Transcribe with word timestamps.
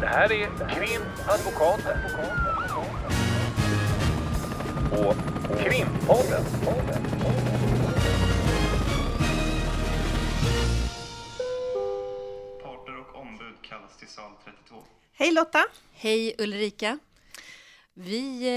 Det 0.00 0.06
här 0.06 0.32
är 0.32 0.46
Krimadvokaten. 0.74 1.98
Och 4.92 5.16
Krimpodden. 5.58 6.44
Parter 12.62 12.98
och 13.00 13.20
ombud 13.20 13.54
kallas 13.62 13.96
till 13.98 14.08
sal 14.08 14.32
32. 14.44 14.76
Hej 15.12 15.32
Lotta! 15.32 15.64
Hej 15.92 16.34
Ulrika! 16.38 16.98
Vi 17.94 18.48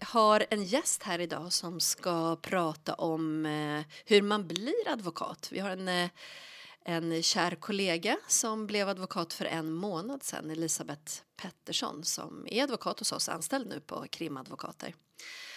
eh, 0.00 0.06
har 0.08 0.46
en 0.50 0.64
gäst 0.64 1.02
här 1.02 1.20
idag 1.20 1.52
som 1.52 1.80
ska 1.80 2.36
prata 2.36 2.94
om 2.94 3.46
eh, 3.46 3.82
hur 4.04 4.22
man 4.22 4.48
blir 4.48 4.88
advokat. 4.88 5.48
Vi 5.52 5.58
har 5.58 5.70
en, 5.70 5.88
eh, 5.88 6.10
en 6.88 7.22
kär 7.22 7.54
kollega 7.54 8.16
som 8.26 8.66
blev 8.66 8.88
advokat 8.88 9.32
för 9.32 9.44
en 9.44 9.72
månad 9.72 10.22
sedan, 10.22 10.50
Elisabeth 10.50 11.12
Pettersson 11.36 12.04
som 12.04 12.46
är 12.50 12.62
advokat 12.62 12.98
hos 12.98 13.12
oss, 13.12 13.28
anställd 13.28 13.68
nu 13.68 13.80
på 13.80 14.06
Krimadvokater. 14.10 14.94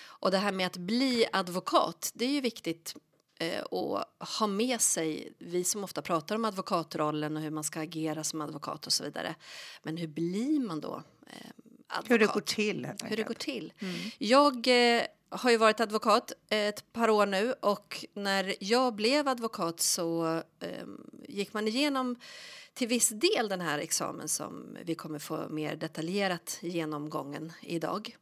Och 0.01 0.31
det 0.31 0.37
här 0.37 0.51
med 0.51 0.67
att 0.67 0.77
bli 0.77 1.25
advokat, 1.31 2.11
det 2.13 2.25
är 2.25 2.29
ju 2.29 2.41
viktigt 2.41 2.95
eh, 3.39 3.63
att 3.63 4.29
ha 4.39 4.47
med 4.47 4.81
sig, 4.81 5.33
vi 5.39 5.63
som 5.63 5.83
ofta 5.83 6.01
pratar 6.01 6.35
om 6.35 6.45
advokatrollen 6.45 7.37
och 7.37 7.43
hur 7.43 7.51
man 7.51 7.63
ska 7.63 7.79
agera 7.79 8.23
som 8.23 8.41
advokat 8.41 8.87
och 8.87 8.93
så 8.93 9.03
vidare. 9.03 9.35
Men 9.83 9.97
hur 9.97 10.07
blir 10.07 10.59
man 10.59 10.81
då 10.81 11.03
eh, 11.27 11.49
advokat? 11.87 12.11
Hur 12.11 12.19
det 12.19 12.33
går 12.33 12.41
till 12.41 12.87
Hur 13.03 13.17
det 13.17 13.23
går 13.23 13.33
till. 13.33 13.73
Jag 14.17 14.67
eh, 14.67 15.03
har 15.29 15.51
ju 15.51 15.57
varit 15.57 15.79
advokat 15.79 16.31
ett 16.49 16.93
par 16.93 17.09
år 17.09 17.25
nu 17.25 17.53
och 17.53 18.05
när 18.13 18.55
jag 18.59 18.95
blev 18.95 19.27
advokat 19.27 19.79
så 19.79 20.35
eh, 20.59 20.87
gick 21.27 21.53
man 21.53 21.67
igenom 21.67 22.15
till 22.73 22.87
viss 22.87 23.09
del 23.09 23.49
den 23.49 23.61
här 23.61 23.79
examen 23.79 24.27
som 24.27 24.77
vi 24.83 24.95
kommer 24.95 25.19
få 25.19 25.49
mer 25.49 25.75
detaljerat 25.75 26.57
genomgången 26.61 27.53
idag. 27.61 28.17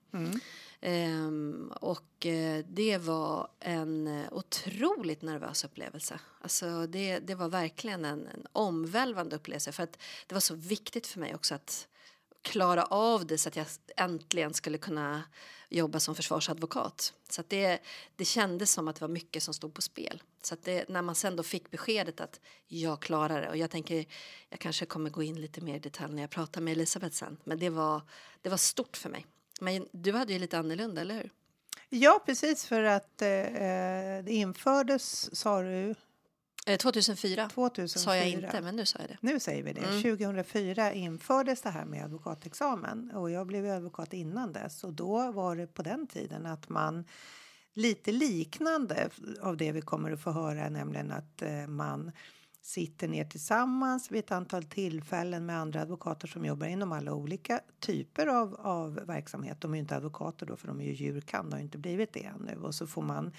Ehm, 0.82 1.72
och 1.82 2.26
eh, 2.26 2.66
det 2.70 2.98
var 2.98 3.48
en 3.60 4.08
eh, 4.08 4.34
otroligt 4.34 5.22
nervös 5.22 5.64
upplevelse. 5.64 6.20
Alltså 6.42 6.88
det, 6.88 7.20
det 7.20 7.36
var 7.36 7.50
verkligen 7.50 8.06
en, 8.06 8.28
en 8.28 8.46
omvälvande 8.52 9.36
upplevelse 9.36 9.72
för 9.72 9.84
att 9.84 10.00
det 10.28 10.36
var 10.36 10.40
så 10.40 10.56
viktigt 10.56 11.08
för 11.08 11.20
mig 11.20 11.36
också 11.36 11.56
att 11.56 11.88
klara 12.48 12.84
av 12.84 13.26
det 13.26 13.38
så 13.38 13.50
att 13.50 13.56
jag 13.56 13.66
äntligen 13.98 14.54
skulle 14.54 14.78
kunna 14.78 15.24
jobba 15.70 16.00
som 16.00 16.16
försvarsadvokat. 16.16 17.14
Så 17.30 17.42
att 17.42 17.50
det, 17.50 17.80
det 18.16 18.26
kändes 18.26 18.72
som 18.72 18.88
att 18.88 18.96
det 18.96 19.02
var 19.02 19.10
mycket 19.10 19.44
som 19.44 19.54
stod 19.54 19.74
på 19.74 19.82
spel. 19.82 20.24
Så 20.42 20.54
att 20.54 20.64
det, 20.64 20.90
när 20.90 21.02
man 21.02 21.16
sen 21.16 21.36
då 21.36 21.44
fick 21.44 21.72
beskedet 21.72 22.22
att 22.22 22.40
jag 22.68 23.02
klarar 23.02 23.42
det 23.42 23.50
och 23.50 23.58
jag 23.58 23.72
tänker 23.72 24.06
jag 24.50 24.60
kanske 24.60 24.86
kommer 24.86 25.10
gå 25.10 25.24
in 25.24 25.42
lite 25.42 25.62
mer 25.62 25.76
i 25.76 25.80
detalj 25.80 26.14
när 26.14 26.24
jag 26.24 26.30
pratar 26.30 26.62
med 26.62 26.72
Elisabeth 26.72 27.16
sen. 27.16 27.38
Men 27.44 27.60
det 27.60 27.70
var, 27.70 28.02
det 28.42 28.50
var 28.50 28.58
stort 28.58 28.98
för 28.98 29.10
mig. 29.10 29.26
Men 29.62 29.88
du 29.92 30.12
hade 30.12 30.34
ju 30.34 30.40
lite 30.40 30.58
annorlunda, 30.58 31.02
eller 31.02 31.16
hur? 31.16 31.32
Ja, 31.90 32.24
precis 32.26 32.66
för 32.66 32.84
att 32.84 33.22
eh, 33.22 33.30
eh 33.30 34.24
det 34.24 34.32
infördes, 34.32 35.36
sa 35.40 35.62
du, 35.62 35.96
2004, 36.76 37.50
2004. 37.50 37.88
sa 37.88 38.16
jag 38.16 38.30
inte, 38.30 38.62
men 38.62 38.76
nu 38.76 38.86
sa 38.86 39.00
jag 39.00 39.10
det. 39.10 39.18
Nu 39.22 39.40
säger 39.40 39.64
vi 39.64 39.74
det. 39.74 39.82
Mm. 39.82 40.02
2004 40.02 40.94
infördes 40.94 41.62
det 41.62 41.70
här 41.70 41.86
med 41.86 42.04
advokatexamen 42.04 43.12
och 43.12 43.32
jag 43.32 43.48
blev 43.48 43.66
advokat 43.66 44.14
innan 44.14 44.54
dess 44.54 44.84
och 44.84 44.94
då 44.94 45.32
var 45.32 45.56
det 45.56 45.68
på 45.68 45.82
den 45.82 46.08
tiden 46.08 46.46
att 46.46 46.70
man 46.70 47.06
lite 47.74 48.12
liknande 48.12 49.10
av 49.42 49.58
det 49.58 49.72
vi 49.72 49.82
kommer 49.82 50.12
att 50.12 50.22
få 50.22 50.32
höra, 50.32 50.70
nämligen 50.70 51.12
att 51.12 51.42
eh, 51.42 51.68
man 51.68 52.12
sitter 52.62 53.08
ner 53.08 53.26
tillsammans 53.26 54.12
vid 54.12 54.20
ett 54.20 54.32
antal 54.32 54.64
tillfällen 54.64 55.46
med 55.46 55.60
andra 55.60 55.82
advokater 55.82 56.28
som 56.28 56.46
jobbar 56.46 56.68
inom 56.68 56.92
alla 56.92 57.14
olika 57.14 57.60
typer 57.80 58.28
av, 58.28 58.56
av 58.56 58.94
verksamhet. 58.94 59.62
De 59.62 59.72
är 59.72 59.76
ju 59.76 59.82
inte 59.82 59.96
advokater 59.96 60.46
då, 60.46 60.56
för 60.56 60.68
de 60.68 60.82
är 60.82 60.86
ju 60.86 60.94
djurkan, 60.94 61.50
de 61.50 61.56
har 61.56 61.62
inte 61.62 61.78
blivit 61.78 62.14
det 62.14 62.24
ännu. 62.24 62.56
Och 62.62 62.76
så 62.76 62.88
får 62.88 63.02
man 63.02 63.32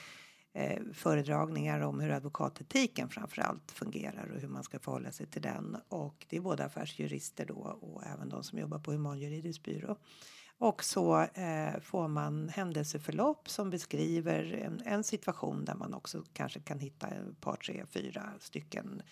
eh, 0.54 0.82
föredragningar 0.92 1.80
om 1.80 2.00
hur 2.00 2.10
advokatetiken 2.10 3.08
framför 3.08 3.42
allt 3.42 3.70
fungerar 3.70 4.30
och 4.34 4.40
hur 4.40 4.48
man 4.48 4.64
ska 4.64 4.78
förhålla 4.78 5.12
sig 5.12 5.26
till 5.26 5.42
den. 5.42 5.76
Och 5.88 6.26
det 6.28 6.36
är 6.36 6.40
både 6.40 6.64
affärsjurister 6.64 7.46
då 7.46 7.78
och 7.80 8.04
även 8.06 8.28
de 8.28 8.42
som 8.42 8.58
jobbar 8.58 8.78
på 8.78 8.92
humanjuridisk 8.92 9.62
byrå. 9.62 9.96
Och 10.58 10.84
så 10.84 11.20
eh, 11.20 11.80
får 11.80 12.08
man 12.08 12.48
händelseförlopp 12.48 13.50
som 13.50 13.70
beskriver 13.70 14.52
en, 14.52 14.82
en 14.84 15.04
situation 15.04 15.64
där 15.64 15.74
man 15.74 15.94
också 15.94 16.24
kanske 16.32 16.60
kan 16.60 16.78
hitta 16.78 17.06
ett 17.06 17.40
par, 17.40 17.56
tre, 17.56 17.84
fyra 17.90 18.32
stycken 18.40 19.02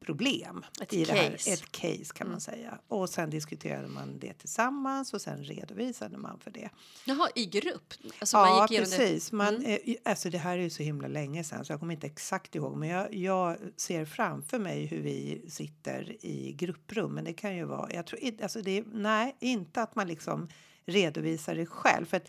problem 0.00 0.64
Ett 0.82 0.92
i 0.92 1.04
det 1.04 1.12
här. 1.12 1.30
case. 1.30 1.50
Mm. 1.50 1.54
Ett 1.54 1.72
case 1.72 2.14
kan 2.14 2.30
man 2.30 2.40
säga. 2.40 2.78
Och 2.88 3.08
sen 3.08 3.30
diskuterade 3.30 3.88
man 3.88 4.18
det 4.18 4.32
tillsammans 4.32 5.14
och 5.14 5.20
sen 5.20 5.44
redovisade 5.44 6.16
man 6.18 6.38
för 6.40 6.50
det. 6.50 6.68
Jaha, 7.06 7.28
i 7.34 7.46
grupp? 7.46 7.94
Alltså 8.20 8.36
man 8.36 8.48
ja, 8.48 8.62
gick 8.62 8.70
igenom 8.70 8.90
det- 8.90 8.96
Mm. 8.96 9.08
precis. 9.08 9.32
Man, 9.32 9.64
eh, 9.64 9.78
alltså 10.04 10.30
det 10.30 10.38
här 10.38 10.58
är 10.58 10.62
ju 10.62 10.70
så 10.70 10.82
himla 10.82 11.08
länge 11.08 11.44
sedan 11.44 11.64
så 11.64 11.72
jag 11.72 11.80
kommer 11.80 11.94
inte 11.94 12.06
exakt 12.06 12.54
ihåg. 12.54 12.76
Men 12.76 12.88
jag, 12.88 13.14
jag 13.14 13.56
ser 13.76 14.04
framför 14.04 14.58
mig 14.58 14.86
hur 14.86 15.02
vi 15.02 15.44
sitter 15.48 16.16
i 16.26 16.52
grupprum. 16.52 17.14
Men 17.14 17.24
det 17.24 17.32
kan 17.32 17.56
ju 17.56 17.64
vara, 17.64 17.92
jag 17.92 18.06
tror 18.06 18.20
alltså 18.42 18.62
det, 18.62 18.84
nej, 18.92 19.36
inte 19.40 19.82
att 19.82 19.94
man 19.96 20.08
liksom 20.08 20.48
redovisar 20.86 21.54
det 21.54 21.66
själv. 21.66 22.06
För 22.06 22.16
att 22.16 22.28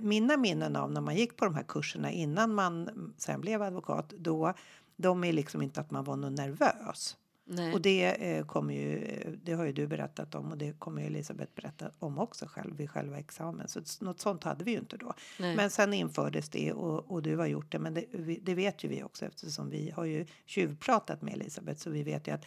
mina 0.00 0.36
minnen 0.36 0.76
av 0.76 0.92
när 0.92 1.00
man 1.00 1.16
gick 1.16 1.36
på 1.36 1.44
de 1.44 1.54
här 1.54 1.62
kurserna 1.68 2.10
innan 2.10 2.54
man 2.54 2.90
sen 3.18 3.40
blev 3.40 3.62
advokat, 3.62 4.12
då 4.18 4.54
de 4.96 5.24
är 5.24 5.32
liksom 5.32 5.62
inte 5.62 5.80
att 5.80 5.90
man 5.90 6.04
var 6.04 6.16
någon 6.16 6.34
nervös. 6.34 7.16
Nej. 7.44 7.72
Och 7.72 7.80
det 7.80 8.04
eh, 8.04 8.46
kommer 8.46 8.74
ju, 8.74 9.04
eh, 9.04 9.32
det 9.32 9.52
har 9.52 9.64
ju 9.64 9.72
du 9.72 9.86
berättat 9.86 10.34
om 10.34 10.50
och 10.50 10.58
det 10.58 10.78
kommer 10.78 11.02
ju 11.02 11.06
Elisabeth 11.06 11.52
berätta 11.54 11.90
om 11.98 12.18
också 12.18 12.46
själv 12.48 12.76
vid 12.76 12.90
själva 12.90 13.18
examen. 13.18 13.68
Så 13.68 13.80
något 14.00 14.20
sånt 14.20 14.44
hade 14.44 14.64
vi 14.64 14.70
ju 14.70 14.78
inte 14.78 14.96
då. 14.96 15.14
Nej. 15.38 15.56
Men 15.56 15.70
sen 15.70 15.94
infördes 15.94 16.48
det 16.48 16.72
och, 16.72 17.10
och 17.10 17.22
du 17.22 17.36
har 17.36 17.46
gjort 17.46 17.72
det. 17.72 17.78
Men 17.78 17.94
det, 17.94 18.04
vi, 18.10 18.38
det 18.42 18.54
vet 18.54 18.84
ju 18.84 18.88
vi 18.88 19.02
också 19.02 19.24
eftersom 19.24 19.70
vi 19.70 19.90
har 19.90 20.04
ju 20.04 20.26
tjuvpratat 20.46 21.22
med 21.22 21.34
Elisabeth 21.34 21.80
så 21.80 21.90
vi 21.90 22.02
vet 22.02 22.28
ju 22.28 22.32
att 22.32 22.44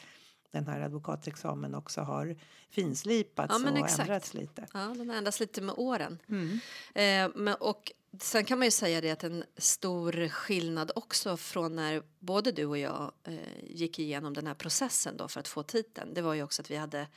den 0.51 0.67
här 0.67 0.81
advokatexamen 0.81 1.75
också 1.75 2.01
har 2.01 2.35
finslipats 2.69 3.63
Ja, 3.63 3.71
och 3.71 3.77
exakt. 3.77 3.99
ändrats 3.99 4.33
lite. 4.33 4.67
Ja, 4.73 4.79
den 4.79 5.09
har 5.09 5.17
ändrats 5.17 5.39
lite 5.39 5.61
med 5.61 5.75
åren. 5.77 6.19
Mm. 6.29 6.59
Eh, 6.95 7.31
men, 7.35 7.55
och 7.55 7.91
sen 8.19 8.45
kan 8.45 8.59
man 8.59 8.67
ju 8.67 8.71
säga 8.71 9.01
det 9.01 9.11
att 9.11 9.23
en 9.23 9.43
stor 9.57 10.29
skillnad 10.29 10.91
också 10.95 11.37
från 11.37 11.75
när 11.75 12.03
både 12.19 12.51
du 12.51 12.65
och 12.65 12.77
jag 12.77 13.11
eh, 13.23 13.63
gick 13.63 13.99
igenom 13.99 14.33
den 14.33 14.47
här 14.47 14.53
processen 14.53 15.17
då 15.17 15.27
för 15.27 15.39
att 15.39 15.47
få 15.47 15.63
titeln. 15.63 16.13
Det 16.13 16.21
var 16.21 16.33
ju 16.33 16.43
också 16.43 16.61
att 16.61 16.71
vi 16.71 16.75
hade 16.75 17.07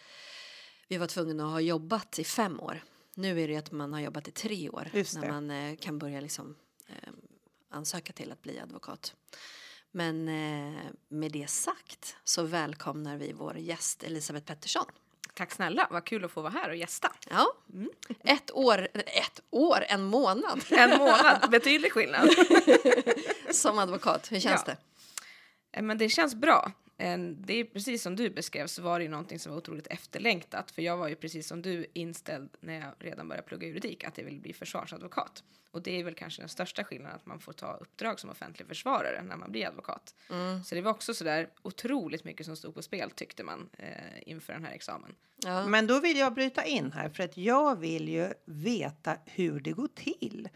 vi 0.88 0.96
var 0.96 1.06
tvungna 1.06 1.44
att 1.44 1.50
ha 1.50 1.60
jobbat 1.60 2.18
i 2.18 2.24
fem 2.24 2.60
år. 2.60 2.84
Nu 3.14 3.40
är 3.40 3.48
det 3.48 3.56
att 3.56 3.72
man 3.72 3.92
har 3.92 4.00
jobbat 4.00 4.28
i 4.28 4.30
tre 4.30 4.70
år 4.70 4.90
när 4.92 5.28
man 5.28 5.50
eh, 5.50 5.76
kan 5.76 5.98
börja 5.98 6.20
liksom 6.20 6.56
eh, 6.88 7.12
ansöka 7.70 8.12
till 8.12 8.32
att 8.32 8.42
bli 8.42 8.58
advokat. 8.58 9.14
Men 9.90 10.28
eh, 10.28 10.82
med 11.08 11.32
det 11.32 11.50
sagt 11.50 12.16
så 12.24 12.42
välkomnar 12.42 13.16
vi 13.16 13.32
vår 13.32 13.58
gäst 13.58 14.02
Elisabeth 14.02 14.46
Pettersson. 14.46 14.86
Tack 15.34 15.52
snälla, 15.52 15.86
vad 15.90 16.04
kul 16.04 16.24
att 16.24 16.30
få 16.30 16.40
vara 16.42 16.52
här 16.52 16.68
och 16.68 16.76
gästa. 16.76 17.12
Ja, 17.30 17.46
ett 18.24 18.50
år, 18.50 18.88
ett 18.94 19.40
år, 19.50 19.84
en 19.88 20.04
månad 20.04 20.60
En 20.70 20.98
månad, 20.98 21.50
betydlig 21.50 21.92
skillnad. 21.92 22.28
som 23.50 23.78
advokat. 23.78 24.32
Hur 24.32 24.40
känns 24.40 24.62
Ja. 24.66 24.72
det? 24.72 25.78
Eh, 25.78 25.82
Men 25.82 25.98
det 25.98 26.08
känns 26.08 26.34
bra. 26.34 26.72
Det 27.36 27.54
är 27.54 27.64
precis 27.64 28.02
som 28.02 28.16
du 28.16 28.30
beskrev 28.30 28.66
så 28.66 28.82
var 28.82 28.98
det 28.98 29.02
ju 29.02 29.10
någonting 29.10 29.38
som 29.38 29.52
var 29.52 29.58
otroligt 29.58 29.86
efterlängtat. 29.86 30.70
För 30.70 30.82
jag 30.82 30.96
var 30.96 31.08
ju 31.08 31.14
precis 31.14 31.46
som 31.46 31.62
du 31.62 31.86
inställd 31.92 32.50
när 32.60 32.80
jag 32.80 32.94
redan 32.98 33.28
började 33.28 33.48
plugga 33.48 33.66
juridik 33.66 34.04
att 34.04 34.18
jag 34.18 34.24
ville 34.24 34.40
bli 34.40 34.52
försvarsadvokat. 34.52 35.42
Och 35.70 35.82
det 35.82 36.00
är 36.00 36.04
väl 36.04 36.14
kanske 36.14 36.42
den 36.42 36.48
största 36.48 36.84
skillnaden 36.84 37.16
att 37.16 37.26
man 37.26 37.40
får 37.40 37.52
ta 37.52 37.72
uppdrag 37.72 38.20
som 38.20 38.30
offentlig 38.30 38.68
försvarare 38.68 39.22
när 39.22 39.36
man 39.36 39.52
blir 39.52 39.66
advokat. 39.66 40.14
Så 40.64 40.74
det 40.74 40.80
var 40.80 40.90
också 40.90 41.14
sådär 41.14 41.48
otroligt 41.62 42.24
mycket 42.24 42.46
som 42.46 42.56
stod 42.56 42.74
på 42.74 42.82
spel 42.82 43.10
tyckte 43.10 43.44
man 43.44 43.68
eh, 43.78 43.88
inför 44.26 44.52
den 44.52 44.64
här 44.64 44.72
examen. 44.72 45.14
Ja. 45.44 45.66
Men 45.66 45.86
då 45.86 46.00
vill 46.00 46.16
jag 46.16 46.34
bryta 46.34 46.64
in 46.64 46.92
här 46.92 47.08
för 47.08 47.22
att 47.22 47.36
jag 47.36 47.76
vill 47.76 48.08
ju 48.08 48.32
veta 48.44 49.16
hur 49.24 49.60
det 49.60 49.72
går 49.72 49.88
till 49.94 50.48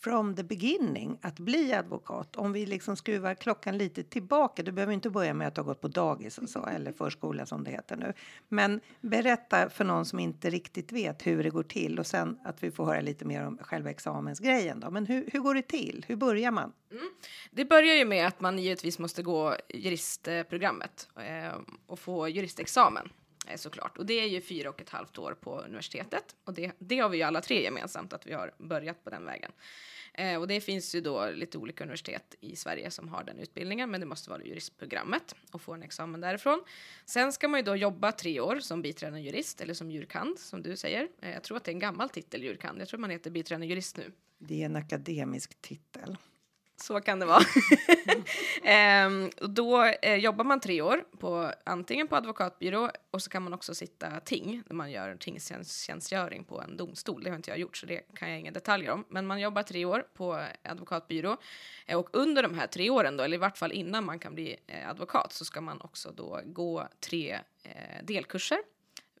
from 0.00 0.36
the 0.36 0.42
beginning 0.42 1.18
att 1.22 1.38
bli 1.38 1.72
advokat. 1.72 2.36
Om 2.36 2.52
vi 2.52 2.66
liksom 2.66 2.96
skruvar 2.96 3.34
klockan 3.34 3.78
lite 3.78 4.02
tillbaka. 4.02 4.62
Du 4.62 4.72
behöver 4.72 4.92
inte 4.92 5.10
börja 5.10 5.34
med 5.34 5.48
att 5.48 5.56
ha 5.56 5.64
gått 5.64 5.80
på 5.80 5.88
dagis 5.88 6.38
och 6.38 6.48
så, 6.48 6.66
eller 6.66 6.92
förskola 6.92 7.46
som 7.46 7.64
det 7.64 7.70
heter 7.70 7.96
nu. 7.96 8.12
Men 8.48 8.80
berätta 9.00 9.70
för 9.70 9.84
någon 9.84 10.04
som 10.04 10.18
inte 10.18 10.50
riktigt 10.50 10.92
vet 10.92 11.26
hur 11.26 11.42
det 11.42 11.50
går 11.50 11.62
till 11.62 11.98
och 11.98 12.06
sen 12.06 12.38
att 12.44 12.62
vi 12.62 12.70
får 12.70 12.86
höra 12.86 13.00
lite 13.00 13.24
mer 13.24 13.46
om 13.46 13.58
själva 13.60 13.90
examensgrejen. 13.90 14.80
Då. 14.80 14.90
Men 14.90 15.06
hur, 15.06 15.28
hur 15.32 15.40
går 15.40 15.54
det 15.54 15.62
till? 15.62 16.04
Hur 16.08 16.16
börjar 16.16 16.50
man? 16.50 16.72
Mm. 16.90 17.10
Det 17.50 17.64
börjar 17.64 17.94
ju 17.94 18.04
med 18.04 18.26
att 18.26 18.40
man 18.40 18.58
givetvis 18.58 18.98
måste 18.98 19.22
gå 19.22 19.54
juristprogrammet 19.68 21.08
eh, 21.16 21.58
och 21.86 21.98
få 21.98 22.28
juristexamen 22.28 23.08
Eh, 23.48 23.56
såklart. 23.56 23.98
Och 23.98 24.06
det 24.06 24.20
är 24.20 24.26
ju 24.26 24.40
fyra 24.40 24.70
och 24.70 24.80
ett 24.80 24.90
halvt 24.90 25.18
år 25.18 25.36
på 25.40 25.60
universitetet 25.60 26.36
och 26.44 26.54
det, 26.54 26.72
det 26.78 26.98
har 26.98 27.08
vi 27.08 27.16
ju 27.16 27.22
alla 27.22 27.40
tre 27.40 27.62
gemensamt 27.62 28.12
att 28.12 28.26
vi 28.26 28.32
har 28.32 28.54
börjat 28.58 29.04
på 29.04 29.10
den 29.10 29.24
vägen. 29.24 29.52
Eh, 30.14 30.40
och 30.40 30.48
det 30.48 30.60
finns 30.60 30.94
ju 30.94 31.00
då 31.00 31.30
lite 31.30 31.58
olika 31.58 31.84
universitet 31.84 32.34
i 32.40 32.56
Sverige 32.56 32.90
som 32.90 33.08
har 33.08 33.24
den 33.24 33.38
utbildningen, 33.38 33.90
men 33.90 34.00
det 34.00 34.06
måste 34.06 34.30
vara 34.30 34.44
juristprogrammet 34.44 35.34
och 35.52 35.62
få 35.62 35.74
en 35.74 35.82
examen 35.82 36.20
därifrån. 36.20 36.64
Sen 37.04 37.32
ska 37.32 37.48
man 37.48 37.60
ju 37.60 37.64
då 37.64 37.76
jobba 37.76 38.12
tre 38.12 38.40
år 38.40 38.60
som 38.60 38.82
biträdande 38.82 39.20
jurist 39.20 39.60
eller 39.60 39.74
som 39.74 39.90
jurkand 39.90 40.38
som 40.38 40.62
du 40.62 40.76
säger. 40.76 41.08
Eh, 41.22 41.30
jag 41.30 41.42
tror 41.42 41.56
att 41.56 41.64
det 41.64 41.70
är 41.70 41.74
en 41.74 41.78
gammal 41.78 42.08
titel 42.08 42.42
jurkand. 42.42 42.80
Jag 42.80 42.88
tror 42.88 43.00
man 43.00 43.10
heter 43.10 43.30
biträdande 43.30 43.66
jurist 43.66 43.96
nu. 43.96 44.12
Det 44.38 44.62
är 44.62 44.66
en 44.66 44.76
akademisk 44.76 45.60
titel. 45.60 46.16
Så 46.80 47.00
kan 47.00 47.18
det 47.18 47.26
vara. 47.26 47.42
ehm, 48.62 49.30
då 49.36 49.84
eh, 49.84 50.16
jobbar 50.16 50.44
man 50.44 50.60
tre 50.60 50.82
år 50.82 51.04
på 51.18 51.52
antingen 51.64 52.08
på 52.08 52.16
advokatbyrå 52.16 52.90
och 53.10 53.22
så 53.22 53.30
kan 53.30 53.42
man 53.42 53.54
också 53.54 53.74
sitta 53.74 54.20
ting 54.20 54.62
när 54.66 54.74
man 54.76 54.90
gör 54.90 55.16
tingstjänstgöring 55.16 56.44
på 56.44 56.60
en 56.60 56.76
domstol. 56.76 57.22
Det 57.22 57.30
har 57.30 57.36
inte 57.36 57.50
jag 57.50 57.58
gjort 57.58 57.76
så 57.76 57.86
det 57.86 58.00
kan 58.14 58.30
jag 58.30 58.40
inga 58.40 58.50
detaljer 58.50 58.90
om. 58.90 59.04
Men 59.08 59.26
man 59.26 59.40
jobbar 59.40 59.62
tre 59.62 59.84
år 59.84 60.06
på 60.14 60.44
advokatbyrå 60.62 61.36
eh, 61.86 61.98
och 61.98 62.08
under 62.12 62.42
de 62.42 62.54
här 62.54 62.66
tre 62.66 62.90
åren 62.90 63.16
då, 63.16 63.24
eller 63.24 63.36
i 63.36 63.40
vart 63.40 63.58
fall 63.58 63.72
innan 63.72 64.04
man 64.04 64.18
kan 64.18 64.34
bli 64.34 64.56
eh, 64.66 64.90
advokat 64.90 65.32
så 65.32 65.44
ska 65.44 65.60
man 65.60 65.80
också 65.80 66.12
då 66.12 66.40
gå 66.44 66.88
tre 67.00 67.40
eh, 67.62 68.04
delkurser 68.04 68.58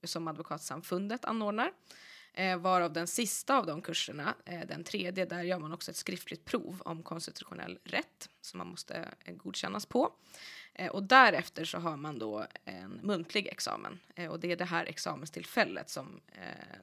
som 0.02 0.28
Advokatsamfundet 0.28 1.24
anordnar. 1.24 1.72
Eh, 2.38 2.56
varav 2.56 2.92
den 2.92 3.06
sista 3.06 3.58
av 3.58 3.66
de 3.66 3.82
kurserna, 3.82 4.34
eh, 4.44 4.60
den 4.68 4.84
tredje, 4.84 5.24
där 5.24 5.42
gör 5.42 5.58
man 5.58 5.72
också 5.72 5.90
ett 5.90 5.96
skriftligt 5.96 6.44
prov 6.44 6.82
om 6.84 7.02
konstitutionell 7.02 7.78
rätt 7.84 8.28
som 8.40 8.58
man 8.58 8.66
måste 8.66 9.14
eh, 9.24 9.34
godkännas 9.34 9.86
på. 9.86 10.12
Eh, 10.80 10.88
och 10.90 11.02
därefter 11.02 11.64
så 11.64 11.78
har 11.78 11.96
man 11.96 12.18
då 12.18 12.46
en 12.64 13.00
muntlig 13.02 13.46
examen. 13.46 13.98
Eh, 14.14 14.30
och 14.30 14.40
det 14.40 14.52
är 14.52 14.56
det 14.56 14.64
här 14.64 14.84
examenstillfället 14.84 15.90
som 15.90 16.20
eh, 16.32 16.40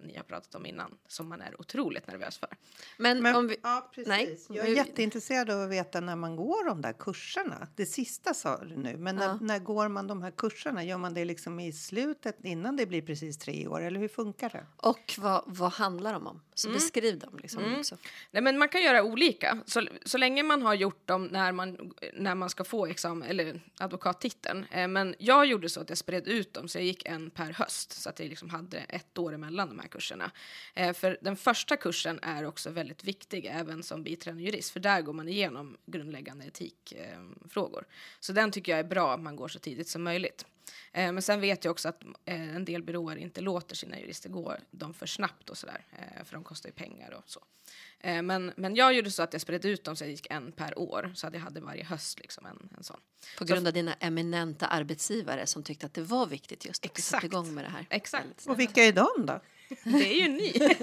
ni 0.08 0.16
har 0.18 0.24
pratat 0.24 0.56
om 0.56 0.66
innan, 0.66 0.98
som 1.08 1.30
man 1.30 1.42
är 1.42 1.62
otroligt 1.62 2.08
nervös 2.08 2.38
för. 2.38 2.50
Men, 2.98 3.24
Men, 3.24 3.36
om 3.36 3.48
vi, 3.48 3.58
ja, 3.64 3.90
precis. 3.96 4.08
Nej, 4.08 4.40
jag 4.50 4.66
är 4.66 4.70
vi- 4.70 4.76
jätteintresserad 4.76 5.50
av 5.50 5.62
att 5.62 5.70
veta 5.70 6.00
när 6.00 6.16
man 6.16 6.36
går 6.36 6.66
de 6.66 6.82
där 6.82 6.94
kurserna. 6.94 7.68
Det 7.76 7.86
sista 7.86 8.34
sa 8.34 8.64
du 8.64 8.76
nu, 8.78 8.98
men 8.98 9.16
när, 9.16 9.26
Ja. 9.26 9.38
när 9.42 9.60
går 9.60 9.88
man 9.88 10.08
de 10.08 10.22
här 10.22 10.32
kurserna? 10.32 10.84
Gör 10.84 10.98
man 10.98 11.14
det 11.14 11.26
liksom 11.26 11.60
i 11.60 11.74
slutet 11.74 12.38
innan 12.46 12.76
det 12.76 12.86
blir 12.86 13.02
precis 13.02 13.38
tre 13.38 13.68
år 13.68 13.82
eller 13.82 14.00
hur 14.00 14.08
funkar 14.08 14.50
det? 14.50 14.66
och 14.78 15.14
vad, 15.18 15.44
vad 15.46 15.72
handlar 15.72 16.14
de 16.14 16.28
om? 16.28 16.42
Så 16.54 16.70
beskriv 16.70 17.20
dem. 17.20 17.40
Liksom 17.42 17.76
också. 17.80 17.98
Nej, 18.32 18.44
men 18.44 18.58
man 18.58 18.70
kan 18.70 18.82
göra 18.84 19.04
olika. 19.04 19.58
Så, 19.66 19.88
så 20.06 20.18
länge 20.18 20.44
man 20.44 20.62
har 20.62 20.74
gjort 20.74 21.08
dem 21.08 21.26
när 21.26 21.52
man, 21.52 21.94
när 22.14 22.36
man 22.36 22.50
ska 22.50 22.64
få 22.64 22.86
examen, 22.86 23.30
eller 23.30 23.62
advokattiteln. 23.86 24.66
Eh, 24.72 24.88
men 24.88 25.16
jag 25.20 25.46
gjorde 25.46 25.70
så 25.70 25.82
att 25.82 25.90
jag 25.90 25.98
spred 25.98 26.28
ut 26.28 26.54
dem, 26.54 26.68
så 26.68 26.78
jag 26.78 26.86
gick 26.86 27.06
en 27.06 27.30
per 27.30 27.52
höst. 27.54 27.92
Så 27.92 28.10
att 28.10 28.20
jag 28.20 28.30
liksom 28.30 28.50
hade 28.50 28.78
ett 28.78 29.18
år 29.18 29.34
emellan 29.34 29.68
de 29.68 29.80
här 29.80 29.88
kurserna. 29.88 30.32
Eh, 30.74 30.94
för 30.94 31.18
den 31.22 31.36
första 31.36 31.78
kursen 31.78 32.20
är 32.22 32.46
också 32.46 32.70
väldigt 32.70 33.04
viktig, 33.04 33.46
även 33.46 33.84
som 33.84 34.04
biträdande 34.04 34.44
jurist. 34.44 34.72
För 34.72 34.80
där 34.80 35.02
går 35.02 35.14
man 35.14 35.28
igenom 35.28 35.78
grundläggande 35.86 36.46
etikfrågor. 36.46 37.88
Så 38.20 38.34
den 38.34 38.52
tycker 38.52 38.72
jag 38.72 38.80
är 38.80 38.90
bra 38.90 39.14
att 39.14 39.22
man 39.22 39.36
går 39.36 39.48
så 39.48 39.60
tidigt 39.60 39.88
som 39.88 40.04
möjligt. 40.04 40.46
Eh, 40.92 41.12
men 41.12 41.22
sen 41.22 41.42
vet 41.42 41.66
jag 41.66 41.72
också 41.72 41.90
att 41.90 42.04
en 42.26 42.66
del 42.66 42.84
byråer 42.84 43.16
inte 43.16 43.42
låter 43.42 43.76
sina 43.76 44.00
jurister 44.00 44.30
gå 44.30 44.56
dem 44.72 44.94
för 44.94 45.06
snabbt 45.06 45.50
och 45.50 45.58
sådär. 45.58 45.86
För 46.24 46.34
de 46.34 46.44
kostar 46.44 46.70
ju 46.70 46.74
pengar 46.74 47.12
och 47.12 47.24
så. 47.26 47.40
Eh, 48.06 48.22
Men, 48.22 48.54
men 48.58 48.76
jag 48.76 48.94
gjorde 48.94 49.12
så 49.12 49.24
att 49.24 49.34
jag 49.34 49.42
spred 49.42 49.66
ut 49.66 49.84
dem 49.84 49.96
så 49.96 50.04
jag 50.04 50.12
gick 50.12 50.28
en 50.30 50.52
per 50.52 50.80
år. 50.80 51.12
Så 51.16 51.28
att 51.28 51.34
jag 51.34 51.42
hade 51.42 51.60
varje 51.62 51.84
höst 51.84 52.20
liksom 52.20 52.46
en, 52.46 52.70
en 52.78 52.84
sån. 52.84 53.00
På 53.38 53.46
grund 53.46 53.68
av 53.68 53.74
dina 53.74 53.94
eminenta 53.94 54.68
arbetsgivare 54.68 55.48
som 55.48 55.64
tyckte 55.64 55.86
att 55.86 55.94
det 55.94 56.02
var 56.02 56.26
viktigt 56.26 56.66
just 56.66 56.86
att 56.86 56.96
du 56.96 57.02
satte 57.02 57.18
Exakt. 57.18 57.34
igång 57.34 57.54
med 57.54 57.64
det 57.64 57.70
här. 57.70 57.86
Exakt. 57.90 58.48
Och 58.48 58.60
vilka 58.60 58.84
är 58.84 58.92
de 58.92 59.26
då? 59.26 59.40
Det 59.84 60.14
är 60.14 60.22
ju 60.22 60.28
ni. 60.28 60.54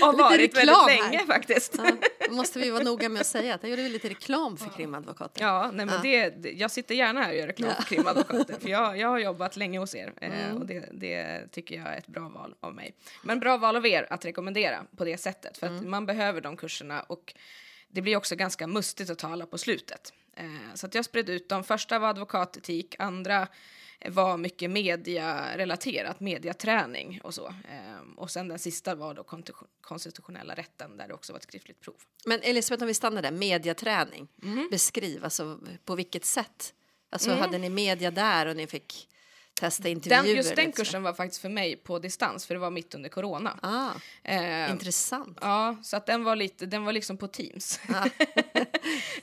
har 0.00 0.12
varit 0.12 0.56
väldigt 0.56 0.76
här. 0.76 1.02
länge 1.10 1.26
faktiskt. 1.26 1.74
Ja, 1.78 1.92
då 2.28 2.34
måste 2.34 2.58
vi 2.58 2.70
vara 2.70 2.82
noga 2.82 3.08
med 3.08 3.20
att 3.20 3.26
säga 3.26 3.54
att 3.54 3.62
jag 3.62 3.70
gjorde 3.70 3.82
vi 3.82 3.88
lite 3.88 4.08
reklam 4.08 4.56
för 4.56 4.70
krimadvokater. 4.70 5.42
Ja, 5.42 5.70
nej, 5.74 5.86
men 5.86 6.02
Det, 6.02 6.28
det- 6.30 6.50
jag 6.52 6.70
sitter 6.70 6.94
gärna 6.94 7.22
här 7.22 7.30
och 7.30 7.36
gör 7.38 7.46
reklam 7.46 7.70
för 7.76 7.82
krimadvokater. 7.82 8.56
För 8.60 8.68
jag, 8.68 8.98
jag 8.98 9.08
har 9.08 9.18
jobbat 9.18 9.56
länge 9.56 9.78
hos 9.78 9.94
er 9.94 10.12
eh, 10.20 10.56
och 10.56 10.66
det, 10.66 10.88
det 10.92 11.46
tycker 11.52 11.76
jag 11.76 11.86
är 11.88 11.96
ett 11.98 12.06
bra 12.06 12.28
val 12.28 12.54
av 12.60 12.74
mig. 12.74 12.94
Men 13.22 13.40
bra 13.40 13.56
val 13.56 13.76
av 13.76 13.86
er 13.86 14.06
att 14.10 14.24
rekommendera 14.24 14.84
på 14.96 15.04
det 15.04 15.18
sättet. 15.18 15.58
För 15.58 15.66
att 15.66 15.82
man 15.86 16.06
behöver 16.06 16.40
de 16.40 16.56
kurserna 16.56 17.00
och 17.02 17.34
det 17.88 18.00
blir 18.02 18.16
också 18.16 18.36
ganska 18.36 18.66
mustigt 18.66 19.10
att 19.10 19.18
tala 19.18 19.46
på 19.46 19.58
slutet. 19.58 20.12
Eh, 20.36 20.44
så 20.74 20.86
att 20.86 20.94
jag 20.94 21.04
spred 21.04 21.28
ut 21.28 21.48
dem. 21.48 21.64
Första 21.64 21.98
var 21.98 22.08
advokatetik, 22.08 22.94
andra 22.98 23.48
var 24.08 24.36
mycket 24.36 24.70
mediarelaterat, 24.70 26.20
mediaträning 26.20 27.20
och 27.22 27.34
så. 27.34 27.46
Eh, 27.46 28.00
och 28.16 28.30
sen 28.30 28.48
den 28.48 28.58
sista 28.58 28.94
var 28.94 29.14
då 29.14 29.22
konstitu- 29.22 29.66
konstitutionella 29.80 30.54
rätten 30.54 30.96
där 30.96 31.08
det 31.08 31.14
också 31.14 31.32
var 31.32 31.38
ett 31.38 31.42
skriftligt 31.42 31.80
prov. 31.80 31.96
Men 32.24 32.40
Elisabeth, 32.42 32.82
om 32.82 32.86
vi 32.86 32.94
stannar 32.94 33.22
där, 33.22 33.30
mediaträning. 33.30 34.28
Mm. 34.42 34.68
Beskriv, 34.70 35.24
alltså 35.24 35.60
på 35.84 35.94
vilket 35.94 36.24
sätt? 36.24 36.74
Alltså 37.10 37.30
hade 37.30 37.58
ni 37.58 37.70
media 37.70 38.10
där 38.10 38.46
och 38.46 38.56
ni 38.56 38.66
fick 38.66 39.08
testa 39.60 39.88
intervjuer? 39.88 40.22
Den, 40.22 40.36
just 40.36 40.56
den 40.56 40.72
så? 40.72 40.76
kursen 40.76 41.02
var 41.02 41.12
faktiskt 41.12 41.40
för 41.42 41.48
mig 41.48 41.76
på 41.76 41.98
distans, 41.98 42.46
för 42.46 42.54
det 42.54 42.60
var 42.60 42.70
mitt 42.70 42.94
under 42.94 43.08
corona. 43.08 43.58
Ah, 43.62 43.90
Eh, 44.22 44.70
intressant. 44.70 45.38
Ja, 45.40 45.76
så 45.82 45.96
att 45.96 46.06
den 46.06 46.24
var 46.24 46.36
lite, 46.36 46.66
den 46.66 46.84
var 46.84 46.92
liksom 46.92 47.16
på 47.16 47.28
Teams. 47.28 47.80
Ah. 47.88 48.04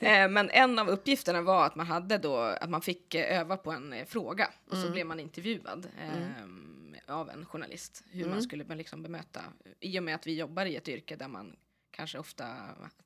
eh, 0.00 0.28
men 0.28 0.50
en 0.50 0.78
av 0.78 0.88
uppgifterna 0.88 1.42
var 1.42 1.66
att 1.66 1.74
man 1.76 1.86
hade 1.86 2.18
då, 2.18 2.36
att 2.36 2.70
man 2.70 2.82
fick 2.82 3.14
eh, 3.14 3.40
öva 3.40 3.56
på 3.56 3.70
en 3.72 3.92
eh, 3.92 4.04
fråga 4.06 4.48
och 4.66 4.72
Mm. 4.74 4.86
så 4.86 4.92
blev 4.92 5.06
man 5.06 5.20
intervjuad 5.20 5.86
eh, 6.02 7.14
av 7.14 7.30
en 7.30 7.46
journalist 7.46 8.04
hur 8.10 8.20
Mm. 8.22 8.34
man 8.34 8.42
skulle 8.42 8.74
liksom 8.74 9.02
bemöta, 9.02 9.40
i 9.80 9.98
och 9.98 10.02
med 10.02 10.14
att 10.14 10.26
vi 10.26 10.34
jobbar 10.34 10.66
i 10.66 10.76
ett 10.76 10.88
yrke 10.88 11.16
där 11.16 11.28
man 11.28 11.56
kanske 11.90 12.18
ofta 12.18 12.46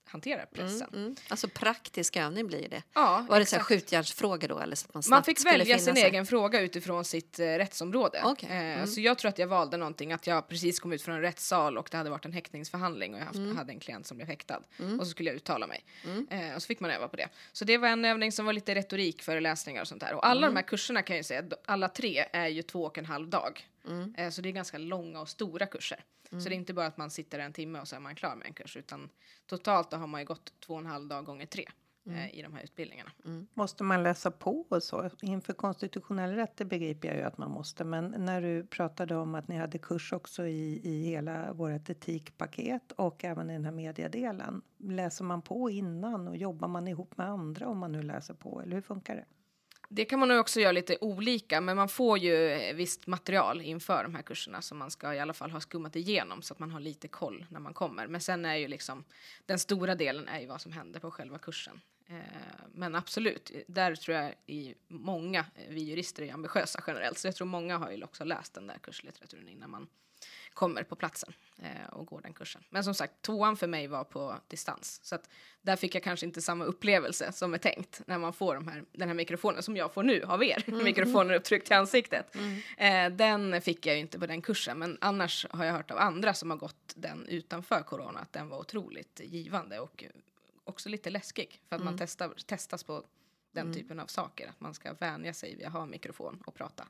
hanterar 0.05 0.46
pressen. 0.46 0.88
Mm. 0.93 1.17
Alltså 1.29 1.49
praktisk 1.49 2.17
övning 2.17 2.46
blir 2.46 2.69
det. 2.69 2.82
Ja, 2.94 3.26
Var 3.29 3.38
det 3.38 3.46
så 3.46 3.56
exakt. 3.56 3.64
skjutjärnsfrågor 3.69 4.49
då? 4.49 4.58
Eller 4.58 4.76
så 4.76 4.87
att 4.88 4.94
man, 4.94 5.02
Man 5.11 5.25
fick 5.25 5.46
välja 5.46 5.79
sin 5.79 5.94
sig? 5.94 6.05
egen 6.05 6.26
fråga 6.26 6.61
utifrån 6.61 7.05
sitt 7.05 7.38
eh, 7.38 7.44
rättsområde. 7.44 8.20
Okej. 8.25 8.49
Eh, 8.50 8.62
Mm. 8.82 8.87
Så 8.87 9.00
jag 9.00 9.19
tror 9.19 9.29
att 9.29 9.38
jag 9.38 9.46
valde 9.46 9.76
någonting, 9.76 10.12
att 10.12 10.26
jag 10.26 10.49
precis 10.49 10.81
kom 10.81 10.93
ut 10.93 11.02
från 11.02 11.14
en 11.14 11.20
rättssal 11.20 11.79
och 11.79 11.88
det 11.90 11.96
hade 11.96 12.11
varit 12.11 12.25
en 12.25 12.32
häktningsförhandling 12.32 13.14
och 13.14 13.20
jag 13.20 13.25
haft, 13.25 13.37
Mm. 13.38 13.56
hade 13.56 13.73
en 13.73 13.81
klient 13.81 14.06
som 14.06 14.17
blev 14.17 14.29
häktad. 14.29 14.61
Och 15.00 15.06
så 15.06 15.11
skulle 15.11 15.28
jag 15.31 15.37
uttala 15.37 15.67
mig. 15.67 15.85
Eh, 16.31 16.55
och 16.55 16.62
så 16.62 16.67
fick 16.67 16.81
man 16.81 16.90
öva 16.90 17.08
på 17.08 17.17
det. 17.17 17.28
Så 17.52 17.64
det 17.64 17.78
var 17.78 17.88
en 17.88 18.05
övning 18.05 18.32
som 18.32 18.46
var 18.46 18.52
lite 18.52 18.75
retorik, 18.75 19.23
föreläsningar 19.23 19.82
och 19.82 19.88
sånt 19.88 20.00
där. 20.00 20.14
Och 20.14 20.26
alla 20.26 20.38
Mm. 20.46 20.55
de 20.55 20.61
här 20.61 20.67
kurserna 20.69 21.02
kan 21.02 21.17
jag 21.17 21.19
ju 21.20 21.25
säga, 21.25 21.43
alla 21.67 21.88
tre 21.88 22.25
är 22.32 22.49
ju 22.49 22.62
två 22.62 22.85
och 22.85 22.99
en 22.99 23.06
halv 23.06 23.28
dag. 23.28 23.67
Mm. 23.87 24.14
Eh, 24.14 24.31
så 24.31 24.43
det 24.43 24.49
är 24.49 24.52
ganska 24.52 24.79
långa 24.79 25.20
och 25.20 25.29
stora 25.29 25.67
kurser. 25.67 26.05
Så 26.31 26.49
det 26.49 26.55
är 26.55 26.56
inte 26.56 26.75
bara 26.75 26.87
att 26.87 26.96
man 26.96 27.11
sitter 27.11 27.38
en 27.38 27.52
timme 27.52 27.81
och 27.81 27.88
så 27.88 27.96
är 27.96 28.00
man 28.00 28.14
klar 28.14 28.37
med 28.37 28.46
en 28.46 28.55
kurs, 28.55 28.76
utan 28.76 29.11
totalt 29.46 29.90
då 29.90 29.96
har 29.96 30.06
man 30.06 30.20
ju 30.20 30.26
gått 30.26 30.52
två 30.61 30.75
och 30.75 30.81
en 30.81 30.87
halv 30.87 31.08
dag 31.08 31.25
gånger 31.25 31.46
tre 31.46 31.64
Mm. 32.06 32.19
eh, 32.19 32.38
i 32.38 32.43
de 32.43 32.55
här 32.55 32.62
utbildningarna. 32.62 33.11
Måste 33.55 33.84
man 33.84 34.02
läsa 34.02 34.31
på 34.31 34.67
och 34.69 34.82
så? 34.82 35.11
Inför 35.23 35.52
konstitutionell 35.52 36.31
rätt 36.34 36.56
det 36.56 36.64
begriper 36.64 37.08
jag 37.08 37.17
ju 37.17 37.23
att 37.23 37.38
man 37.38 37.50
måste. 37.50 37.84
Men 37.84 38.14
när 38.19 38.43
du 38.43 38.67
pratade 38.67 39.17
om 39.17 39.34
att 39.34 39.49
ni 39.49 39.56
hade 39.56 39.78
kurs 39.78 40.12
också 40.12 40.47
i, 40.47 40.80
i 40.85 41.02
hela 41.02 41.52
vårt 41.52 41.90
etikpaket 41.90 42.92
och 42.92 43.25
även 43.25 43.50
i 43.50 43.52
den 43.52 43.64
här 43.64 43.73
mediedelen. 43.73 44.62
Läser 44.78 45.25
man 45.25 45.42
på 45.42 45.71
innan 45.71 46.28
och 46.28 46.37
jobbar 46.37 46.68
man 46.68 46.88
ihop 46.88 47.16
med 47.16 47.26
andra 47.28 47.68
om 47.68 47.78
man 47.78 47.92
nu 47.92 48.02
läser 48.02 48.35
på? 48.35 48.61
Eller 48.61 48.75
hur 48.75 48.83
funkar 48.83 49.16
det? 49.16 49.25
Det 49.94 50.04
kan 50.04 50.18
man 50.18 50.28
nog 50.28 50.40
också 50.40 50.61
göra 50.61 50.72
lite 50.72 50.99
olika, 51.00 51.61
men 51.61 51.76
man 51.76 51.88
får 51.88 52.18
ju 52.18 52.49
eh, 52.49 52.75
visst 52.75 53.06
material 53.06 53.61
inför 53.61 54.02
de 54.02 54.14
här 54.14 54.22
kurserna 54.22 54.62
som 54.62 54.78
man 54.78 54.90
ska 54.90 55.14
i 55.14 55.20
alla 55.20 55.32
fall 55.32 55.50
ha 55.50 55.61
skummat 55.61 55.96
igenom 55.96 56.42
så 56.42 56.54
att 56.54 56.58
man 56.58 56.70
har 56.70 56.80
lite 56.80 57.08
koll 57.08 57.46
när 57.50 57.61
man 57.61 57.75
kommer. 57.75 58.06
Men 58.06 58.20
sen 58.20 58.44
är 58.44 58.56
ju 58.56 58.68
liksom 58.68 59.04
den 59.46 59.58
stora 59.58 59.94
delen 59.94 60.28
är 60.28 60.40
ju 60.40 60.46
vad 60.46 60.61
som 60.61 60.72
händer 60.72 61.00
på 61.00 61.11
själva 61.11 61.38
kursen. 61.38 61.80
Eh, 62.08 62.16
men 62.75 62.94
absolut, 62.94 63.50
där 63.66 63.94
tror 63.94 64.16
jag 64.16 64.34
i 64.46 64.75
många, 64.88 65.38
eh, 65.38 65.68
vi 65.68 65.82
jurister 65.82 66.22
är 66.22 66.32
ambitiösa 66.32 66.82
generellt, 66.87 67.18
så 67.18 67.26
jag 67.26 67.37
tror 67.37 67.46
många 67.46 67.78
har 67.78 67.90
ju 67.90 68.04
också 68.04 68.25
läst 68.25 68.54
den 68.54 68.66
där 68.66 68.78
kurslitteraturen 68.82 69.49
innan 69.49 69.70
man 69.70 69.88
kommer 70.54 70.82
på 70.82 70.97
platsen 70.97 71.32
eh, 71.62 71.88
och 71.92 72.06
går 72.06 72.21
den 72.21 72.32
kursen. 72.32 72.62
Men 72.71 72.85
som 72.85 72.94
sagt, 72.94 73.23
tvåan 73.23 73.56
för 73.56 73.66
mig 73.66 73.87
var 73.87 74.04
på 74.04 74.37
distans. 74.49 75.00
Så 75.02 75.14
att 75.14 75.28
där 75.62 75.76
fick 75.76 75.94
jag 75.94 76.02
kanske 76.02 76.26
inte 76.26 76.42
samma 76.42 76.64
upplevelse 76.64 77.32
som 77.32 77.54
är 77.54 77.59
tänkt 77.59 78.02
när 78.06 78.18
man 78.18 78.32
får 78.32 78.54
de 78.54 78.68
här, 78.68 78.85
den 78.92 79.09
här 79.09 79.14
mikrofonen 79.14 79.62
som 79.62 79.76
jag 79.76 79.94
får 79.94 80.02
nu 80.02 80.23
av 80.23 80.44
er. 80.44 80.64
Mikrofonen 80.85 81.37
upptryckt 81.37 81.71
i 81.71 81.75
ansiktet. 81.75 82.37
Eh, 82.78 83.11
den 83.11 83.62
fick 83.62 83.87
jag 83.87 83.94
ju 83.94 84.00
inte 84.00 84.18
på 84.18 84.26
den 84.26 84.42
kursen, 84.42 84.78
men 84.78 84.99
annars 85.00 85.47
har 85.50 85.64
jag 85.64 85.73
hört 85.73 85.90
av 85.90 85.99
andra 85.99 86.35
som 86.35 86.50
har 86.50 86.56
gått 86.56 86.92
den 86.97 87.26
utanför 87.26 87.82
corona 87.82 88.21
att 88.21 88.32
den 88.32 88.49
var 88.49 88.59
otroligt 88.59 89.21
givande 89.25 89.80
och 89.80 90.04
också 90.64 90.88
lite 90.88 91.11
läskig 91.11 91.61
för 91.68 91.76
att 91.76 91.85
man 91.85 91.99
testar, 91.99 92.35
testas 92.47 92.85
på 92.85 93.04
den 93.52 93.75
typen 93.75 94.00
av 94.00 94.06
saker. 94.06 94.49
Att 94.49 94.61
man 94.61 94.75
ska 94.75 94.92
vänja 94.92 95.35
sig 95.35 95.56
vid 95.56 95.66
att 95.66 95.73
ha 95.73 95.87
mikrofon 95.87 96.42
och 96.47 96.54
prata. 96.54 96.85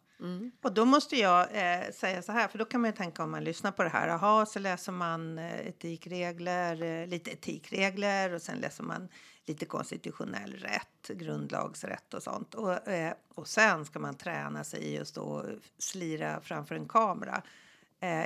Och 0.62 0.75
då 0.75 0.85
måste 0.85 1.16
jag 1.16 1.40
eh, 1.40 1.90
säga 1.92 2.23
så 2.23 2.33
här, 2.33 2.49
för 2.49 2.59
då 2.59 2.64
kan 2.64 2.81
man 2.81 2.90
ju 2.90 2.97
tänka 2.97 3.25
om 3.25 3.31
man 3.31 3.45
lyssnar 3.45 3.73
på 3.73 3.83
det 3.83 3.88
här. 3.88 4.09
Jaha, 4.09 4.47
så 4.47 4.59
läser 4.59 4.92
man 4.92 5.38
eh, 5.38 5.69
etikregler, 5.69 6.83
eh, 6.83 7.07
lite 7.07 7.31
etikregler 7.31 8.33
och 8.33 8.42
sen 8.42 8.59
läser 8.59 8.85
man 8.85 9.09
lite 9.47 9.66
konstitutionell 9.66 10.52
rätt, 10.52 11.09
grundlagsrätt 11.09 12.14
och 12.14 12.23
sånt. 12.23 12.54
Och, 12.54 12.88
eh, 12.88 13.14
och 13.35 13.49
sen 13.49 13.85
ska 13.85 13.99
man 13.99 14.14
träna 14.14 14.64
sig 14.64 14.81
i 14.81 14.97
just 14.97 15.19
att 15.19 15.45
slira 15.78 16.40
framför 16.40 16.75
en 16.75 16.88
kamera. 16.88 17.42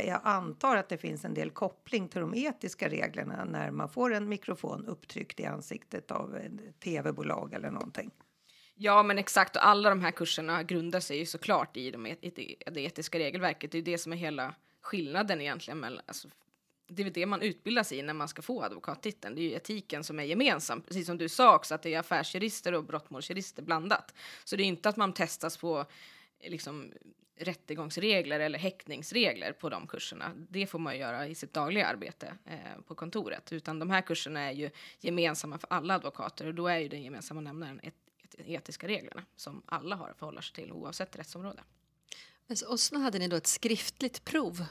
Jag 0.04 0.20
antar 0.24 0.76
att 0.76 0.88
det 0.88 0.98
finns 0.98 1.24
en 1.24 1.34
del 1.34 1.50
koppling 1.50 2.08
till 2.08 2.20
de 2.20 2.34
etiska 2.34 2.88
reglerna 2.88 3.44
när 3.44 3.70
man 3.70 3.88
får 3.88 4.12
en 4.14 4.28
mikrofon 4.28 4.86
upptryckt 4.86 5.40
i 5.40 5.44
ansiktet 5.44 6.10
av 6.10 6.36
ett 6.36 6.80
tv-bolag 6.80 7.54
eller 7.54 7.70
någonting. 7.70 8.10
Ja, 8.78 9.02
men 9.02 9.18
exakt. 9.18 9.56
Och 9.56 9.66
alla 9.66 9.88
de 9.90 10.00
här 10.00 10.10
kurserna 10.10 10.62
grundar 10.62 11.00
sig 11.00 11.18
ju 11.18 11.26
såklart 11.26 11.76
i 11.76 11.90
de, 11.90 12.06
et- 12.06 12.36
det 12.74 12.80
etiska 12.80 13.18
regelverket. 13.18 13.72
Det 13.72 13.76
är 13.76 13.80
ju 13.80 13.84
det 13.84 13.98
som 13.98 14.12
är 14.12 14.16
hela 14.16 14.54
skillnaden 14.80 15.40
egentligen. 15.40 15.78
Mellan, 15.80 16.02
alltså, 16.06 16.28
det 16.88 17.02
är 17.02 17.04
väl 17.04 17.12
det 17.12 17.26
man 17.26 17.42
utbildar 17.42 17.82
sig 17.82 17.98
i 17.98 18.02
när 18.02 18.14
man 18.14 18.28
ska 18.28 18.42
få 18.42 18.62
advokattiteln. 18.62 19.34
Det 19.34 19.40
är 19.40 19.42
ju 19.48 19.52
etiken 19.52 20.04
som 20.04 20.18
är 20.18 20.24
gemensam. 20.24 20.80
Precis 20.82 21.06
som 21.06 21.18
du 21.18 21.28
sa 21.28 21.56
också, 21.56 21.74
att 21.74 21.82
det 21.82 21.94
är 21.94 21.98
affärsjurister 22.00 22.72
och 22.72 22.84
brottmålsjurister 22.84 23.62
blandat. 23.62 24.14
Så 24.44 24.56
det 24.56 24.62
är 24.62 24.64
inte 24.64 24.88
att 24.88 24.96
man 24.96 25.12
testas 25.12 25.56
på 25.56 25.86
liksom, 26.40 26.92
rättegångsregler 27.38 28.40
eller 28.40 28.58
häktningsregler 28.58 29.52
på 29.52 29.68
de 29.68 29.86
kurserna. 29.86 30.32
Det 30.48 30.66
får 30.66 30.78
man 30.78 30.94
ju 30.94 31.00
göra 31.00 31.26
i 31.26 31.34
sitt 31.34 31.52
dagliga 31.52 31.86
arbete 31.86 32.32
eh, 32.44 32.80
på 32.86 32.94
kontoret. 32.94 33.52
Utan 33.52 33.78
de 33.78 33.90
här 33.90 34.00
kurserna 34.00 34.40
är 34.40 34.52
ju 34.52 34.70
gemensamma 35.00 35.58
för 35.58 35.68
alla 35.72 35.94
advokater 35.94 36.46
och 36.46 36.54
då 36.54 36.68
är 36.68 36.78
ju 36.78 36.88
den 36.88 37.02
gemensamma 37.02 37.40
nämnaren 37.40 37.80
ett 37.82 37.94
etiska 38.44 38.88
reglerna 38.88 39.22
som 39.36 39.62
alla 39.66 39.96
har 39.96 40.08
att 40.10 40.18
förhålla 40.18 40.42
sig 40.42 40.54
till 40.54 40.72
oavsett 40.72 41.16
rättsområde. 41.16 41.62
Men 42.46 42.56
så- 42.56 42.70
Och 42.70 42.80
så 42.80 42.98
hade 42.98 43.18
ni 43.18 43.28
då 43.28 43.36
ett 43.36 43.46
skriftligt 43.46 44.24
prov. 44.24 44.64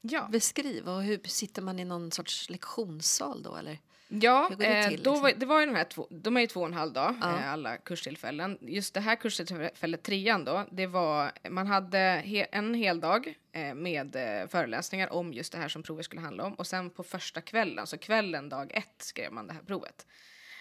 Ja, 0.00 0.28
Beskriv, 0.32 0.88
och 0.88 1.02
hur 1.02 1.20
sitter 1.28 1.62
man 1.62 1.78
i 1.78 1.84
någon 1.84 2.12
sorts 2.12 2.50
lektionssal 2.50 3.42
då 3.42 3.56
eller? 3.56 3.78
ja 4.10 4.50
det 4.58 4.64
eh, 4.66 4.88
till, 4.88 5.02
då 5.02 5.10
liksom? 5.10 5.22
var, 5.22 5.32
det 5.36 5.46
var 5.46 5.60
ju 5.60 5.66
de 5.66 5.74
här 5.74 5.84
två, 5.84 6.06
de 6.10 6.36
är 6.36 6.40
ju 6.40 6.46
två 6.46 6.60
och 6.60 6.66
en 6.66 6.72
halv 6.74 6.92
dag, 6.92 7.14
Ja. 7.20 7.38
eh, 7.38 7.52
alla 7.52 7.76
kurstillfällen. 7.76 8.58
Just 8.60 8.94
det 8.94 9.00
här 9.00 9.16
kurstillfället, 9.16 10.02
trean 10.02 10.44
då, 10.44 10.66
det 10.72 10.86
var, 10.86 11.32
man 11.50 11.66
hade 11.66 11.98
he, 11.98 12.44
en 12.52 12.74
hel 12.74 13.00
dag 13.00 13.34
eh, 13.52 13.74
med 13.74 14.12
föreläsningar 14.50 15.12
om 15.12 15.32
just 15.32 15.52
det 15.52 15.58
här 15.58 15.68
som 15.68 15.82
provet 15.82 16.04
skulle 16.04 16.20
handla 16.22 16.44
om. 16.44 16.54
Och 16.54 16.66
sen 16.66 16.90
på 16.90 17.02
första 17.02 17.40
kvällen, 17.40 17.86
så 17.86 17.98
kvällen 17.98 18.48
dag 18.48 18.70
ett 18.74 19.02
skrev 19.02 19.32
man 19.32 19.46
det 19.46 19.52
här 19.52 19.62
provet. 19.62 20.06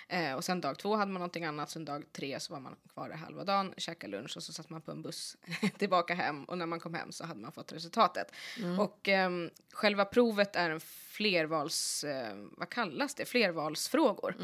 Eh, 0.10 0.34
och 0.34 0.44
sen 0.44 0.62
dag 0.62 0.78
två 0.80 0.96
hade 0.96 1.12
man 1.12 1.20
någonting 1.20 1.46
annat, 1.46 1.70
sen 1.70 1.86
dag 1.86 2.04
tre 2.12 2.40
så 2.40 2.54
var 2.54 2.60
man 2.60 2.76
kvar 2.94 3.10
halva 3.10 3.44
dagen, 3.44 3.74
käkade 3.78 4.18
lunch 4.18 4.38
och 4.38 4.44
så 4.44 4.54
satt 4.54 4.70
man 4.70 4.82
på 4.82 4.92
en 4.92 5.02
buss 5.02 5.38
tillbaka 5.78 6.14
hem 6.14 6.44
och 6.44 6.58
när 6.58 6.66
man 6.66 6.80
kom 6.80 6.94
hem 6.94 7.12
så 7.12 7.26
hade 7.26 7.40
man 7.40 7.52
fått 7.52 7.74
resultatet. 7.74 8.32
Och 8.80 9.08
ehm, 9.08 9.50
själva 9.74 10.06
provet 10.06 10.56
är 10.56 10.70
en 10.70 10.80
flervals, 10.80 12.04
eh, 12.04 12.36
vad 12.52 12.70
kallas 12.70 13.16
det, 13.16 13.26
flervalsfrågor. 13.26 14.36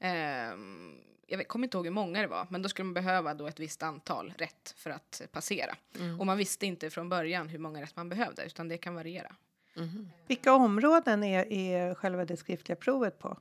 Ehm, 0.00 0.98
jag 1.26 1.48
kommer 1.48 1.66
inte 1.66 1.76
ihåg 1.76 1.86
hur 1.86 1.92
många 1.92 2.20
det 2.20 2.26
var, 2.26 2.46
men 2.50 2.62
då 2.62 2.68
skulle 2.68 2.84
man 2.84 2.94
behöva 2.94 3.34
då 3.34 3.46
ett 3.46 3.60
visst 3.60 3.82
antal 3.82 4.34
rätt 4.38 4.74
för 4.76 4.90
att 4.90 5.22
passera. 5.32 5.76
Och 6.18 6.26
man 6.26 6.38
visste 6.38 6.66
inte 6.66 6.90
från 6.90 7.08
början 7.08 7.48
hur 7.48 7.58
många 7.58 7.82
rätt 7.82 7.96
man 7.96 8.08
behövde, 8.08 8.44
utan 8.46 8.68
det 8.68 8.78
kan 8.78 8.94
variera. 8.94 9.34
Vilka 10.26 10.52
områden 10.52 11.24
är, 11.24 11.52
är 11.52 11.94
själva 11.94 12.24
det 12.24 12.36
skriftliga 12.36 12.76
provet 12.76 13.18
på? 13.18 13.38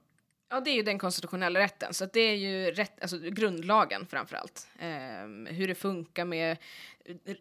Ja, 0.50 0.60
det 0.60 0.70
är 0.70 0.75
ju 0.75 0.84
den 0.84 1.00
konstitutionella 1.00 1.60
rätten, 1.60 1.94
så 1.94 2.04
att 2.04 2.13
det 2.13 2.20
är 2.20 2.36
ju 2.36 2.72
rätt, 2.72 3.01
alltså 3.01 3.20
grundlagen 3.20 4.08
framför 4.08 4.36
allt. 4.36 4.68
Ehm, 4.80 5.46
hur 5.46 5.68
det 5.68 5.75
funkar 5.75 6.25
med 6.25 6.58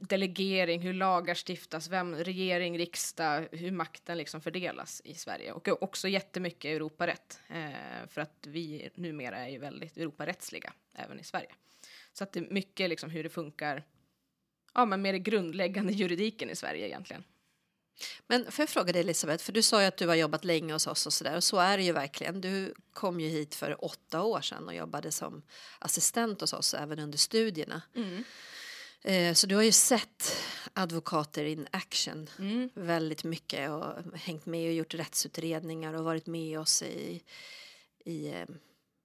delegering, 0.00 0.80
hur 0.80 0.92
lagar 0.92 1.34
stiftas, 1.34 1.88
vem, 1.88 2.14
regering, 2.14 2.78
riksdag, 2.78 3.48
hur 3.52 3.70
makten 3.70 4.18
liksom 4.18 4.40
fördelas 4.40 5.02
i 5.04 5.14
Sverige. 5.14 5.52
Och 5.52 5.82
också 5.82 6.08
jättemycket 6.08 6.68
Europarätt, 6.68 7.40
eh, 7.48 8.08
för 8.08 8.20
att 8.20 8.46
vi 8.46 8.90
numera 8.94 9.38
är 9.38 9.48
ju 9.48 9.58
väldigt 9.58 9.96
Europarättsliga 9.96 10.72
även 10.94 11.20
i 11.20 11.24
Sverige. 11.24 11.50
Så 12.12 12.24
att 12.24 12.32
det 12.32 12.40
är 12.40 12.46
mycket 12.50 12.90
liksom 12.90 13.10
hur 13.10 13.22
det 13.22 13.30
funkar, 13.30 13.84
ja 14.74 14.84
men 14.84 15.02
med 15.02 15.14
det 15.14 15.18
grundläggande 15.18 15.92
juridiken 15.92 16.50
i 16.50 16.56
Sverige 16.56 16.86
egentligen. 16.86 17.24
Men 18.26 18.52
får 18.52 18.62
jag 18.62 18.68
fråga 18.68 18.92
dig 18.92 19.00
Elisabeth, 19.00 19.44
för 19.44 19.52
du 19.52 19.62
sa 19.62 19.80
ju 19.80 19.86
att 19.88 19.96
du 19.96 20.08
har 20.08 20.14
jobbat 20.14 20.44
länge 20.44 20.72
hos 20.72 20.86
oss 20.86 21.06
och 21.06 21.12
sådär 21.12 21.36
och 21.36 21.44
så 21.44 21.56
är 21.58 21.76
det 21.76 21.82
ju 21.84 21.92
verkligen. 21.92 22.40
Du 22.40 22.74
kom 22.92 23.20
ju 23.20 23.28
hit 23.28 23.54
för 23.54 23.84
åtta 23.84 24.22
år 24.22 24.40
sedan 24.40 24.66
och 24.68 24.74
jobbade 24.74 25.12
som 25.12 25.42
assistent 25.78 26.40
hos 26.40 26.52
oss 26.52 26.74
även 26.74 26.98
under 26.98 27.18
studierna. 27.18 27.82
Eh, 29.02 29.34
Så 29.34 29.46
du 29.46 29.54
har 29.54 29.62
ju 29.62 29.72
sett 29.72 30.36
advokater 30.72 31.44
in 31.44 31.66
action 31.70 32.30
väldigt 32.74 33.24
mycket 33.24 33.70
och 33.70 33.84
hängt 34.18 34.46
med 34.46 34.68
och 34.68 34.74
gjort 34.74 34.94
rättsutredningar 34.94 35.94
och 35.94 36.04
varit 36.04 36.26
med 36.26 36.58
oss 36.60 36.82
i, 36.82 37.22
i 38.04 38.28
eh, 38.28 38.46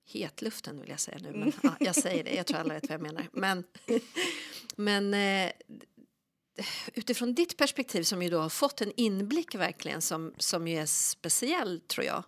hetluften 0.05 0.81
vill 0.81 0.89
jag 0.89 0.99
säga 0.99 1.17
nu. 1.21 1.31
Men, 1.31 1.51
ja, 1.63 1.75
jag 1.79 1.95
säger 1.95 2.23
det, 2.23 2.35
jag 2.35 2.47
tror 2.47 2.57
alla 2.59 2.73
vet 2.73 2.83
vad 2.89 2.93
jag 2.93 3.01
menar. 3.01 3.27
Men, 3.33 3.63
men 4.75 5.13
eh, 5.13 5.51
utifrån 6.93 7.33
ditt 7.33 7.57
perspektiv 7.57 8.03
som 8.03 8.21
ju 8.21 8.29
då 8.29 8.39
har 8.39 8.49
fått 8.49 8.81
en 8.81 8.91
inblick 8.97 9.55
verkligen 9.55 10.01
som, 10.01 10.33
som 10.37 10.67
ju 10.67 10.77
är 10.77 10.85
speciell 10.85 11.81
tror 11.87 12.05
jag. 12.05 12.23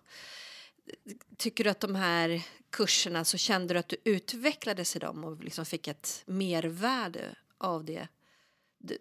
Tycker 1.36 1.64
du 1.64 1.70
att 1.70 1.80
de 1.80 1.94
här 1.94 2.42
kurserna 2.70 3.24
så 3.24 3.38
kände 3.38 3.74
du 3.74 3.78
att 3.78 3.88
du 3.88 3.96
utvecklades 4.04 4.96
i 4.96 4.98
dem 4.98 5.24
och 5.24 5.44
liksom 5.44 5.66
fick 5.66 5.88
ett 5.88 6.22
mervärde 6.26 7.36
av 7.58 7.84
det 7.84 8.08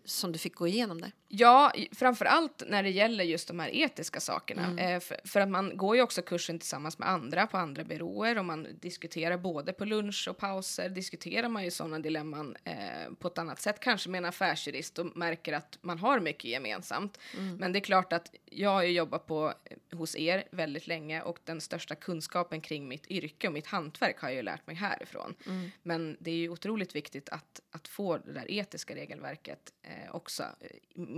som 0.05 0.31
du 0.31 0.39
fick 0.39 0.55
gå 0.55 0.67
igenom 0.67 1.01
där? 1.01 1.11
Ja, 1.35 1.73
framför 1.91 2.25
allt 2.25 2.63
när 2.67 2.83
det 2.83 2.89
gäller 2.89 3.23
just 3.23 3.47
de 3.47 3.59
här 3.59 3.75
etiska 3.75 4.19
sakerna. 4.19 4.81
Eh, 4.81 4.99
för, 4.99 5.17
för 5.25 5.39
att 5.39 5.49
man 5.49 5.77
går 5.77 5.95
ju 5.95 6.01
också 6.01 6.21
kursen 6.21 6.59
tillsammans 6.59 6.99
med 6.99 7.09
andra 7.09 7.47
på 7.47 7.57
andra 7.57 7.83
byråer 7.83 8.37
och 8.37 8.45
man 8.45 8.67
diskuterar 8.79 9.37
både 9.37 9.73
på 9.73 9.85
lunch 9.85 10.27
och 10.29 10.37
pauser 10.37 10.89
diskuterar 10.89 11.49
man 11.49 11.63
ju 11.63 11.71
sådana 11.71 11.99
dilemman 11.99 12.55
eh, 12.63 12.75
på 13.19 13.27
ett 13.27 13.37
annat 13.37 13.61
sätt, 13.61 13.79
kanske 13.79 14.09
med 14.09 14.17
en 14.17 14.25
affärsjurist 14.25 14.99
och 14.99 15.17
märker 15.17 15.53
att 15.53 15.77
man 15.81 15.99
har 15.99 16.19
mycket 16.19 16.45
gemensamt. 16.45 17.19
Men 17.59 17.71
det 17.71 17.79
är 17.79 17.81
klart 17.81 18.13
att 18.13 18.35
jag 18.45 18.69
har 18.69 18.83
ju 18.83 18.91
jobbat 18.91 19.27
på, 19.27 19.53
eh, 19.65 19.97
hos 19.97 20.15
er 20.15 20.43
väldigt 20.51 20.87
länge 20.87 21.21
och 21.21 21.39
den 21.43 21.61
största 21.61 21.95
kunskapen 21.95 22.61
kring 22.61 22.87
mitt 22.87 23.07
yrke 23.07 23.47
och 23.47 23.53
mitt 23.53 23.67
hantverk 23.67 24.19
har 24.19 24.29
jag 24.29 24.35
ju 24.35 24.41
lärt 24.41 24.67
mig 24.67 24.75
härifrån. 24.75 25.35
Men 25.83 26.17
det 26.19 26.31
är 26.31 26.35
ju 26.35 26.49
otroligt 26.49 26.95
viktigt 26.95 27.29
att, 27.29 27.61
att 27.71 27.87
få 27.87 28.17
det 28.17 28.33
där 28.33 28.51
etiska 28.51 28.95
regelverket 28.95 29.73
eh, 29.83 30.15
också 30.15 30.43
eh, 30.43 30.67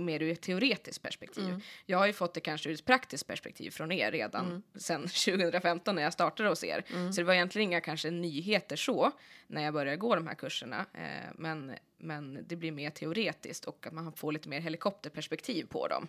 mer 0.06 0.22
ur 0.22 0.32
ett 0.32 0.42
teoretiskt 0.42 1.02
perspektiv. 1.02 1.64
Jag 1.86 1.98
har 1.98 2.06
ju 2.06 2.12
fått 2.12 2.34
det 2.34 2.40
kanske 2.40 2.68
ur 2.70 2.74
ett 2.74 2.84
praktiskt 2.84 3.26
perspektiv 3.26 3.70
från 3.70 3.92
er 3.92 4.10
redan 4.10 4.62
sedan 4.74 5.02
2015 5.02 5.94
när 5.94 6.02
jag 6.02 6.12
startade 6.12 6.48
hos 6.48 6.64
er. 6.64 6.84
Så 7.12 7.20
det 7.20 7.24
var 7.24 7.34
egentligen 7.34 7.68
inga 7.68 7.80
kanske 7.80 8.10
nyheter 8.10 8.76
så 8.76 9.12
när 9.46 9.62
jag 9.62 9.74
började 9.74 9.96
gå 9.96 10.14
de 10.14 10.26
här 10.26 10.34
kurserna. 10.34 10.86
Eh, 10.94 11.30
men, 11.34 11.72
men 11.98 12.44
det 12.48 12.56
blir 12.56 12.72
mer 12.72 12.90
teoretiskt 12.90 13.64
och 13.64 13.86
att 13.86 13.92
man 13.92 14.12
får 14.12 14.32
lite 14.32 14.48
mer 14.48 14.60
helikopterperspektiv 14.60 15.66
på 15.66 15.88
dem. 15.88 16.08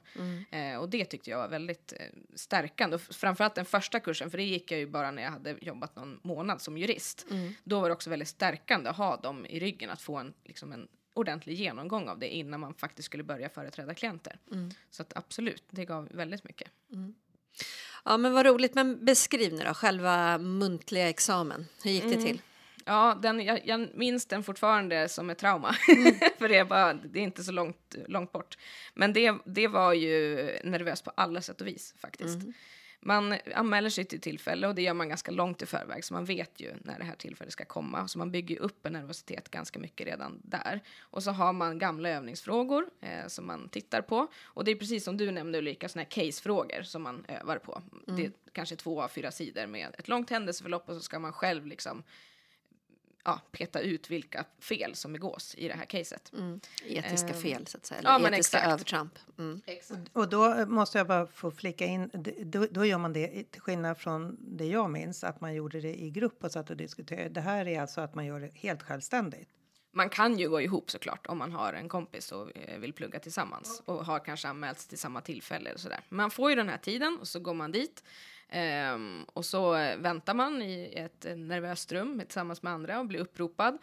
Eh, 0.51 0.77
och 0.77 0.89
det 0.89 1.06
tyckte 1.06 1.30
jag 1.30 1.38
var 1.38 1.48
väldigt 1.48 1.94
eh, 1.94 2.06
stärkande. 2.36 2.96
Och 2.96 3.01
framförallt 3.01 3.56
den 3.56 3.66
första 3.66 4.00
kursen, 4.00 4.32
för 4.32 4.38
det 4.38 4.44
gick 4.44 4.72
jag 4.72 4.80
ju 4.80 4.88
bara 4.88 5.12
när 5.12 5.24
jag 5.24 5.32
hade 5.32 5.56
jobbat 5.62 5.96
någon 5.96 6.20
månad 6.24 6.62
som 6.62 6.77
jurist. 6.77 7.25
Då 7.63 7.80
var 7.80 7.89
det 7.89 7.94
också 7.94 8.10
väldigt 8.10 8.27
stärkande 8.27 8.89
att 8.89 8.98
ha 8.98 9.18
dem 9.18 9.46
i 9.46 9.60
ryggen, 9.60 9.89
att 9.89 10.01
få 10.01 10.16
en, 10.16 10.34
liksom 10.44 10.72
en 10.72 10.88
ordentlig 11.17 11.55
genomgång 11.55 12.09
av 12.09 12.19
det 12.19 12.29
innan 12.29 12.59
man 12.59 12.74
faktiskt 12.74 13.05
skulle 13.05 13.24
börja 13.24 13.50
företräda 13.50 13.93
klienter. 13.93 14.39
Så 14.91 15.01
att 15.01 15.17
absolut, 15.17 15.63
det 15.69 15.86
gav 15.86 16.07
väldigt 16.12 16.43
mycket. 16.43 16.71
Ja 18.05 18.17
men 18.17 18.33
vad 18.33 18.45
roligt, 18.45 18.75
men 18.75 19.05
beskriv 19.05 19.53
nu 19.53 19.63
då 19.63 19.74
själva 19.74 20.38
muntliga 20.38 21.09
examen. 21.09 21.65
Hur 21.83 21.91
gick 21.91 22.03
det 22.03 22.21
till? 22.21 22.41
Ja, 22.86 23.17
den, 23.21 23.39
jag, 23.45 23.67
jag 23.67 23.89
minns 23.95 24.25
den 24.25 24.43
fortfarande 24.43 25.09
som 25.09 25.29
ett 25.29 25.38
trauma. 25.38 25.74
För 26.38 26.50
det 26.50 26.65
bara, 26.65 26.93
det 26.93 27.19
är 27.19 27.24
inte 27.24 27.43
så 27.43 27.51
långt, 27.51 27.95
långt 28.07 28.31
bort. 28.31 28.57
Men 28.93 29.13
det, 29.13 29.36
det 29.45 29.67
var 29.67 29.93
ju 29.93 30.36
nervöst 30.63 31.03
på 31.03 31.12
alla 31.15 31.41
sätt 31.41 31.62
och 31.62 31.67
vis 31.67 31.93
faktiskt. 31.97 32.38
Man 33.00 33.36
anmäler 33.56 33.89
sig 33.89 34.06
till 34.06 34.22
tillfälle 34.22 34.68
och 34.68 34.75
det 34.75 34.82
gör 34.82 34.94
man 34.94 35.10
ganska 35.10 35.32
långt 35.32 35.62
i 35.62 35.66
förväg 35.66 36.04
så 36.04 36.13
man 36.13 36.25
vet 36.25 36.60
ju 36.60 36.74
när 36.82 37.00
det 37.00 37.06
här 37.06 37.16
tillfället 37.16 37.54
ska 37.54 37.66
komma. 37.66 38.08
Så 38.08 38.18
man 38.18 38.32
bygger 38.32 38.60
upp 38.60 38.86
en 38.86 38.94
nervositet 38.94 39.50
ganska 39.50 39.80
mycket 39.80 40.08
redan 40.08 40.42
där. 40.44 40.82
Och 41.00 41.24
så 41.24 41.32
har 41.32 41.54
man 41.54 41.80
gamla 41.80 42.10
övningsfrågor 42.10 42.89
eh, 43.01 43.27
som 43.27 43.48
man 43.48 43.70
tittar 43.70 44.01
på. 44.01 44.27
Och 44.44 44.63
det 44.63 44.72
är 44.72 44.75
precis 44.75 45.04
som 45.04 45.18
du 45.18 45.32
nämnde 45.32 45.58
Ulrika, 45.58 45.89
sådana 45.89 46.04
här 46.04 46.25
casefrågor 46.25 46.82
som 46.82 47.01
man 47.01 47.25
övar 47.27 47.58
på. 47.58 47.82
Det 48.06 48.25
är 48.25 48.32
kanske 48.51 48.75
två 48.75 49.01
av 49.01 49.08
fyra 49.08 49.32
sidor 49.32 49.68
med 49.68 49.96
ett 49.98 50.08
långt 50.08 50.30
händelseförlopp 50.30 50.89
och 50.89 50.96
så 50.96 51.01
ska 51.01 51.20
man 51.20 51.34
själv 51.34 51.66
liksom 51.66 52.04
ja, 53.27 53.41
peta 53.51 53.79
ut 53.79 54.12
vilka 54.12 54.46
fel 54.60 54.96
som 54.96 55.13
begås 55.13 55.55
i 55.57 55.67
det 55.67 55.74
här 55.74 55.86
caset. 55.86 56.31
Etiska 56.86 57.27
Ehm, 57.27 57.41
fel 57.41 57.67
så 57.67 57.77
att 57.77 57.86
säga, 57.86 58.01
ja, 58.03 58.10
eller 58.15 58.24
men 58.24 58.34
etiska 58.34 58.57
exakt. 58.57 58.74
övertramp. 58.74 59.19
Mm. 59.38 59.62
Och 60.13 60.29
då 60.29 60.65
måste 60.65 60.98
jag 60.98 61.07
bara 61.07 61.27
få 61.27 61.51
flika 61.51 61.86
in, 61.86 62.10
då, 62.43 62.67
då 62.72 62.86
gör 62.86 62.98
man 62.98 63.13
det 63.13 63.51
till 63.51 63.62
skillnad 63.62 63.98
från 63.98 64.38
det 64.39 64.65
jag 64.65 64.89
minns, 64.89 65.24
att 65.24 65.41
man 65.41 65.53
gjorde 65.53 65.81
det 65.81 65.96
i 65.96 66.10
grupp 66.10 66.43
och 66.43 66.51
satt 66.51 66.69
och 66.69 66.77
diskuterade. 66.77 67.29
Det 67.29 67.41
här 67.41 67.67
är 67.67 67.81
alltså 67.81 68.01
att 68.01 68.15
man 68.15 68.25
gör 68.25 68.39
det 68.39 68.51
helt 68.53 68.84
självständigt. 68.84 69.50
Man 69.91 70.10
kan 70.10 70.38
ju 70.38 70.50
gå 70.50 70.62
ihop 70.62 70.91
såklart 70.91 71.27
om 71.27 71.38
man 71.38 71.51
har 71.51 71.74
en 71.74 71.89
kompis 71.89 72.31
och 72.31 72.57
eh, 72.57 72.79
vill 72.79 72.93
plugga 72.93 73.19
tillsammans 73.19 73.81
och 73.86 74.05
har 74.05 74.19
kanske 74.19 74.48
anmälts 74.48 74.88
till 74.88 74.98
samma 74.98 75.22
tillfälle 75.22 75.74
och 75.74 75.79
sådär. 75.79 76.00
Man 76.10 76.31
får 76.31 76.50
ju 76.50 76.55
den 76.55 76.69
här 76.69 76.77
tiden 76.77 77.17
och 77.22 77.27
så 77.27 77.39
går 77.39 77.53
man 77.53 77.72
dit 77.72 78.03
ehm, 78.50 79.25
och 79.34 79.46
så 79.46 79.72
väntar 79.98 80.34
man 80.34 80.62
i 80.62 80.94
ett 80.96 81.25
nervöst 81.38 81.92
rum 81.92 82.20
tillsammans 82.20 82.63
med 82.63 82.74
andra 82.74 83.00
och 83.00 83.06
blir 83.06 83.20
uppropad. 83.20 83.77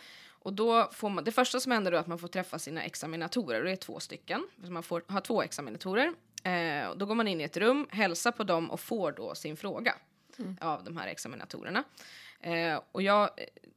Och 0.45 0.53
då 0.53 0.91
får 0.93 1.11
man, 1.11 1.25
det 1.25 1.33
första 1.33 1.61
som 1.61 1.73
händer 1.73 1.91
då 1.91 1.97
är 1.97 2.01
att 2.01 2.07
man 2.07 2.19
får 2.19 2.29
träffa 2.29 2.59
sina 2.59 2.83
examinatorer 2.83 3.59
och 3.59 3.65
det 3.65 3.73
är 3.73 3.77
två 3.77 4.01
stycken. 4.01 4.49
Så 4.65 4.73
man 4.73 4.83
får 4.83 5.03
ha 5.09 5.21
två 5.21 5.43
examinatorer. 5.43 6.13
Eh, 6.45 6.87
och 6.87 6.99
då 6.99 7.07
går 7.07 7.15
man 7.15 7.29
in 7.29 7.41
i 7.41 7.45
ett 7.45 7.57
rum, 7.57 7.87
hälsar 7.91 8.33
på 8.33 8.45
dem 8.45 8.71
och 8.71 8.81
får 8.81 9.13
då 9.13 9.35
sin 9.35 9.57
fråga 9.57 9.95
av 10.61 10.85
de 10.85 10.97
här 10.97 11.07
examinatorerna. 11.07 11.85
Eh, 12.41 12.81
och 12.93 13.03
jag 13.03 13.31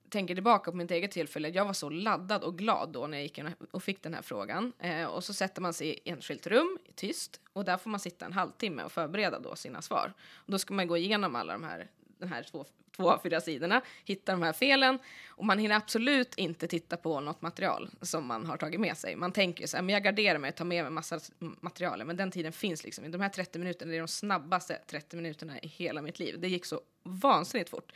tänker 0.10 0.36
tillbaka 0.36 0.72
på 0.72 0.78
mitt 0.78 0.92
eget 0.92 1.12
tillfälle. 1.12 1.50
Jag 1.50 1.66
var 1.66 1.74
så 1.74 1.90
laddad 1.90 2.44
och 2.44 2.58
glad 2.58 2.90
då 2.90 3.08
när 3.08 3.18
jag 3.18 3.24
gick 3.24 3.40
och 3.72 3.84
fick 3.84 4.04
den 4.04 4.14
här 4.14 4.22
frågan. 4.22 4.74
Eh, 4.80 5.06
och 5.06 5.24
så 5.24 5.34
sätter 5.34 5.62
man 5.62 5.74
sig 5.74 5.88
i 5.88 6.00
enskilt 6.10 6.48
rum, 6.48 6.80
tyst, 6.96 7.42
och 7.54 7.66
där 7.66 7.78
får 7.78 7.90
man 7.90 8.00
sitta 8.00 8.26
en 8.26 8.34
halvtimme 8.34 8.84
och 8.84 8.92
förbereda 8.92 9.40
då 9.40 9.56
sina 9.56 9.82
svar. 9.82 10.14
Och 10.36 10.52
då 10.52 10.60
ska 10.60 10.74
man 10.74 10.88
gå 10.88 10.98
igenom 10.98 11.36
alla 11.36 11.54
de 11.54 11.64
här, 11.64 11.88
den 12.20 12.30
här 12.30 12.44
två, 12.44 12.66
två 12.96 13.12
av 13.12 13.20
fyra 13.24 13.42
sidorna, 13.42 13.82
hitta 14.06 14.32
de 14.32 14.42
här 14.42 14.54
felen 14.54 15.00
och 15.28 15.46
man 15.46 15.60
hinner 15.60 15.76
absolut 15.76 16.36
inte 16.36 16.68
titta 16.68 16.98
på 16.98 17.20
något 17.20 17.42
material 17.42 17.90
som 18.02 18.26
man 18.26 18.46
har 18.46 18.58
tagit 18.58 18.80
med 18.80 18.98
sig. 18.98 19.16
Man 19.16 19.32
tänker 19.32 19.62
ju 19.62 19.68
så 19.68 19.78
här, 19.78 19.84
men 19.84 19.94
jag 19.94 20.04
garderar 20.04 20.40
mig 20.40 20.50
och 20.50 20.56
tar 20.56 20.66
med 20.66 20.84
mig 20.84 20.92
massa 20.92 21.20
material, 21.40 22.06
men 22.06 22.18
den 22.18 22.32
tiden 22.32 22.52
finns 22.52 22.84
liksom 22.84 23.06
inte. 23.06 23.18
De 23.18 23.24
här 23.24 23.30
30 23.30 23.60
minuterna 23.60 23.92
det 23.92 23.98
är 23.98 24.02
de 24.02 24.08
snabbaste 24.08 24.82
30 24.88 25.16
minuterna 25.16 25.60
i 25.60 25.68
hela 25.68 26.02
mitt 26.02 26.20
liv. 26.20 26.40
Det 26.40 26.48
gick 26.48 26.66
så 26.66 26.82
vansinnigt 27.04 27.70
fort. 27.70 27.92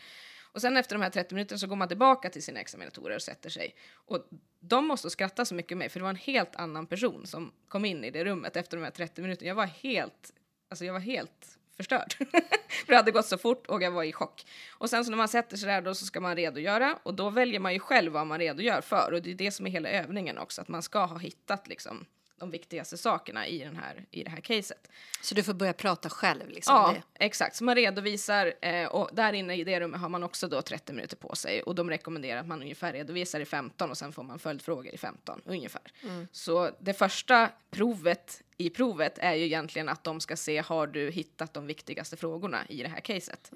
Och 0.51 0.61
sen 0.61 0.77
efter 0.77 0.95
de 0.95 1.01
här 1.01 1.09
30 1.09 1.35
minuterna 1.35 1.57
så 1.57 1.67
går 1.67 1.75
man 1.75 1.87
tillbaka 1.87 2.29
till 2.29 2.43
sina 2.43 2.59
examinatorer 2.59 3.15
och 3.15 3.21
sätter 3.21 3.49
sig. 3.49 3.75
Och 3.93 4.27
de 4.59 4.87
måste 4.87 5.09
skratta 5.09 5.45
så 5.45 5.55
mycket 5.55 5.69
med 5.69 5.77
mig, 5.77 5.89
för 5.89 5.99
det 5.99 6.03
var 6.03 6.09
en 6.09 6.15
helt 6.15 6.55
annan 6.55 6.87
person 6.87 7.25
som 7.25 7.51
kom 7.67 7.85
in 7.85 8.03
i 8.03 8.11
det 8.11 8.25
rummet 8.25 8.55
efter 8.55 8.77
de 8.77 8.83
här 8.83 8.91
30 8.91 9.21
minuterna. 9.21 9.47
Jag 9.47 9.55
var 9.55 9.65
helt, 9.65 10.33
alltså 10.69 10.85
jag 10.85 10.93
var 10.93 10.99
helt 10.99 11.57
förstörd. 11.77 12.13
för 12.85 12.87
det 12.87 12.95
hade 12.95 13.11
gått 13.11 13.25
så 13.25 13.37
fort 13.37 13.67
och 13.67 13.83
jag 13.83 13.91
var 13.91 14.03
i 14.03 14.13
chock. 14.13 14.45
Och 14.77 14.89
sen 14.89 15.05
så 15.05 15.11
när 15.11 15.17
man 15.17 15.27
sätter 15.27 15.57
sig 15.57 15.69
där 15.69 15.81
då 15.81 15.95
så 15.95 16.05
ska 16.05 16.21
man 16.21 16.35
redogöra 16.35 16.99
och 17.03 17.13
då 17.13 17.29
väljer 17.29 17.59
man 17.59 17.73
ju 17.73 17.79
själv 17.79 18.11
vad 18.11 18.27
man 18.27 18.39
redogör 18.39 18.81
för 18.81 19.11
och 19.13 19.21
det 19.21 19.31
är 19.31 19.35
det 19.35 19.51
som 19.51 19.67
är 19.67 19.71
hela 19.71 19.89
övningen 19.89 20.37
också, 20.37 20.61
att 20.61 20.67
man 20.67 20.83
ska 20.83 21.05
ha 21.05 21.17
hittat 21.17 21.67
liksom 21.67 22.05
de 22.41 22.51
viktigaste 22.51 22.97
sakerna 22.97 23.47
i, 23.47 23.59
den 23.59 23.75
här, 23.75 24.05
i 24.11 24.23
det 24.23 24.29
här 24.29 24.41
caset. 24.41 24.87
Så 25.21 25.35
du 25.35 25.43
får 25.43 25.53
börja 25.53 25.73
prata 25.73 26.09
själv? 26.09 26.49
Liksom, 26.49 26.75
Ja, 26.75 26.95
det. 26.95 27.25
exakt. 27.25 27.55
Så 27.55 27.63
man 27.63 27.75
redovisar 27.75 28.53
eh, 28.61 28.85
och 28.85 29.09
där 29.13 29.33
inne 29.33 29.55
i 29.55 29.63
det 29.63 29.79
rummet 29.79 30.01
har 30.01 30.09
man 30.09 30.23
också 30.23 30.47
då 30.47 30.61
30 30.61 30.93
minuter 30.93 31.15
på 31.17 31.35
sig 31.35 31.61
och 31.63 31.75
de 31.75 31.89
rekommenderar 31.89 32.39
att 32.39 32.47
man 32.47 32.61
ungefär 32.61 32.93
redovisar 32.93 33.39
i 33.39 33.45
15 33.45 33.89
och 33.91 33.97
sen 33.97 34.13
får 34.13 34.23
man 34.23 34.39
följdfrågor 34.39 34.93
i 34.93 34.97
15 34.97 35.41
ungefär. 35.45 35.81
Så 36.31 36.71
det 36.79 36.93
första 36.93 37.49
provet 37.71 38.41
i 38.57 38.69
provet 38.69 39.17
är 39.17 39.33
ju 39.33 39.45
egentligen 39.45 39.89
att 39.89 40.03
de 40.03 40.19
ska 40.19 40.35
se 40.37 40.57
har 40.61 40.87
du 40.87 41.11
hittat 41.11 41.53
de 41.53 41.67
viktigaste 41.67 42.17
frågorna 42.17 42.59
i 42.69 42.83
det 42.83 42.89
här 42.89 42.99
caset. 43.01 43.51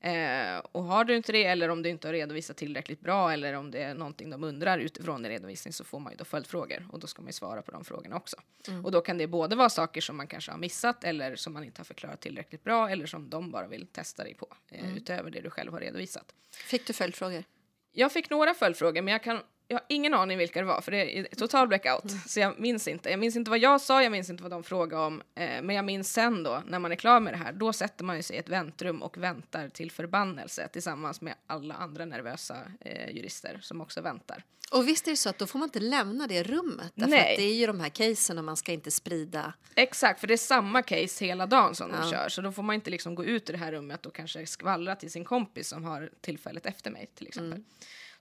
Eh, 0.00 0.58
och 0.72 0.84
har 0.84 1.04
du 1.04 1.16
inte 1.16 1.32
det 1.32 1.44
eller 1.44 1.68
om 1.68 1.82
du 1.82 1.88
inte 1.88 2.08
har 2.08 2.12
redovisat 2.12 2.56
tillräckligt 2.56 3.00
bra 3.00 3.32
eller 3.32 3.52
om 3.52 3.70
det 3.70 3.82
är 3.82 3.94
någonting 3.94 4.30
de 4.30 4.44
undrar 4.44 4.78
utifrån 4.78 5.22
din 5.22 5.32
redovisning 5.32 5.72
så 5.72 5.84
får 5.84 6.00
man 6.00 6.12
ju 6.12 6.16
då 6.16 6.24
följdfrågor 6.24 6.86
och 6.92 7.00
då 7.00 7.06
ska 7.06 7.22
man 7.22 7.28
ju 7.28 7.32
svara 7.32 7.62
på 7.62 7.72
de 7.72 7.84
frågorna 7.84 8.16
också. 8.16 8.36
Och 8.84 8.92
då 8.92 9.00
kan 9.00 9.18
det 9.18 9.26
både 9.26 9.56
vara 9.56 9.68
saker 9.68 10.00
som 10.00 10.16
man 10.16 10.26
kanske 10.26 10.50
har 10.50 10.58
missat 10.58 11.04
eller 11.04 11.36
som 11.36 11.52
man 11.52 11.64
inte 11.64 11.80
har 11.80 11.84
förklarat 11.84 12.20
tillräckligt 12.20 12.64
bra 12.64 12.90
eller 12.90 13.06
som 13.06 13.30
de 13.30 13.50
bara 13.50 13.66
vill 13.66 13.86
testa 13.86 14.24
dig 14.24 14.34
på 14.34 14.56
eh, 14.70 14.96
utöver 14.96 15.30
det 15.30 15.40
du 15.40 15.50
själv 15.50 15.72
har 15.72 15.80
redovisat. 15.80 16.34
Fick 16.50 16.86
du 16.86 16.92
följdfrågor? 16.92 17.44
Jag 17.92 18.12
fick 18.12 18.30
några 18.30 18.54
följdfrågor 18.54 19.02
men 19.02 19.12
jag 19.12 19.22
kan 19.22 19.40
jag 19.68 19.76
har 19.76 19.84
ingen 19.88 20.14
aning 20.14 20.38
vilka 20.38 20.60
det 20.60 20.66
var 20.66 20.80
för 20.80 20.92
det 20.92 21.18
är 21.18 21.24
total 21.36 21.68
blackout. 21.68 22.10
Så 22.26 22.40
jag 22.40 22.60
minns 22.60 22.88
inte. 22.88 23.10
Jag 23.10 23.18
minns 23.20 23.36
inte 23.36 23.50
vad 23.50 23.58
jag 23.58 23.80
sa, 23.80 24.02
jag 24.02 24.12
minns 24.12 24.30
inte 24.30 24.42
vad 24.42 24.52
de 24.52 24.62
frågade 24.64 25.02
om. 25.02 25.22
Eh, 25.34 25.62
men 25.62 25.76
jag 25.76 25.84
minns 25.84 26.12
sen 26.12 26.42
då, 26.42 26.62
när 26.66 26.78
man 26.78 26.92
är 26.92 26.96
klar 26.96 27.20
med 27.20 27.32
det 27.32 27.36
här, 27.36 27.52
då 27.52 27.72
sätter 27.72 28.04
man 28.04 28.16
ju 28.16 28.22
sig 28.22 28.36
i 28.36 28.38
ett 28.38 28.48
väntrum 28.48 29.02
och 29.02 29.16
väntar 29.18 29.68
till 29.68 29.90
förbannelse 29.90 30.68
tillsammans 30.68 31.20
med 31.20 31.34
alla 31.46 31.74
andra 31.74 32.04
nervösa 32.04 32.56
eh, 32.80 33.10
jurister 33.16 33.58
som 33.62 33.80
också 33.80 34.00
väntar. 34.00 34.44
Och 34.72 34.88
visst 34.88 35.06
är 35.06 35.10
det 35.10 35.16
så 35.16 35.28
att 35.28 35.38
då 35.38 35.46
får 35.46 35.58
man 35.58 35.66
inte 35.68 35.80
lämna 35.80 36.26
det 36.26 36.42
rummet? 36.42 36.92
Därför 36.94 37.10
Nej. 37.10 37.32
att 37.32 37.36
det 37.38 37.42
är 37.44 37.54
ju 37.54 37.66
de 37.66 37.80
här 37.80 37.88
casen 37.88 38.38
och 38.38 38.44
man 38.44 38.56
ska 38.56 38.72
inte 38.72 38.90
sprida. 38.90 39.52
Exakt, 39.74 40.20
för 40.20 40.26
det 40.26 40.34
är 40.34 40.38
samma 40.38 40.82
case 40.82 41.24
hela 41.24 41.46
dagen 41.46 41.74
som 41.74 41.90
de 41.92 41.96
Ja. 42.02 42.10
kör. 42.10 42.28
Så 42.28 42.42
då 42.42 42.52
får 42.52 42.62
man 42.62 42.74
inte 42.74 42.90
liksom 42.90 43.14
gå 43.14 43.24
ut 43.24 43.48
i 43.48 43.52
det 43.52 43.58
här 43.58 43.72
rummet 43.72 44.06
och 44.06 44.14
kanske 44.14 44.46
skvallra 44.46 44.96
till 44.96 45.10
sin 45.10 45.24
kompis 45.24 45.68
som 45.68 45.84
har 45.84 46.10
tillfället 46.20 46.66
efter 46.66 46.90
mig 46.90 47.10
till 47.14 47.26
exempel. 47.26 47.62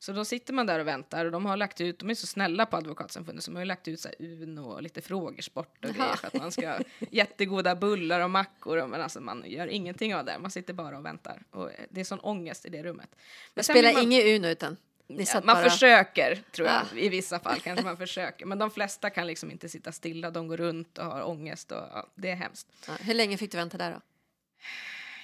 Så 0.06 0.12
då 0.12 0.26
sitter 0.26 0.54
man 0.54 0.66
där 0.66 0.80
och 0.80 0.88
väntar 0.88 1.26
och 1.26 1.32
de 1.32 1.46
har 1.46 1.58
lagt 1.58 1.82
ut, 1.82 2.00
de 2.00 2.10
är 2.10 2.14
så 2.14 2.28
snälla 2.28 2.66
på 2.66 2.78
Advokatsamfundet 2.78 3.44
så 3.44 3.52
de 3.52 3.56
har 3.56 3.62
ju 3.62 3.68
lagt 3.68 3.88
ut 3.88 4.00
så 4.00 4.10
Uno 4.20 4.62
och 4.62 4.82
lite 4.84 5.02
frågesport 5.02 5.86
och 5.86 5.92
grejer 5.92 6.16
för 6.16 6.28
att 6.28 6.34
man 6.34 6.52
ska 6.52 6.80
jättegoda 7.12 7.76
bullar 7.76 8.20
och 8.20 8.30
mackor 8.30 8.78
och, 8.78 8.90
men 8.90 9.02
alltså 9.02 9.22
man 9.22 9.44
gör 9.46 9.68
ingenting 9.68 10.15
av 10.15 10.26
det, 10.26 10.39
man 10.39 10.52
sitter 10.52 10.74
bara 10.74 10.98
och 10.98 11.06
väntar. 11.06 11.44
Och 11.52 11.70
det 11.89 12.00
är 12.00 12.04
sån 12.06 12.20
ångest 12.20 12.65
i 12.65 12.70
det 12.70 12.84
rummet. 12.84 13.10
Men 13.54 13.63
sen 13.63 13.74
spelar 13.74 13.94
man- 13.94 14.04
ingen 14.04 14.22
Uno 14.36 14.48
utan 14.48 14.78
Ja, 15.08 15.26
man 15.34 15.44
bara... 15.44 15.70
försöker, 15.70 16.44
tror 16.52 16.68
jag. 16.68 16.82
Ja. 16.94 16.98
I 17.00 17.10
vissa 17.10 17.39
fall 17.39 17.60
kanske 17.60 17.86
man 17.86 17.98
försöker. 17.98 18.46
Men 18.46 18.58
de 18.60 18.72
flesta 18.72 19.10
kan 19.10 19.28
liksom 19.28 19.52
inte 19.52 19.70
sitta 19.70 19.91
stilla. 19.91 20.32
De 20.32 20.48
går 20.48 20.58
runt 20.58 20.98
och 20.98 21.06
har 21.06 21.28
ångest. 21.30 21.72
Och, 21.72 21.78
ja, 21.78 22.08
det 22.15 22.30
är 22.32 22.36
hemskt. 22.36 22.68
Ja, 22.88 22.94
hur 23.02 23.13
länge 23.13 23.38
fick 23.38 23.52
du 23.52 23.58
vänta 23.58 23.78
där 23.78 23.91
då? 23.91 24.02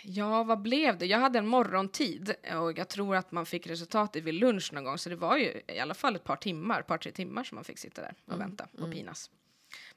Ja, 0.04 0.44
vad 0.44 0.62
blev 0.62 0.98
det? 0.98 1.06
Jag 1.06 1.18
hade 1.20 1.40
en 1.40 1.48
morgontid 1.48 2.36
och 2.60 2.78
jag 2.78 2.88
tror 2.88 3.16
att 3.16 3.32
man 3.32 3.46
fick 3.46 3.68
resultatet 3.68 4.24
vid 4.24 4.34
lunch 4.34 4.74
någon 4.74 4.84
gång. 4.84 4.98
Så 4.98 5.10
det 5.10 5.16
var 5.16 5.38
ju 5.38 5.62
i 5.68 5.80
alla 5.80 5.94
fall 5.94 6.16
ett 6.16 6.24
par 6.24 6.36
timmar, 6.36 6.80
ett 6.80 6.88
par 6.88 6.98
tre 6.98 7.12
timmar 7.12 7.44
som 7.44 7.56
man 7.56 7.64
fick 7.64 7.78
sitta 7.78 8.02
där 8.02 8.14
och 8.26 8.40
vänta 8.40 8.68
och 8.78 8.92
pinas. 8.92 9.30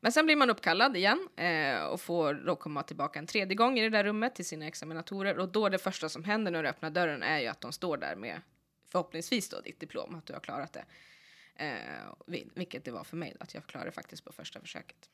Men 0.01 0.12
sen 0.12 0.27
blir 0.27 0.37
man 0.37 0.51
uppkallad 0.51 0.97
igen 0.97 1.29
eh, 1.37 1.85
och 1.85 2.01
får 2.01 2.35
då 2.35 2.57
komma 2.57 2.83
tillbaka 2.83 3.19
en 3.19 3.27
tredje 3.27 3.55
gång 3.55 3.79
i 3.79 3.83
det 3.83 3.88
där 3.90 4.05
rummet 4.05 4.35
till 4.35 4.45
sina 4.45 4.67
examinatorer. 4.67 5.38
Och 5.38 5.49
då 5.49 5.69
det 5.69 5.79
första 5.79 6.09
som 6.09 6.25
händer 6.25 6.53
när 6.53 6.62
du 6.62 6.69
öppnar 6.69 6.90
dörren 6.90 7.23
är 7.23 7.38
ju 7.40 7.47
att 7.47 7.61
de 7.61 7.73
står 7.73 7.97
där 7.97 8.17
med 8.17 8.40
förhoppningsvis 8.88 9.49
då 9.49 9.61
ditt 9.61 9.81
diplom, 9.81 10.14
att 10.14 10.27
du 10.27 10.33
har 10.33 10.40
klarat 10.40 10.73
det. 10.73 10.85
Eh, 11.57 11.75
vil- 12.27 12.51
vilket 12.55 12.85
det 12.85 12.90
var 12.90 13.05
för 13.05 13.17
mig, 13.17 13.37
att 13.40 13.55
jag 13.55 13.67
klarade 13.67 13.90
faktiskt 13.93 14.25
på 14.25 14.33
första 14.33 14.61
försöket. 14.61 15.11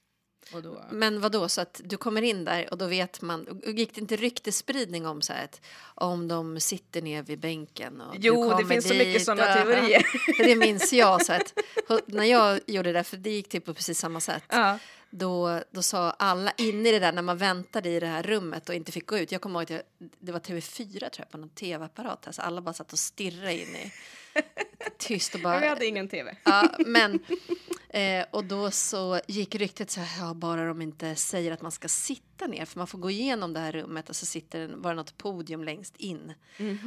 Och 0.52 0.62
då, 0.62 0.84
Men 0.90 1.20
vad 1.20 1.32
då 1.32 1.48
så 1.48 1.60
att 1.60 1.80
du 1.84 1.96
kommer 1.96 2.22
in 2.22 2.44
där 2.44 2.68
och 2.70 2.78
då 2.78 2.86
vet 2.86 3.22
man, 3.22 3.60
gick 3.66 3.94
det 3.94 4.00
inte 4.00 4.16
ryktesspridning 4.16 5.06
om 5.06 5.22
så 5.22 5.32
här 5.32 5.44
att 5.44 5.60
om 5.94 6.28
de 6.28 6.60
sitter 6.60 7.02
ner 7.02 7.22
vid 7.22 7.38
bänken 7.40 8.00
och 8.00 8.14
Jo, 8.18 8.54
det 8.58 8.66
finns 8.66 8.88
så 8.88 8.94
mycket 8.94 9.28
och- 9.28 9.36
teorier. 9.36 10.06
Det 10.44 10.56
minns 10.56 10.92
jag 10.92 11.26
så 11.26 11.32
att 11.32 11.54
när 12.06 12.24
jag 12.24 12.60
gjorde 12.66 12.92
det, 12.92 13.04
för 13.04 13.16
det 13.16 13.30
gick 13.30 13.48
till 13.48 13.60
på 13.60 13.74
precis 13.74 13.98
samma 13.98 14.20
sätt. 14.20 14.44
ja. 14.48 14.78
Då, 15.12 15.60
då 15.70 15.82
sa 15.82 16.10
alla 16.10 16.52
inne 16.56 16.88
i 16.88 16.92
det 16.92 16.98
där 16.98 17.12
när 17.12 17.22
man 17.22 17.38
väntade 17.38 17.88
i 17.88 18.00
det 18.00 18.06
här 18.06 18.22
rummet 18.22 18.68
och 18.68 18.74
inte 18.74 18.92
fick 18.92 19.06
gå 19.06 19.18
ut. 19.18 19.32
Jag 19.32 19.40
kommer 19.40 19.60
ihåg 19.60 19.62
att 19.62 19.70
jag, 19.70 19.82
det 20.18 20.32
var 20.32 20.40
TV4 20.40 20.98
tror 20.98 21.10
jag 21.16 21.30
på 21.30 21.38
någon 21.38 21.48
tv-apparat 21.48 22.24
här, 22.24 22.32
så 22.32 22.42
alla 22.42 22.60
bara 22.60 22.72
satt 22.72 22.92
och 22.92 22.98
stirrade 22.98 23.52
in 23.54 23.68
i 23.76 23.92
tyst 24.98 25.34
och 25.34 25.40
Men 25.40 25.52
vi 25.52 25.60
bara 25.60 25.68
hade 25.68 25.86
ingen 25.86 26.08
tv. 26.08 26.36
Ja, 26.44 26.70
men 26.86 27.20
eh, 27.88 28.26
och 28.30 28.44
då 28.44 28.70
så 28.70 29.20
gick 29.28 29.54
ryktet 29.54 29.90
så 29.90 30.00
här, 30.00 30.26
ja, 30.26 30.34
bara 30.34 30.64
de 30.64 30.82
inte 30.82 31.16
säger 31.16 31.52
att 31.52 31.62
man 31.62 31.72
ska 31.72 31.88
sitta 31.88 32.46
ner, 32.46 32.64
för 32.64 32.78
man 32.78 32.86
får 32.86 32.98
gå 32.98 33.10
igenom 33.10 33.52
det 33.52 33.60
här 33.60 33.72
rummet 33.72 34.08
och 34.10 34.16
så 34.16 34.26
sitter 34.26 34.68
det 34.68 34.76
bara 34.76 34.94
något 34.94 35.18
podium 35.18 35.64
längst 35.64 35.96
in. 35.96 36.34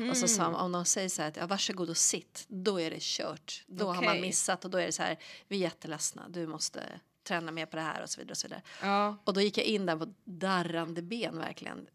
Och 0.09 0.17
så 0.17 0.27
sa 0.27 0.43
man, 0.43 0.55
om 0.55 0.71
de 0.71 0.85
säger 0.85 1.09
så 1.09 1.21
här, 1.21 1.29
att, 1.29 1.37
ja, 1.37 1.47
varsågod 1.47 1.89
och 1.89 1.97
sitt, 1.97 2.45
då 2.47 2.81
är 2.81 2.89
det 2.89 3.01
kört. 3.01 3.63
Då 3.67 3.93
har 3.93 4.03
man 4.03 4.21
missat 4.21 4.65
och 4.65 4.71
då 4.71 4.77
är 4.77 4.85
det 4.85 4.91
så 4.91 5.03
här, 5.03 5.17
vi 5.47 5.55
är 5.55 5.61
jätteledsna, 5.61 6.29
du 6.29 6.47
måste 6.47 6.99
träna 7.27 7.51
mer 7.51 7.65
på 7.65 7.75
det 7.75 7.81
här 7.81 8.03
och 8.03 8.09
så 8.09 8.21
vidare. 8.21 8.31
Och, 8.31 8.37
så 8.37 8.47
vidare. 8.47 8.61
Ja. 8.81 9.17
och 9.23 9.33
då 9.33 9.41
gick 9.41 9.57
jag 9.57 9.65
in 9.65 9.85
där 9.85 9.97
på 9.97 10.13
darrande 10.23 11.01
ben 11.01 11.37
verkligen. 11.37 11.87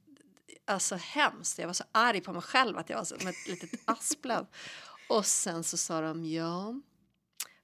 Alltså 0.64 0.96
hemskt, 0.96 1.58
jag 1.58 1.66
var 1.66 1.74
så 1.74 1.84
arg 1.92 2.20
på 2.20 2.32
mig 2.32 2.42
själv 2.42 2.78
att 2.78 2.90
jag 2.90 2.96
var 2.96 3.04
som 3.04 3.28
ett 3.28 3.48
litet 3.48 3.70
asplöv. 3.84 4.46
Och 5.08 5.26
sen 5.26 5.64
så 5.64 5.76
sa 5.76 6.00
de, 6.00 6.24
ja, 6.26 6.80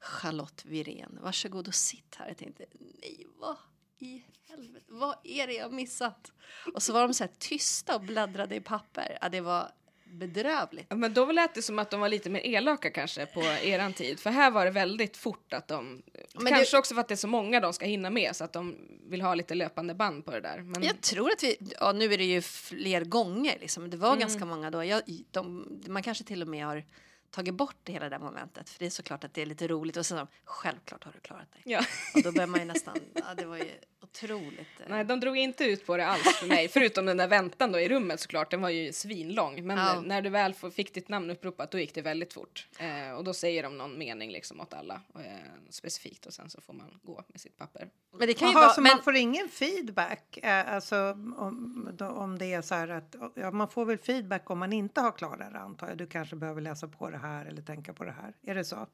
Charlotte 0.01 0.65
Wirén, 0.65 1.19
varsågod 1.23 1.69
och 1.69 1.75
sitt 1.75 2.15
här. 2.19 2.29
Jag 2.29 2.37
tänkte, 2.37 2.65
nej, 2.81 3.27
vad 3.41 3.57
i 3.99 4.25
helvete, 4.49 4.85
vad 4.89 5.17
är 5.25 5.47
det 5.47 5.53
jag 5.53 5.73
missat? 5.73 6.33
Och 6.75 6.83
så 6.83 6.93
var 6.93 7.03
de 7.09 7.15
så 7.15 7.25
här 7.25 7.31
tysta 7.39 7.95
och 7.95 8.01
bläddrade 8.03 8.55
i 8.55 8.61
papper. 8.61 9.19
Ja, 9.21 9.29
det 9.29 9.41
var 9.41 9.69
bedrövligt. 10.05 10.87
Ja, 10.91 10.97
Men 10.97 11.15
då 11.15 11.33
lät 11.33 11.55
det 11.55 11.63
som 11.63 11.79
att 11.79 11.91
de 11.91 12.01
var 12.01 12.09
lite 12.09 12.31
mer 12.31 12.41
elaka 12.41 12.91
kanske 12.91 13.27
på 13.27 13.41
eran 13.43 13.93
tid. 13.93 14.21
För 14.21 14.31
här 14.31 14.51
var 14.51 14.65
det 14.65 14.71
väldigt 14.71 15.17
fort 15.17 15.53
att 15.53 15.69
de... 15.69 16.03
Men 16.35 16.47
kanske 16.47 16.77
det- 16.77 16.79
också 16.79 16.95
för 16.95 17.01
att 17.01 17.09
det 17.09 17.15
är 17.15 17.17
så 17.17 17.29
många 17.29 17.61
de 17.61 17.73
ska 17.73 17.85
hinna 17.85 18.11
med 18.11 18.37
så 18.37 18.45
att 18.45 18.53
de 18.53 18.77
vill 19.11 19.21
ha 19.23 19.35
lite 19.35 19.55
löpande 19.55 19.95
band 19.95 20.25
på 20.25 20.31
det 20.31 20.41
där. 20.41 20.59
Men 20.63 20.83
Jag 20.83 21.01
tror 21.01 21.31
att 21.31 21.43
vi, 21.43 21.57
ja 21.81 21.93
nu 21.93 22.13
är 22.13 22.19
det 22.19 22.25
ju 22.25 22.43
fler 22.43 23.05
gånger 23.05 23.59
liksom, 23.61 23.91
det 23.91 23.97
var 23.97 24.17
ganska 24.17 24.45
många 24.45 24.71
då. 24.71 24.85
Jag, 24.85 25.03
de, 25.31 25.67
man 25.87 26.03
kanske 26.03 26.25
till 26.25 26.43
och 26.43 26.49
med 26.49 26.67
har 26.67 26.85
tagit 27.35 27.55
bort 27.55 27.88
hela 27.88 28.09
det 28.09 28.18
momentet, 28.18 28.70
för 28.70 28.79
det 28.79 28.87
är 28.87 28.90
såklart 28.90 29.25
att 29.25 29.35
det 29.35 29.42
är 29.42 29.47
lite 29.47 29.68
roligt 29.68 29.97
och 29.97 30.07
sen 30.07 30.27
självklart 30.44 31.05
har 31.05 31.12
du 31.12 31.20
klarat 31.20 31.53
dig. 31.53 31.62
ja. 31.64 31.81
Och 32.14 32.23
då 32.23 32.33
börjar 32.33 32.47
man 32.47 32.61
ju 32.61 32.66
nästan, 32.66 32.97
ja 33.14 33.35
det 33.37 33.44
var 33.44 33.57
ju 33.57 33.70
otroligt. 34.03 34.81
eh, 34.81 34.87
Nej, 34.88 35.05
de 35.05 35.20
drog 35.20 35.37
inte 35.37 35.64
ut 35.64 35.87
på 35.87 35.97
det 35.97 36.07
alls 36.07 36.37
för 36.40 36.47
mig. 36.47 36.68
Förutom 36.68 37.07
den 37.07 37.16
där 37.16 37.29
väntan 37.29 37.73
då 37.73 37.81
i 37.81 37.88
rummet 37.88 38.20
såklart, 38.20 38.51
den 38.51 38.61
var 38.61 38.68
ju 38.68 38.92
svinlång. 38.92 39.66
Men 39.66 39.79
Ja. 39.79 40.01
när 40.01 40.23
du 40.23 40.31
väl 40.31 40.55
fick 40.55 40.94
ditt 40.94 41.09
namn 41.09 41.31
uppropat 41.31 41.70
då 41.70 41.79
gick 41.79 41.94
det 41.94 42.03
väldigt 42.03 42.33
fort. 42.33 42.66
Eh, 42.79 43.11
och 43.16 43.25
då 43.25 43.35
säger 43.35 43.62
de 43.62 43.79
någon 43.79 43.99
mening 43.99 44.31
liksom 44.31 44.61
åt 44.61 44.75
alla 44.75 45.01
eh, 45.14 45.20
specifikt 45.70 46.27
och 46.27 46.33
sen 46.35 46.51
så 46.51 46.61
får 46.61 46.73
man 46.75 47.01
gå 47.03 47.25
med 47.29 47.40
sitt 47.40 47.57
papper. 47.57 47.88
Men 48.18 48.27
det 48.27 48.35
kan 48.35 48.49
ju 48.49 48.55
Jaha, 48.55 48.62
vara, 48.62 48.73
så 48.75 48.81
men, 48.81 48.90
man 48.97 49.03
får 49.03 49.16
ingen 49.16 49.49
feedback? 49.49 50.38
Eh, 50.42 50.75
alltså, 50.75 50.97
om, 51.37 51.88
då, 51.92 52.07
om 52.07 52.38
det 52.38 52.53
är 52.55 52.62
så 52.62 52.75
här 52.75 52.88
att... 52.88 53.14
Ja, 53.35 53.51
man 53.51 53.68
får 53.68 53.85
väl 53.85 53.99
feedback 53.99 54.51
om 54.51 54.59
man 54.59 54.73
inte 54.73 55.01
har 55.01 55.12
klarat 55.12 55.53
det, 55.53 55.59
antar 55.59 55.88
jag. 55.88 55.99
Du 55.99 56.07
kanske 56.07 56.37
behöver 56.37 56.61
läsa 56.61 56.88
på 56.88 57.11
det 57.11 57.18
här 57.18 57.24
eller 57.25 57.63
tänka 57.63 57.93
på 57.93 58.05
det 58.05 58.13
här. 58.13 58.35
Är 58.43 58.55
det 58.55 58.65
så? 58.65 58.87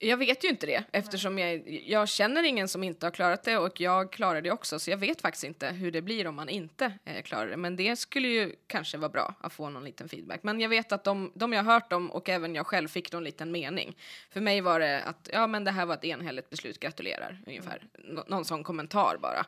Jag 0.00 0.16
vet 0.16 0.44
ju 0.44 0.48
inte 0.48 0.66
det 0.66 0.84
eftersom 0.92 1.38
jag, 1.38 1.68
jag 1.86 2.08
känner 2.08 2.42
ingen 2.42 2.68
som 2.68 2.82
inte 2.84 3.06
har 3.06 3.10
klarat 3.10 3.42
det 3.42 3.56
och 3.58 3.80
jag 3.80 4.12
klarar 4.12 4.40
det 4.42 4.50
också 4.50 4.78
så 4.78 4.90
jag 4.90 4.98
vet 4.98 5.20
faktiskt 5.20 5.44
inte 5.44 5.68
hur 5.68 5.92
det 5.92 6.02
blir 6.02 6.26
om 6.26 6.34
man 6.34 6.48
inte 6.48 6.92
eh, 7.04 7.22
klarar 7.22 7.46
det. 7.46 7.56
Men 7.56 7.76
det 7.76 7.96
skulle 7.96 8.28
ju 8.28 8.54
kanske 8.66 8.98
vara 8.98 9.08
bra 9.08 9.34
att 9.40 9.52
få 9.52 9.68
någon 9.70 9.84
liten 9.84 10.08
feedback. 10.08 10.42
Men 10.42 10.60
jag 10.60 10.68
vet 10.68 10.92
att 10.92 11.04
de, 11.04 11.32
de 11.34 11.52
jag 11.52 11.62
har 11.62 11.72
hört 11.72 11.92
om 11.92 12.10
och 12.10 12.28
även 12.28 12.54
jag 12.54 12.66
själv 12.66 12.88
fick 12.88 13.12
någon 13.12 13.24
liten 13.24 13.50
mening. 13.52 13.96
För 14.30 14.40
mig 14.40 14.60
var 14.60 14.80
det 14.80 15.02
att 15.02 15.30
ja 15.32 15.46
men 15.46 15.64
det 15.64 15.70
här 15.70 15.86
var 15.86 15.94
ett 15.94 16.04
enhälligt 16.04 16.50
beslut, 16.50 16.80
gratulerar 16.80 17.38
ungefär. 17.46 17.82
Nå 17.98 18.24
någon 18.26 18.44
sån 18.44 18.64
kommentar 18.64 19.16
bara. 19.22 19.46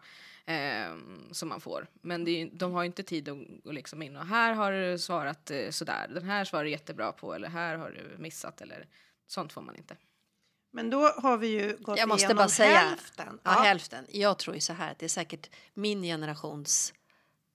Eh, 0.55 0.95
som 1.31 1.49
man 1.49 1.61
får. 1.61 1.87
Men 2.03 2.29
är- 2.29 2.51
de 2.53 2.73
har 2.73 2.83
ju 2.83 2.87
inte 2.87 3.03
tid 3.03 3.29
att 3.29 3.39
gå 3.65 3.73
liksom 3.73 4.03
in 4.03 4.17
och 4.17 4.27
här 4.27 4.53
har 4.55 4.73
du 4.73 4.99
svarat 4.99 5.51
eh, 5.51 5.71
sådär, 5.71 6.07
den 6.15 6.25
här 6.25 6.45
svarar 6.45 6.65
du 6.65 6.71
jättebra 6.71 7.13
på 7.13 7.35
eller 7.35 7.49
här 7.49 7.77
har 7.77 7.91
du 7.91 8.23
missat 8.23 8.61
eller 8.61 8.87
sånt 9.27 9.53
får 9.53 9.63
man 9.63 9.77
inte. 9.77 9.97
Men 10.72 10.90
då 10.90 11.09
har 11.09 11.37
vi 11.37 11.46
ju 11.46 11.76
gått 11.80 11.98
Jag 11.98 12.09
måste 12.09 12.24
igenom 12.24 12.37
bara 12.37 12.48
säga, 12.48 12.78
hälften. 12.78 13.38
Ja, 13.42 13.50
hälften. 13.50 14.06
Jag 14.09 14.38
tror 14.38 14.54
ju 14.54 14.61
så 14.61 14.72
här 14.72 14.90
att 14.90 14.98
det 14.98 15.06
är 15.06 15.09
säkert 15.09 15.50
min 15.74 16.02
generations 16.02 16.92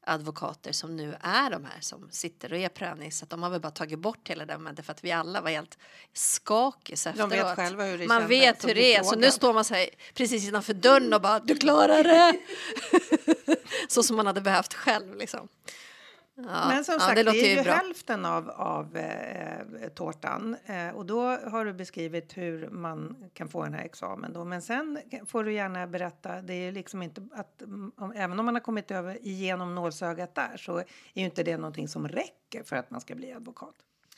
advokater 0.05 0.71
som 0.71 0.95
nu 0.95 1.15
är 1.21 1.49
de 1.49 1.65
här 1.65 1.79
som 1.79 2.09
sitter 2.11 2.53
och 2.53 2.59
är 2.59 2.69
prövnings. 2.69 3.17
Så 3.17 3.25
de 3.25 3.43
har 3.43 3.49
väl 3.49 3.61
bara 3.61 3.71
tagit 3.71 3.99
bort 3.99 4.29
hela 4.29 4.45
den 4.45 4.75
för 4.83 4.91
att 4.91 5.03
vi 5.03 5.11
alla 5.11 5.41
var 5.41 5.49
helt 5.49 5.77
skakis 6.13 7.03
De 7.03 7.09
efteråt. 7.09 7.31
vet 7.31 7.55
själva 7.55 7.83
hur 7.83 7.97
det 7.97 8.07
Man 8.07 8.27
vet 8.27 8.67
hur 8.67 8.75
det 8.75 8.95
är. 8.95 9.03
Så 9.03 9.15
nu 9.15 9.31
står 9.31 9.53
man 9.53 9.65
så 9.65 9.73
här 9.73 9.89
precis 10.13 10.47
innanför 10.47 10.73
dörren 10.73 11.13
och 11.13 11.21
bara 11.21 11.39
du 11.39 11.55
klarar 11.55 12.03
det. 12.03 12.39
så 13.87 14.03
som 14.03 14.15
man 14.15 14.27
hade 14.27 14.41
behövt 14.41 14.73
själv 14.73 15.15
liksom. 15.15 15.47
Ja, 16.37 16.67
Men 16.67 16.85
som 16.85 16.93
ja, 16.93 16.99
sagt, 16.99 17.15
det 17.15 17.23
det, 17.23 17.53
är 17.53 17.57
ju 17.57 17.63
bra. 17.63 17.73
hälften 17.73 18.25
av, 18.25 18.49
av 18.49 18.97
eh, 18.97 19.89
tårtan. 19.93 20.57
Eh, 20.65 20.89
och 20.89 21.05
då 21.05 21.21
har 21.21 21.65
du 21.65 21.73
beskrivit 21.73 22.37
hur 22.37 22.69
man 22.69 23.29
kan 23.33 23.47
få 23.49 23.63
den 23.63 23.73
här 23.73 23.83
examen. 23.85 24.33
Då. 24.33 24.43
Men 24.43 24.61
sen 24.61 24.99
får 25.25 25.43
du 25.43 25.53
gärna 25.53 25.87
berätta, 25.87 26.41
det 26.41 26.53
är 26.53 26.71
liksom 26.71 27.01
inte 27.01 27.27
att 27.33 27.61
om, 27.97 28.13
även 28.15 28.39
om 28.39 28.45
man 28.45 28.55
har 28.55 28.61
kommit 28.61 28.91
över 28.91 29.25
igenom 29.27 29.75
nålsögat 29.75 30.35
där 30.35 30.57
så 30.57 30.77
är 30.77 30.85
ju 31.13 31.25
inte 31.25 31.43
det 31.43 31.57
någonting 31.57 31.87
som 31.87 32.07
räcker 32.07 32.63
för 32.63 32.75
att 32.75 32.91
man 32.91 33.01
ska 33.01 33.15
bli 33.15 33.33
advokat. 33.33 33.75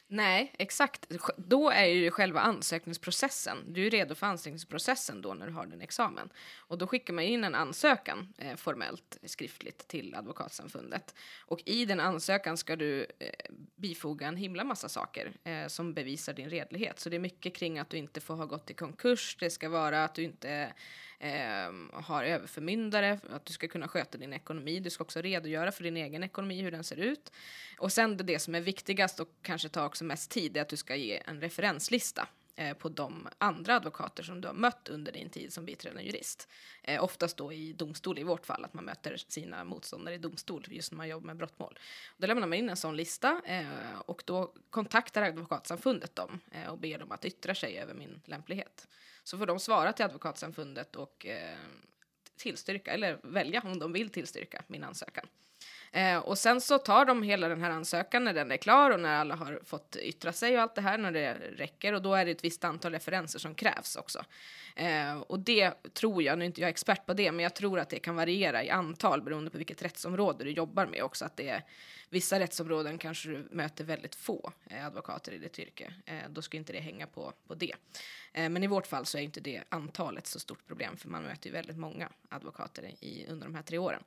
Nej, 0.09 0.53
exakt. 0.59 1.05
Då 1.37 1.69
är 1.69 1.85
ju 1.85 2.11
själva 2.11 2.39
ansökningsprocessen. 2.39 3.73
Du 3.73 3.87
är 3.87 3.91
redo 3.91 4.15
för 4.15 4.27
ansökningsprocessen 4.27 5.21
då 5.21 5.33
när 5.33 5.47
du 5.47 5.53
har 5.53 5.65
din 5.65 5.81
examen. 5.81 6.29
Och 6.57 6.77
då 6.77 6.87
skickar 6.87 7.13
man 7.13 7.23
in 7.23 7.43
en 7.43 7.55
ansökan 7.55 8.33
eh, 8.37 8.55
formellt, 8.55 9.17
skriftligt 9.23 9.87
till 9.87 10.15
Advokatsamfundet. 10.15 11.15
Och 11.45 11.61
i 11.65 11.85
den 11.85 11.99
ansökan 11.99 12.57
ska 12.57 12.75
du 12.75 13.07
eh, 13.19 13.29
bifoga 13.77 14.27
en 14.27 14.37
himla 14.37 14.63
massa 14.63 14.89
saker 14.89 15.33
eh, 15.43 15.67
som 15.67 15.93
bevisar 15.93 16.33
din 16.33 16.49
redlighet. 16.49 16.99
Så 16.99 17.09
det 17.09 17.15
är 17.15 17.19
mycket 17.19 17.55
kring 17.55 17.79
att 17.79 17.89
du 17.89 17.97
inte 17.97 18.21
får 18.21 18.35
ha 18.35 18.45
gått 18.45 18.69
i 18.69 18.73
konkurs. 18.73 19.37
Det 19.39 19.49
ska 19.49 19.69
vara 19.69 20.03
att 20.03 20.15
du 20.15 20.23
inte 20.23 20.73
eh, 21.19 21.73
har 21.93 22.23
överförmyndare, 22.23 23.19
att 23.29 23.45
du 23.45 23.53
ska 23.53 23.67
kunna 23.67 23.87
sköta 23.87 24.17
din 24.17 24.33
ekonomi. 24.33 24.79
Du 24.79 24.89
ska 24.89 25.03
också 25.03 25.21
redogöra 25.21 25.71
för 25.71 25.83
din 25.83 25.97
egen 25.97 26.23
ekonomi, 26.23 26.61
hur 26.61 26.71
den 26.71 26.83
ser 26.83 26.97
ut. 26.97 27.31
Och 27.79 27.91
sen 27.91 28.17
det, 28.17 28.23
det 28.23 28.39
som 28.39 28.55
är 28.55 28.61
viktigast 28.61 29.19
och 29.19 29.29
kanske 29.41 29.69
tar 29.69 29.85
också 29.85 30.03
mest 30.03 30.31
tid 30.31 30.57
är 30.57 30.61
att 30.61 30.69
du 30.69 30.77
ska 30.77 30.95
ge 30.95 31.21
en 31.25 31.41
referenslista 31.41 32.27
Eh, 32.59 32.73
på 32.73 32.89
de 32.89 33.27
andra 33.37 33.75
advokater 33.75 34.23
som 34.23 34.41
du 34.41 34.47
har 34.47 34.55
mött 34.55 34.89
under 34.89 35.11
din 35.11 35.29
tid 35.29 35.53
som 35.53 35.65
biträdande 35.65 36.03
jurist. 36.03 36.47
Eh, 36.83 37.03
oftast 37.03 37.37
då 37.37 37.53
i 37.53 37.73
domstol 37.73 38.19
i 38.19 38.23
vårt 38.23 38.45
fall, 38.45 38.65
att 38.65 38.73
man 38.73 38.85
möter 38.85 39.17
sina 39.17 39.63
motståndare 39.63 40.15
i 40.15 40.17
domstol 40.17 40.65
just 40.67 40.91
när 40.91 40.97
man 40.97 41.07
jobbar 41.07 41.25
med 41.25 41.37
brottmål. 41.37 41.79
Då 42.17 42.27
lämnar 42.27 42.47
man 42.47 42.57
in 42.57 42.69
en 42.69 42.77
sån 42.77 42.95
lista 42.95 43.41
eh, 43.45 43.99
och 44.05 44.23
då 44.25 44.53
kontaktar 44.69 45.21
Advokatsamfundet 45.21 46.15
dem 46.15 46.39
eh, 46.51 46.67
och 46.67 46.77
ber 46.77 46.97
dem 46.97 47.11
att 47.11 47.25
yttra 47.25 47.55
sig 47.55 47.79
över 47.79 47.93
min 47.93 48.21
lämplighet. 48.25 48.87
Så 49.23 49.37
får 49.37 49.45
de 49.45 49.59
svara 49.59 49.93
till 49.93 50.05
Advokatsamfundet 50.05 50.95
och 50.95 51.25
eh, 51.25 51.57
tillstyrka, 52.37 52.91
eller 52.91 53.19
välja 53.23 53.61
om 53.61 53.79
de 53.79 53.93
vill 53.93 54.09
tillstyrka 54.09 54.63
min 54.67 54.83
ansökan. 54.83 55.27
Eh, 55.91 56.17
och 56.17 56.37
sen 56.37 56.61
så 56.61 56.77
tar 56.77 57.05
de 57.05 57.23
hela 57.23 57.47
den 57.47 57.61
här 57.61 57.69
ansökan 57.69 58.23
när 58.23 58.33
den 58.33 58.51
är 58.51 58.57
klar 58.57 58.91
och 58.91 58.99
när 58.99 59.15
alla 59.15 59.35
har 59.35 59.59
fått 59.65 59.95
yttra 59.95 60.33
sig 60.33 60.55
och 60.55 60.61
allt 60.61 60.75
det 60.75 60.81
här 60.81 60.97
när 60.97 61.11
det 61.11 61.33
räcker 61.33 61.93
och 61.93 62.01
då 62.01 62.13
är 62.13 62.25
det 62.25 62.31
ett 62.31 62.43
visst 62.43 62.63
antal 62.63 62.91
referenser 62.91 63.39
som 63.39 63.55
krävs 63.55 63.95
också. 63.95 64.23
Eh, 64.75 65.17
och 65.17 65.39
det 65.39 65.93
tror 65.93 66.23
jag, 66.23 66.37
nu 66.37 66.43
är 66.43 66.47
inte 66.47 66.61
jag 66.61 66.69
expert 66.69 67.05
på 67.05 67.13
det, 67.13 67.31
men 67.31 67.43
jag 67.43 67.55
tror 67.55 67.79
att 67.79 67.89
det 67.89 67.99
kan 67.99 68.15
variera 68.15 68.63
i 68.63 68.69
antal 68.69 69.21
beroende 69.21 69.51
på 69.51 69.57
vilket 69.57 69.81
rättsområde 69.81 70.43
du 70.43 70.51
jobbar 70.51 70.85
med 70.85 71.03
också. 71.03 71.25
Att 71.25 71.37
det 71.37 71.49
är, 71.49 71.63
vissa 72.09 72.39
rättsområden 72.39 72.97
kanske 72.97 73.29
du 73.29 73.47
möter 73.51 73.83
väldigt 73.83 74.15
få 74.15 74.51
eh, 74.69 74.85
advokater 74.85 75.31
i 75.31 75.37
ditt 75.37 75.59
yrke. 75.59 75.93
Eh, 76.05 76.29
då 76.29 76.41
ska 76.41 76.57
inte 76.57 76.73
det 76.73 76.79
hänga 76.79 77.07
på, 77.07 77.33
på 77.47 77.55
det. 77.55 77.73
Eh, 78.33 78.49
men 78.49 78.63
i 78.63 78.67
vårt 78.67 78.87
fall 78.87 79.05
så 79.05 79.17
är 79.17 79.21
inte 79.21 79.39
det 79.39 79.63
antalet 79.69 80.27
så 80.27 80.39
stort 80.39 80.67
problem 80.67 80.97
för 80.97 81.09
man 81.09 81.23
möter 81.23 81.47
ju 81.47 81.53
väldigt 81.53 81.77
många 81.77 82.09
advokater 82.29 82.91
i, 82.99 83.25
under 83.29 83.47
de 83.47 83.55
här 83.55 83.63
tre 83.63 83.77
åren. 83.77 84.03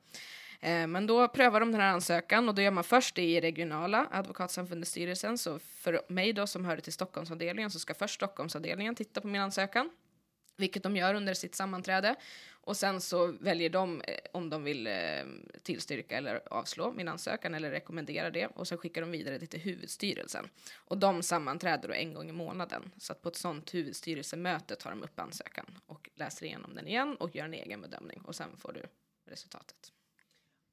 Eh, 0.61 0.87
Men 0.87 1.07
då 1.07 1.27
prövar 1.27 1.59
de 1.59 1.71
den 1.71 1.81
här 1.81 1.93
ansökan 1.93 2.49
och 2.49 2.55
då 2.55 2.61
gör 2.61 2.71
man 2.71 2.83
först 2.83 3.15
det 3.15 3.23
i 3.23 3.41
regionala 3.41 4.07
advokatsamfundets 4.11 4.91
styrelsen. 4.91 5.37
Så 5.37 5.59
för 5.59 6.01
mig 6.07 6.33
då 6.33 6.47
som 6.47 6.65
hör 6.65 6.77
till 6.77 6.93
Stockholmsavdelningen 6.93 7.71
så 7.71 7.79
ska 7.79 7.93
först 7.93 8.15
Stockholmsavdelningen 8.15 8.95
titta 8.95 9.21
på 9.21 9.27
min 9.27 9.41
ansökan, 9.41 9.89
vilket 10.57 10.83
de 10.83 10.95
gör 10.95 11.13
under 11.13 11.33
sitt 11.33 11.55
sammanträde. 11.55 12.15
Och 12.63 12.77
sen 12.77 13.01
så 13.01 13.27
väljer 13.27 13.69
de 13.69 14.01
eh, 14.01 14.17
om 14.31 14.49
de 14.49 14.63
vill 14.63 14.87
eh, 14.87 14.93
tillstyrka 15.63 16.17
eller 16.17 16.53
avslå 16.53 16.91
min 16.91 17.07
ansökan 17.07 17.53
eller 17.53 17.71
rekommendera 17.71 18.29
det 18.29 18.47
och 18.47 18.67
sen 18.67 18.77
skickar 18.77 19.01
de 19.01 19.11
vidare 19.11 19.37
det 19.37 19.47
till 19.47 19.59
huvudstyrelsen. 19.59 20.49
Och 20.75 20.97
de 20.97 21.23
sammanträder 21.23 21.87
då 21.87 21.93
en 21.93 22.13
gång 22.13 22.29
i 22.29 22.31
månaden. 22.31 22.91
Så 22.97 23.13
att 23.13 23.21
på 23.21 23.29
ett 23.29 23.35
sånt 23.35 23.73
huvudstyrelsemöte 23.73 24.75
tar 24.75 24.89
de 24.89 25.03
upp 25.03 25.19
ansökan 25.19 25.65
och 25.85 26.09
läser 26.15 26.45
igenom 26.45 26.75
den 26.75 26.87
igen 26.87 27.15
och 27.15 27.35
gör 27.35 27.45
en 27.45 27.53
egen 27.53 27.81
bedömning 27.81 28.21
och 28.21 28.35
sen 28.35 28.57
får 28.57 28.73
du 28.73 28.85
resultatet. 29.25 29.91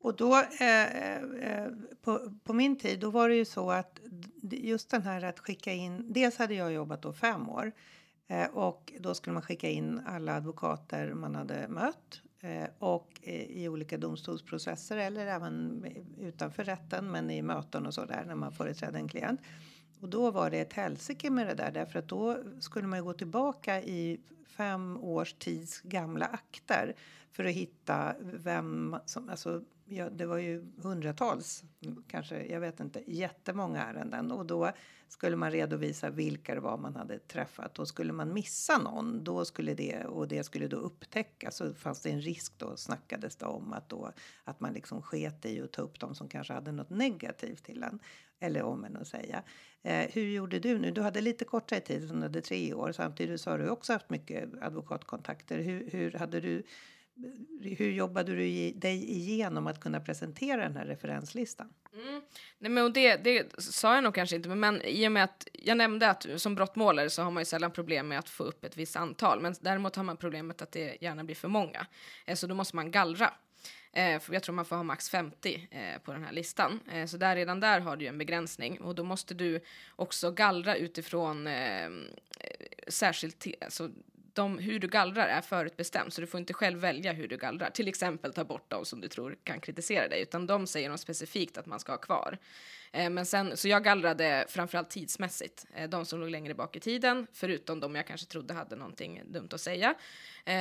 Och 0.00 0.16
då, 0.16 0.36
eh, 0.36 0.96
eh, 0.96 1.22
eh, 1.22 1.70
på, 2.02 2.32
på 2.44 2.52
min 2.52 2.76
tid, 2.76 3.00
då 3.00 3.10
var 3.10 3.28
det 3.28 3.34
ju 3.34 3.44
så 3.44 3.70
att 3.70 4.00
just 4.42 4.90
den 4.90 5.02
här 5.02 5.24
att 5.24 5.38
skicka 5.38 5.72
in... 5.72 6.12
Dels 6.12 6.36
hade 6.36 6.54
jag 6.54 6.72
jobbat 6.72 7.02
då 7.02 7.12
fem 7.12 7.48
år 7.48 7.72
eh, 8.26 8.46
och 8.46 8.92
då 9.00 9.14
skulle 9.14 9.34
man 9.34 9.42
skicka 9.42 9.68
in 9.68 10.00
alla 10.06 10.36
advokater 10.36 11.14
man 11.14 11.34
hade 11.34 11.68
mött 11.68 12.22
eh, 12.40 12.68
och 12.78 13.20
eh, 13.22 13.42
i 13.42 13.68
olika 13.68 13.98
domstolsprocesser 13.98 14.96
eller 14.96 15.26
även 15.26 15.84
utanför 16.18 16.64
rätten, 16.64 17.10
men 17.10 17.30
i 17.30 17.42
möten 17.42 17.86
och 17.86 17.94
så 17.94 18.04
där 18.04 18.24
när 18.26 18.34
man 18.34 18.52
företrädde 18.52 18.98
en 18.98 19.08
klient. 19.08 19.40
Och 20.00 20.08
då 20.08 20.30
var 20.30 20.50
det 20.50 20.60
ett 20.60 20.72
helsike 20.72 21.30
med 21.30 21.46
det 21.46 21.54
där 21.54 21.70
därför 21.70 21.98
att 21.98 22.08
då 22.08 22.38
skulle 22.60 22.86
man 22.86 22.98
ju 22.98 23.04
gå 23.04 23.12
tillbaka 23.12 23.82
i 23.82 24.20
fem 24.46 24.98
års 25.00 25.32
tids 25.32 25.80
gamla 25.80 26.26
akter 26.26 26.94
för 27.32 27.44
att 27.44 27.52
hitta 27.52 28.14
vem 28.20 28.96
som, 29.06 29.28
alltså 29.28 29.62
ja, 29.88 30.10
det 30.10 30.26
var 30.26 30.38
ju 30.38 30.64
hundratals, 30.82 31.64
kanske, 32.08 32.46
jag 32.46 32.60
vet 32.60 32.80
inte, 32.80 33.02
jättemånga 33.06 33.84
ärenden 33.84 34.32
och 34.32 34.46
då 34.46 34.72
skulle 35.08 35.36
man 35.36 35.50
redovisa 35.50 36.10
vilka 36.10 36.54
det 36.54 36.60
var 36.60 36.78
man 36.78 36.96
hade 36.96 37.18
träffat 37.18 37.78
och 37.78 37.88
skulle 37.88 38.12
man 38.12 38.32
missa 38.32 38.78
någon 38.78 39.24
då 39.24 39.44
skulle 39.44 39.74
det 39.74 40.04
och 40.04 40.28
det 40.28 40.44
skulle 40.44 40.68
då 40.68 40.76
upptäckas 40.76 41.56
så 41.56 41.74
fanns 41.74 42.00
det 42.00 42.10
en 42.10 42.20
risk 42.20 42.52
då 42.58 42.76
snackades 42.76 43.36
det 43.36 43.46
om 43.46 43.72
att 43.72 43.88
då 43.88 44.12
att 44.44 44.60
man 44.60 44.72
liksom 44.72 45.02
sket 45.02 45.46
i 45.46 45.62
att 45.62 45.72
ta 45.72 45.82
upp 45.82 46.00
de 46.00 46.14
som 46.14 46.28
kanske 46.28 46.52
hade 46.52 46.72
något 46.72 46.90
negativt 46.90 47.64
till 47.64 47.82
en 47.82 47.98
eller 48.40 48.62
om 48.62 48.84
en 48.84 48.96
att 48.96 49.08
säga. 49.08 49.42
Eh, 49.82 50.06
hur 50.12 50.22
gjorde 50.22 50.58
du 50.58 50.78
nu? 50.78 50.90
Du 50.90 51.00
hade 51.00 51.20
lite 51.20 51.44
kortare 51.44 51.80
tid, 51.80 52.08
du 52.08 52.22
hade 52.22 52.40
tre 52.40 52.74
år. 52.74 52.92
Samtidigt 52.92 53.40
så 53.40 53.50
har 53.50 53.58
du 53.58 53.68
också 53.68 53.92
haft 53.92 54.10
mycket 54.10 54.48
advokatkontakter. 54.60 55.58
Hur, 55.58 55.90
hur 55.90 56.12
hade 56.12 56.40
du 56.40 56.62
hur 57.60 57.90
jobbade 57.90 58.32
du 58.32 58.70
dig 58.70 59.10
igenom 59.10 59.66
att 59.66 59.80
kunna 59.80 60.00
presentera 60.00 60.62
den 60.62 60.76
här 60.76 60.86
referenslistan? 60.86 61.72
Mm. 61.94 62.22
Nej, 62.58 62.70
men 62.70 62.92
det, 62.92 63.16
det 63.16 63.62
sa 63.62 63.94
jag 63.94 64.04
nog 64.04 64.14
kanske 64.14 64.36
inte, 64.36 64.48
men, 64.48 64.82
i 64.82 65.08
och 65.08 65.12
med 65.12 65.24
att 65.24 65.48
jag 65.52 65.76
nämnde 65.76 66.10
att 66.10 66.26
som 66.36 66.54
brottmålare 66.54 67.10
så 67.10 67.22
har 67.22 67.30
man 67.30 67.40
ju 67.40 67.44
sällan 67.44 67.70
problem 67.70 68.08
med 68.08 68.18
att 68.18 68.28
få 68.28 68.44
upp 68.44 68.64
ett 68.64 68.76
visst 68.76 68.96
antal, 68.96 69.40
men 69.40 69.54
däremot 69.60 69.96
har 69.96 70.04
man 70.04 70.16
problemet 70.16 70.62
att 70.62 70.72
det 70.72 71.02
gärna 71.02 71.24
blir 71.24 71.36
för 71.36 71.48
många. 71.48 71.86
Eh, 72.24 72.34
så 72.34 72.46
då 72.46 72.54
måste 72.54 72.76
man 72.76 72.90
gallra. 72.90 73.34
Eh, 73.92 74.20
jag 74.30 74.42
tror 74.42 74.54
man 74.54 74.64
får 74.64 74.76
ha 74.76 74.82
max 74.82 75.10
50 75.10 75.68
eh, 75.70 76.02
på 76.02 76.12
den 76.12 76.24
här 76.24 76.32
listan. 76.32 76.80
Så 77.08 77.16
där, 77.16 77.36
redan 77.36 77.60
där 77.60 77.80
har 77.80 77.96
du 77.96 78.06
en 78.06 78.18
begränsning 78.18 78.80
och 78.80 78.94
då 78.94 79.04
måste 79.04 79.34
du 79.34 79.60
också 79.96 80.30
gallra 80.30 80.76
utifrån 80.76 81.48
särskilt, 82.88 83.46
alltså, 83.60 83.90
de, 84.38 84.58
hur 84.58 84.78
du 84.78 84.88
gallrar 84.88 85.28
är 85.28 85.40
förutbestämt, 85.40 86.14
så 86.14 86.20
du 86.20 86.26
får 86.26 86.40
inte 86.40 86.54
själv 86.54 86.78
välja 86.78 87.12
hur 87.12 87.28
du 87.28 87.36
gallrar. 87.36 87.70
Till 87.70 87.88
exempel 87.88 88.32
ta 88.32 88.44
bort 88.44 88.70
de 88.70 88.84
som 88.84 89.00
du 89.00 89.08
tror 89.08 89.36
kan 89.44 89.60
kritisera 89.60 90.08
dig, 90.08 90.22
utan 90.22 90.46
de 90.46 90.66
säger 90.66 90.90
något 90.90 91.00
specifikt 91.00 91.58
att 91.58 91.66
man 91.66 91.80
ska 91.80 91.92
ha 91.92 91.98
kvar. 91.98 92.38
Eh, 92.92 93.10
men 93.10 93.26
sen, 93.26 93.56
så 93.56 93.68
jag 93.68 93.84
gallrade 93.84 94.44
framförallt 94.48 94.90
tidsmässigt, 94.90 95.66
eh, 95.74 95.88
de 95.88 96.06
som 96.06 96.20
låg 96.20 96.30
längre 96.30 96.54
bak 96.54 96.76
i 96.76 96.80
tiden, 96.80 97.26
förutom 97.32 97.80
de 97.80 97.94
jag 97.94 98.06
kanske 98.06 98.26
trodde 98.26 98.54
hade 98.54 98.76
någonting 98.76 99.22
dumt 99.26 99.48
att 99.52 99.60
säga, 99.60 99.94
eh, 100.44 100.54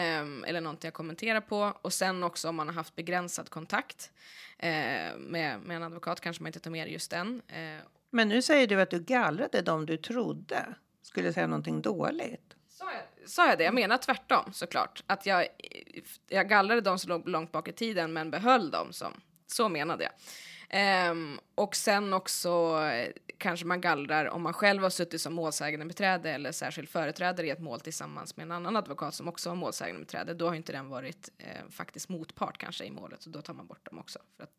eller 0.48 0.62
någonting 0.62 0.88
jag 0.88 0.94
kommenterar 0.94 1.42
på. 1.42 1.74
Och 1.82 1.94
sen 1.94 2.24
också 2.24 2.50
om 2.50 2.56
man 2.56 2.68
har 2.68 2.76
haft 2.76 2.96
begränsad 2.96 3.50
kontakt 3.50 4.12
eh, 4.60 4.70
med, 5.18 5.60
med 5.60 5.76
en 5.76 5.84
advokat 5.84 6.22
kanske 6.22 6.44
man 6.44 6.48
inte 6.48 6.60
tar 6.60 6.72
med 6.72 6.92
just 6.92 7.12
den. 7.12 7.42
Eh, 7.48 7.84
Men 8.10 8.28
nu 8.30 8.42
säger 8.42 8.68
du 8.68 8.82
att 8.82 8.90
du 8.90 9.00
gallrade 9.00 9.62
de 9.62 9.86
du 9.86 9.98
trodde 9.98 10.76
skulle 11.02 11.34
säga 11.34 11.48
någonting 11.48 11.82
dåligt. 11.82 12.56
Sa 12.70 12.86
jag, 12.92 13.17
sa 13.28 13.50
jag 13.50 13.58
det? 13.58 13.64
Jag 13.64 13.74
menar 13.74 13.98
tvärtom 13.98 14.54
såklart. 14.54 15.04
Att 15.08 15.26
jag, 15.26 15.48
jag 16.28 16.50
gallrade 16.50 16.82
de 16.82 17.00
som 17.00 17.10
låg 17.10 17.30
långt 17.30 17.52
bak 17.52 17.68
i 17.68 17.74
tiden 17.74 18.14
men 18.14 18.32
behöll 18.32 18.72
dem 18.72 18.94
som, 18.94 19.14
så 19.48 19.70
menade 19.70 20.04
jag. 20.04 20.14
Ehm, 20.70 21.40
och 21.56 21.76
sen 21.76 22.14
också 22.14 22.80
eh, 22.84 23.12
kanske 23.38 23.66
man 23.66 23.82
gallrar 23.82 24.26
om 24.26 24.42
man 24.42 24.54
själv 24.54 24.84
har 24.84 24.90
suttit 24.90 25.22
som 25.22 25.34
målsägande 25.34 25.86
beträde 25.86 26.32
eller 26.32 26.52
särskild 26.52 26.90
företrädare 26.90 27.48
i 27.48 27.50
ett 27.50 27.60
mål 27.60 27.80
tillsammans 27.80 28.38
med 28.38 28.44
en 28.44 28.52
annan 28.52 28.76
advokat 28.76 29.14
som 29.14 29.28
också 29.28 29.50
har 29.50 29.56
målsägande 29.56 30.00
beträde. 30.00 30.34
Då 30.34 30.48
har 30.48 30.56
inte 30.56 30.72
den 30.72 30.90
varit 30.90 31.30
eh, 31.38 31.70
faktiskt 31.70 32.10
motpart 32.10 32.58
kanske 32.58 32.86
i 32.86 32.92
målet 32.92 33.22
så 33.22 33.30
då 33.30 33.42
tar 33.42 33.54
man 33.54 33.68
bort 33.68 33.86
dem 33.86 34.00
också. 34.00 34.20
För 34.38 34.44
att. 34.44 34.50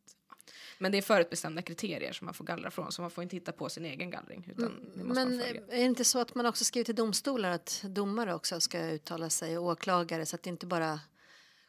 Men 0.78 0.92
det 0.92 0.98
är 0.98 1.02
förutbestämda 1.02 1.62
kriterier 1.62 2.12
som 2.12 2.24
man 2.24 2.34
får 2.34 2.44
gallra 2.44 2.70
från 2.70 2.92
så 2.92 3.02
man 3.02 3.10
får 3.10 3.22
inte 3.22 3.36
hitta 3.36 3.52
på 3.52 3.68
sin 3.68 3.84
egen 3.84 4.10
gallring. 4.10 4.48
Utan 4.50 4.72
måste 4.94 5.24
Men 5.24 5.40
är 5.40 5.62
det 5.68 5.76
inte 5.76 6.04
så 6.04 6.18
att 6.18 6.34
man 6.34 6.46
också 6.46 6.64
skriver 6.64 6.84
till 6.84 6.94
domstolar 6.94 7.50
att 7.50 7.82
domare 7.84 8.34
också 8.34 8.60
ska 8.60 8.90
uttala 8.90 9.30
sig 9.30 9.58
och 9.58 9.64
åklagare 9.64 10.26
så 10.26 10.36
att 10.36 10.42
det 10.42 10.50
inte 10.50 10.66
bara 10.66 11.00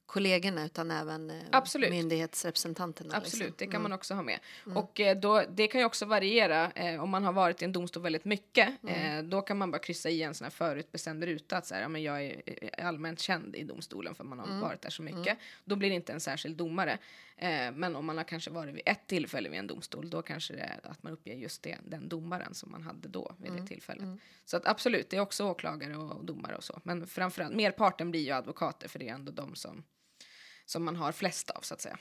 kollegorna 0.10 0.66
utan 0.66 0.92
även 0.92 1.30
eh, 1.30 1.36
Absolut. 1.52 1.90
myndighetsrepresentanterna. 1.90 3.16
Absolut, 3.16 3.48
liksom. 3.48 3.56
det 3.58 3.72
kan 3.72 3.82
man 3.82 3.94
också 3.94 4.14
ha 4.14 4.22
med. 4.22 4.40
Och 4.76 5.00
eh, 5.00 5.18
då, 5.18 5.44
det 5.50 5.68
kan 5.68 5.82
ju 5.82 5.86
också 5.86 6.06
variera 6.06 6.72
eh, 6.72 7.04
om 7.04 7.10
man 7.10 7.24
har 7.24 7.34
varit 7.34 7.62
i 7.62 7.66
en 7.66 7.72
domstol 7.72 8.04
väldigt 8.04 8.26
mycket. 8.26 8.70
Eh, 8.88 9.24
då 9.24 9.42
kan 9.42 9.58
man 9.58 9.72
bara 9.72 9.80
kryssa 9.80 10.10
i 10.10 10.24
en 10.24 10.34
sån 10.34 10.46
här 10.46 10.52
förutbestämd 10.52 11.24
ruta 11.24 11.58
att 11.58 11.66
så 11.66 11.76
här, 11.76 11.82
ja, 11.82 11.88
men 11.88 12.04
jag 12.04 12.24
är 12.24 12.42
är 12.80 12.86
allmänt 12.86 13.20
känd 13.20 13.56
i 13.56 13.64
domstolen 13.64 14.16
för 14.16 14.24
man 14.24 14.40
har 14.40 14.62
varit 14.62 14.82
där 14.82 14.90
så 14.90 15.02
mycket. 15.02 15.38
Då 15.66 15.76
blir 15.76 15.90
det 15.90 15.96
inte 15.96 16.14
en 16.14 16.20
särskild 16.20 16.58
domare. 16.58 16.98
Eh, 17.38 17.72
men 17.72 17.96
om 17.96 18.06
man 18.06 18.18
har 18.18 18.24
kanske 18.24 18.52
varit 18.52 18.76
vid 18.76 18.82
ett 18.86 19.08
tillfälle 19.08 19.50
vid 19.50 19.60
en 19.60 19.68
domstol 19.68 20.10
då 20.10 20.22
kanske 20.22 20.54
det 20.54 20.62
är 20.62 20.80
att 20.84 21.04
man 21.04 21.14
uppger 21.14 21.34
just 21.34 21.64
det, 21.64 21.78
den 21.86 22.10
domaren 22.10 22.54
som 22.54 22.72
man 22.72 22.84
hade 22.84 23.08
då 23.08 23.36
vid 23.38 23.52
det 23.52 23.68
tillfället. 23.68 24.20
Så 24.46 24.58
att 24.58 24.68
absolut, 24.68 25.10
det 25.10 25.18
är 25.18 25.22
också 25.22 25.46
åklagare 25.46 25.98
och 25.98 26.26
domare 26.26 26.56
och 26.56 26.64
så. 26.64 26.80
Men 26.84 27.08
framförallt, 27.08 27.56
merparten 27.56 28.12
blir 28.12 28.22
ju 28.22 28.32
advokater 28.32 28.88
för 28.88 29.00
det 29.00 29.10
är 29.10 29.14
ändå 29.14 29.32
de 29.32 29.56
som 29.56 29.84
som 30.70 30.84
man 30.86 30.96
har 30.96 31.12
flest 31.12 31.50
av 31.50 31.62
så 31.62 31.74
att 31.74 31.82
säga. 31.82 31.98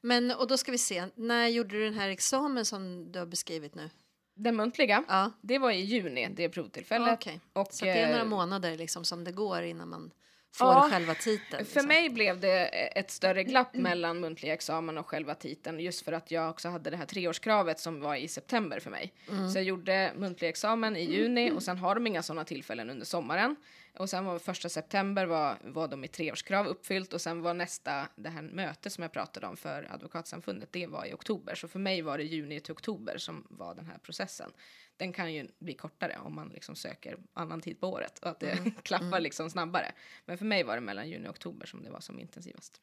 Men 0.00 0.30
och 0.30 0.46
då 0.48 0.56
ska 0.56 0.72
vi 0.72 0.78
se, 0.78 1.04
när 1.14 1.48
gjorde 1.48 1.68
du 1.78 1.84
den 1.84 1.94
här 1.94 2.08
examen 2.08 2.64
som 2.64 3.12
du 3.12 3.18
har 3.18 3.26
beskrivit 3.26 3.74
nu? 3.74 3.90
Den 4.34 4.56
muntliga, 4.56 5.04
Ja, 5.08 5.32
det 5.40 5.58
var 5.58 5.70
i 5.70 5.80
juni, 5.80 6.28
det 6.28 6.48
provtillfället. 6.48 7.14
okej. 7.14 7.40
Och, 7.52 7.68
Så 7.70 7.84
det 7.84 7.90
är 7.90 8.06
några 8.08 8.22
eh, 8.22 8.26
månader 8.28 8.76
liksom 8.76 9.04
som 9.04 9.24
det 9.24 9.32
går 9.32 9.62
innan 9.62 9.88
man 9.88 10.10
får 10.54 10.66
Ja, 10.66 10.88
själva 10.90 11.14
titeln. 11.14 11.50
För 11.50 11.74
liksom. 11.74 11.86
mig 11.86 12.10
blev 12.10 12.40
det 12.40 12.66
ett 12.98 13.10
större 13.10 13.44
glapp 13.44 13.74
mellan 13.74 14.20
muntliga 14.20 14.54
examen 14.54 14.98
och 14.98 15.06
själva 15.06 15.34
titeln 15.34 15.80
just 15.80 16.04
för 16.04 16.12
att 16.12 16.30
jag 16.30 16.50
också 16.50 16.68
hade 16.68 16.90
det 16.90 16.96
här 16.96 17.06
treårskravet 17.06 17.80
som 17.80 18.00
var 18.00 18.16
i 18.16 18.28
september 18.28 18.80
för 18.80 18.90
mig. 18.90 19.12
Så 19.52 19.58
jag 19.58 19.64
gjorde 19.64 20.12
muntlig 20.16 20.48
examen 20.48 20.96
i 20.96 21.04
juni 21.04 21.50
och 21.50 21.62
sen 21.62 21.78
har 21.78 21.94
de 21.94 22.06
inga 22.06 22.22
sådana 22.22 22.44
tillfällen 22.44 22.90
under 22.90 23.06
sommaren. 23.06 23.56
Och 23.98 24.10
sen 24.10 24.24
var 24.24 24.38
första 24.38 24.68
september 24.68 25.26
var, 25.26 25.58
var 25.64 25.88
de 25.88 26.04
i 26.04 26.08
treårskrav 26.08 26.66
uppfyllt 26.66 27.12
och 27.12 27.20
sen 27.20 27.42
var 27.42 27.54
nästa, 27.54 28.08
det 28.16 28.28
här 28.28 28.42
mötet 28.42 28.92
som 28.92 29.02
jag 29.02 29.12
pratade 29.12 29.46
om 29.46 29.56
för 29.56 29.88
advokatsamfundet, 29.90 30.72
det 30.72 30.86
var 30.86 31.06
i 31.06 31.12
oktober. 31.12 31.54
Så 31.54 31.68
för 31.68 31.78
mig 31.78 32.02
var 32.02 32.18
det 32.18 32.24
juni 32.24 32.60
till 32.60 32.72
oktober 32.72 33.18
som 33.18 33.46
var 33.50 33.74
den 33.74 33.86
här 33.86 33.98
processen. 33.98 34.52
Den 34.96 35.12
kan 35.12 35.34
ju 35.34 35.48
bli 35.58 35.74
kortare 35.74 36.18
om 36.18 36.34
man 36.34 36.48
liksom 36.48 36.76
söker 36.76 37.18
annan 37.32 37.60
tid 37.60 37.80
på 37.80 37.88
året 37.88 38.18
och 38.18 38.30
att 38.30 38.40
det 38.40 38.74
klaffar 38.82 39.20
liksom 39.20 39.50
snabbare. 39.50 39.92
Men 40.24 40.38
för 40.38 40.44
mig 40.44 40.62
var 40.62 40.74
det 40.74 40.80
mellan 40.80 41.10
juni 41.10 41.28
och 41.28 41.30
oktober 41.30 41.66
som 41.66 41.82
det 41.82 41.90
var 41.90 42.00
som 42.00 42.20
intensivast. 42.20 42.80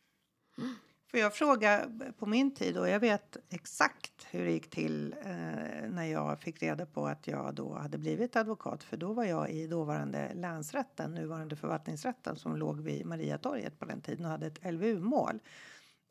Får 1.11 1.19
jag 1.19 1.33
fråga 1.33 1.91
på 2.17 2.25
min 2.25 2.53
tid 2.53 2.77
och 2.77 2.89
jag 2.89 2.99
vet 2.99 3.37
exakt 3.49 4.27
hur 4.31 4.45
det 4.45 4.51
gick 4.51 4.69
till 4.69 5.15
eh, 5.21 5.89
när 5.89 6.03
jag 6.03 6.39
fick 6.39 6.63
reda 6.63 6.85
på 6.85 7.07
att 7.07 7.27
jag 7.27 7.55
då 7.55 7.73
hade 7.73 7.97
blivit 7.97 8.35
advokat 8.35 8.83
för 8.83 8.97
då 8.97 9.13
var 9.13 9.23
jag 9.23 9.51
i 9.51 9.67
dåvarande 9.67 10.33
länsrätten, 10.33 11.13
nuvarande 11.13 11.55
förvaltningsrätten 11.55 12.35
som 12.35 12.55
låg 12.55 12.81
vid 12.81 13.05
Mariatorget 13.05 13.79
på 13.79 13.85
den 13.85 14.01
tiden 14.01 14.25
och 14.25 14.31
hade 14.31 14.47
ett 14.47 14.73
LVU-mål. 14.73 15.39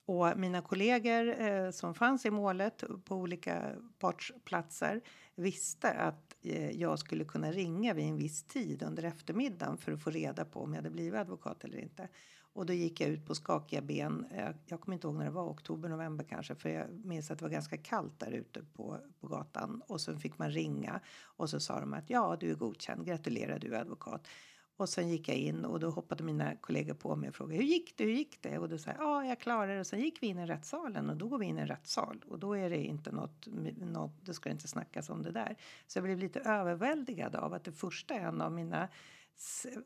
Och 0.07 0.39
mina 0.39 0.63
kollegor 0.63 1.41
eh, 1.41 1.71
som 1.71 1.95
fanns 1.95 2.27
i 2.27 2.31
målet 2.31 2.85
på 3.05 3.17
olika 3.17 3.63
partsplatser 3.99 5.01
visste 5.35 5.91
att 5.91 6.37
eh, 6.43 6.71
jag 6.71 6.99
skulle 6.99 7.25
kunna 7.25 7.53
ringa 7.53 7.95
vid 7.95 8.05
en 8.05 8.17
viss 8.17 8.45
tid 8.45 8.83
under 8.83 9.03
eftermiddagen 9.03 9.79
för 9.79 9.93
att 9.93 10.03
få 10.03 10.11
reda 10.11 10.45
på 10.45 10.61
om 10.61 10.73
jag 10.73 10.79
hade 10.79 10.91
blivit 10.91 11.21
advokat 11.21 11.65
eller 11.65 11.79
inte. 11.79 12.09
Och 12.59 12.67
då 12.67 12.73
gick 12.73 13.01
jag 13.01 13.11
ut 13.11 13.27
på 13.27 13.35
skakiga 13.35 13.81
ben. 13.81 14.27
Jag, 14.37 14.55
jag 14.67 14.81
kommer 14.81 14.95
inte 14.95 15.07
ihåg 15.07 15.17
när 15.17 15.25
det 15.25 15.31
var, 15.31 15.49
oktober, 15.49 15.89
november 15.89 16.25
kanske. 16.25 16.55
För 16.55 16.69
jag 16.69 17.05
minns 17.05 17.31
att 17.31 17.39
det 17.39 17.45
var 17.45 17.51
ganska 17.51 17.77
kallt 17.77 18.19
där 18.19 18.33
ute 18.33 18.63
på, 18.77 18.99
på 19.21 19.27
gatan. 19.27 19.83
Och 19.87 20.01
så 20.01 20.17
fick 20.17 20.39
man 20.39 20.51
ringa 20.51 21.01
och 21.23 21.51
så 21.51 21.61
sa 21.61 21.81
de 21.81 21.95
att 21.95 22.11
ja, 22.11 22.37
du 22.41 22.51
är 22.51 22.55
godkänd. 22.55 23.07
Gratulerar, 23.07 23.59
du 23.59 23.75
är 23.75 23.81
advokat. 23.81 24.29
Och 24.77 24.89
sen 24.89 25.09
gick 25.09 25.29
jag 25.29 25.37
in 25.37 25.65
och 25.65 25.81
då 25.81 25.91
hoppade 25.91 26.25
mina 26.25 26.57
kollegor 26.57 26.95
på 26.95 27.17
mig 27.17 27.29
och 27.29 27.35
frågade 27.35 27.57
hur 27.57 27.69
gick 27.69 27.99
det, 27.99 28.05
hur 28.05 28.13
gick 28.13 28.43
det? 28.43 28.59
Och 28.59 28.69
då 28.69 28.79
sa 28.79 28.91
jag, 28.91 29.01
ja, 29.01 29.25
jag 29.25 29.41
klarade 29.41 29.75
det. 29.75 29.81
Och 29.81 29.87
sen 29.87 30.01
gick 30.01 30.23
vi 30.23 30.27
in 30.27 30.39
i 30.39 30.47
rättssalen 30.47 31.11
och 31.11 31.17
då 31.17 31.29
går 31.29 31.39
vi 31.39 31.47
in 31.47 31.59
i 31.59 31.61
en 31.61 31.67
rättssal 31.67 32.25
och 32.29 32.39
då 32.39 32.57
är 32.57 32.71
det 32.71 32.85
inte 32.85 33.13
något, 33.13 33.47
något 33.77 34.27
det 34.27 34.35
ska 34.35 34.51
inte 34.51 34.69
snackas 34.69 35.11
om 35.11 35.23
det 35.23 35.33
där. 35.33 35.57
Så 35.87 35.99
jag 35.99 36.05
blev 36.05 36.19
lite 36.19 36.41
överväldigad 36.41 37.37
av 37.37 37.55
att 37.55 37.65
det 37.65 37.73
första 37.73 38.15
en 38.15 38.41
av 38.41 38.53
mina 38.53 38.89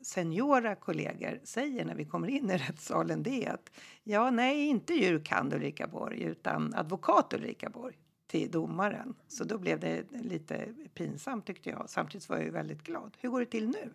seniora 0.01 0.75
kollegor 0.75 1.39
säger 1.43 1.85
när 1.85 1.95
vi 1.95 2.05
kommer 2.05 2.27
in 2.27 2.49
i 2.49 2.57
rättssalen 2.67 3.23
det 3.23 3.45
är 3.45 3.53
att 3.53 3.71
ja, 4.03 4.31
nej, 4.31 4.67
inte 4.67 4.93
jurkand 4.93 5.53
Ulrika 5.53 5.87
Borg 5.87 6.23
utan 6.23 6.73
advokat 6.73 7.33
Ulrika 7.33 7.69
Borg 7.69 7.95
till 8.27 8.51
domaren. 8.51 9.15
Så 9.27 9.43
då 9.43 9.57
blev 9.57 9.79
det 9.79 10.03
lite 10.11 10.67
pinsamt 10.93 11.45
tyckte 11.45 11.69
jag. 11.69 11.89
Samtidigt 11.89 12.29
var 12.29 12.35
jag 12.35 12.45
ju 12.45 12.51
väldigt 12.51 12.83
glad. 12.83 13.17
Hur 13.19 13.29
går 13.29 13.39
det 13.39 13.45
till 13.45 13.67
nu? 13.67 13.93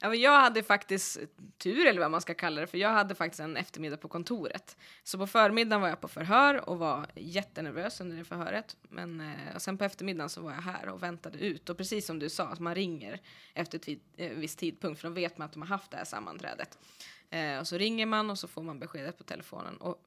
Jag 0.00 0.40
hade 0.40 0.62
faktiskt 0.62 1.18
tur, 1.58 1.86
eller 1.86 2.00
vad 2.00 2.10
man 2.10 2.20
ska 2.20 2.34
kalla 2.34 2.60
det, 2.60 2.66
för 2.66 2.78
jag 2.78 2.88
hade 2.88 3.14
faktiskt 3.14 3.40
en 3.40 3.56
eftermiddag 3.56 3.96
på 3.96 4.08
kontoret. 4.08 4.76
Så 5.04 5.18
på 5.18 5.26
förmiddagen 5.26 5.80
var 5.80 5.88
jag 5.88 6.00
på 6.00 6.08
förhör 6.08 6.68
och 6.68 6.78
var 6.78 7.06
jättenervös 7.14 8.00
under 8.00 8.16
det 8.16 8.24
förhöret. 8.24 8.76
Men 8.82 9.20
eh, 9.20 9.54
och 9.54 9.62
sen 9.62 9.78
på 9.78 9.84
eftermiddagen 9.84 10.28
så 10.28 10.40
var 10.40 10.52
jag 10.52 10.62
här 10.62 10.88
och 10.88 11.02
väntade 11.02 11.38
ut. 11.38 11.70
Och 11.70 11.76
precis 11.76 12.06
som 12.06 12.18
du 12.18 12.28
sa, 12.28 12.44
att 12.44 12.60
man 12.60 12.74
ringer 12.74 13.20
efter 13.54 13.78
ett 13.78 13.88
vid, 13.88 14.00
eh, 14.16 14.30
viss 14.30 14.56
tidpunkt, 14.56 15.00
för 15.00 15.08
då 15.08 15.14
vet 15.14 15.38
man 15.38 15.46
att 15.46 15.52
de 15.52 15.62
har 15.62 15.68
haft 15.68 15.90
det 15.90 15.96
här 15.96 16.04
sammanträdet. 16.04 16.78
Eh, 17.30 17.58
och 17.58 17.68
så 17.68 17.78
ringer 17.78 18.06
man 18.06 18.30
och 18.30 18.38
så 18.38 18.48
får 18.48 18.62
man 18.62 18.78
beskedet 18.78 19.18
på 19.18 19.24
telefonen. 19.24 19.76
Och 19.76 19.98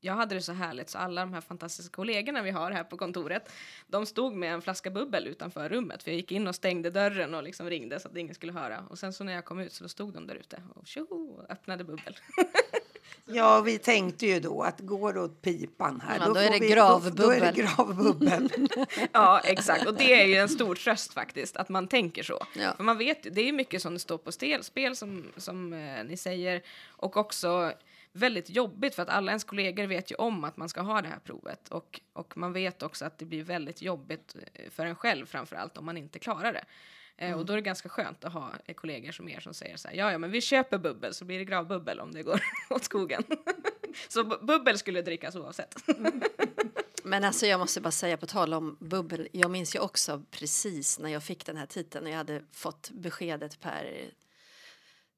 jag 0.00 0.14
hade 0.14 0.34
det 0.34 0.40
så 0.42 0.52
härligt 0.52 0.90
så 0.90 0.98
alla 0.98 1.20
de 1.20 1.32
här 1.34 1.40
fantastiska 1.40 1.92
kollegorna 1.94 2.42
vi 2.42 2.50
har 2.50 2.70
här 2.70 2.84
på 2.84 2.96
kontoret, 2.96 3.52
de 3.86 4.06
stod 4.06 4.34
med 4.34 4.54
en 4.54 4.62
flaska 4.62 4.90
bubbel 4.90 5.26
utanför 5.26 5.68
rummet. 5.68 6.02
För 6.02 6.10
jag 6.10 6.16
gick 6.16 6.32
in 6.32 6.46
och 6.46 6.54
stängde 6.54 6.90
dörren 6.90 7.34
och 7.34 7.42
liksom 7.42 7.70
ringde 7.70 8.00
så 8.00 8.08
att 8.08 8.16
ingen 8.16 8.34
skulle 8.34 8.52
höra. 8.52 8.84
Och 8.90 8.98
sen 8.98 9.12
så 9.12 9.24
när 9.24 9.32
jag 9.32 9.44
kom 9.44 9.60
ut 9.60 9.72
så 9.72 9.84
då 9.84 9.88
stod 9.88 10.12
de 10.14 10.26
där 10.26 10.34
ute 10.34 10.62
och 10.74 10.86
tjoho, 10.86 11.14
och 11.38 11.50
öppnade 11.50 11.84
bubbel. 11.84 12.16
Ja, 13.24 13.60
vi 13.60 13.78
tänkte 13.78 14.26
ju 14.26 14.40
då 14.40 14.62
att 14.62 14.80
går 14.80 15.12
det 15.12 15.20
åt 15.20 15.42
pipan 15.42 16.00
här, 16.00 16.18
Ja, 16.18 16.26
då 16.26 16.34
är 16.34 16.46
får 16.46 16.52
det 16.52 16.58
vi- 16.60 16.68
gravbubbel. 16.72 17.16
Då, 17.16 17.22
då 17.26 17.30
är 17.32 17.40
det 17.40 17.52
gravbubbel. 17.52 18.50
ja, 19.12 19.40
exakt. 19.44 19.86
Och 19.86 19.94
det 19.94 20.22
är 20.22 20.26
ju 20.26 20.34
en 20.34 20.48
stor 20.48 20.74
tröst 20.74 21.12
faktiskt, 21.14 21.56
att 21.56 21.68
man 21.68 21.88
tänker 21.88 22.22
så. 22.22 22.46
Ja. 22.56 22.72
För 22.76 22.84
man 22.84 22.98
vet 22.98 23.22
det 23.22 23.40
är 23.40 23.44
ju 23.44 23.52
mycket 23.52 23.82
som 23.82 23.94
det 23.94 24.00
står 24.00 24.18
på 24.18 24.32
stel, 24.32 24.64
spel 24.64 24.96
som, 24.96 25.24
som 25.36 25.72
eh, 25.72 26.04
ni 26.04 26.16
säger. 26.16 26.62
Och 26.88 27.16
också 27.16 27.72
väldigt 28.12 28.50
jobbigt 28.50 28.94
för 28.94 29.02
att 29.02 29.08
alla 29.08 29.30
ens 29.30 29.44
kollegor 29.44 29.86
vet 29.86 30.10
ju 30.10 30.14
om 30.14 30.44
att 30.44 30.56
man 30.56 30.68
ska 30.68 30.80
ha 30.80 31.02
det 31.02 31.08
här 31.08 31.18
provet. 31.18 31.68
Och, 31.68 32.00
och 32.12 32.36
man 32.36 32.52
vet 32.52 32.82
också 32.82 33.04
att 33.04 33.18
det 33.18 33.24
blir 33.24 33.42
väldigt 33.44 33.82
jobbigt 33.82 34.36
eh, 34.54 34.70
för 34.70 34.86
en 34.86 34.94
själv 34.96 35.26
framför 35.26 35.56
allt 35.56 35.78
om 35.78 35.84
man 35.84 35.96
inte 35.96 36.18
klarar 36.18 36.52
det. 36.52 36.64
Eh, 37.16 37.38
Och 37.38 37.46
då 37.46 37.52
är 37.52 37.56
det 37.56 37.62
ganska 37.62 37.88
skönt 37.88 38.24
att 38.24 38.32
ha 38.32 38.50
eh, 38.66 38.74
kollegor 38.74 39.12
som 39.12 39.28
er 39.28 39.40
som 39.40 39.54
säger 39.54 39.76
så 39.76 39.88
här, 39.88 39.94
ja, 39.96 40.12
ja, 40.12 40.18
men 40.18 40.30
vi 40.30 40.40
köper 40.40 40.78
bubbel 40.78 41.14
så 41.14 41.24
blir 41.24 41.38
det 41.38 41.44
gravbubbel 41.44 42.00
om 42.00 42.12
det 42.12 42.22
går 42.22 42.40
åt 42.70 42.84
skogen. 42.84 43.22
så 44.08 44.22
bu- 44.22 44.44
bubbel 44.46 44.78
skulle 44.78 45.02
drickas 45.02 45.36
oavsett. 45.36 45.74
Men 47.04 47.24
alltså 47.24 47.46
jag 47.46 47.60
måste 47.60 47.80
bara 47.80 47.90
säga 47.90 48.16
på 48.16 48.26
tal 48.26 48.54
om 48.54 48.76
bubbel. 48.80 49.28
Jag 49.32 49.50
minns 49.50 49.74
ju 49.74 49.78
också 49.78 50.22
precis 50.30 50.98
när 50.98 51.10
jag 51.10 51.22
fick 51.24 51.46
den 51.46 51.56
här 51.56 51.66
titeln 51.66 52.04
och 52.06 52.12
jag 52.12 52.16
hade 52.16 52.42
fått 52.52 52.90
beskedet 52.90 53.60
per 53.60 54.10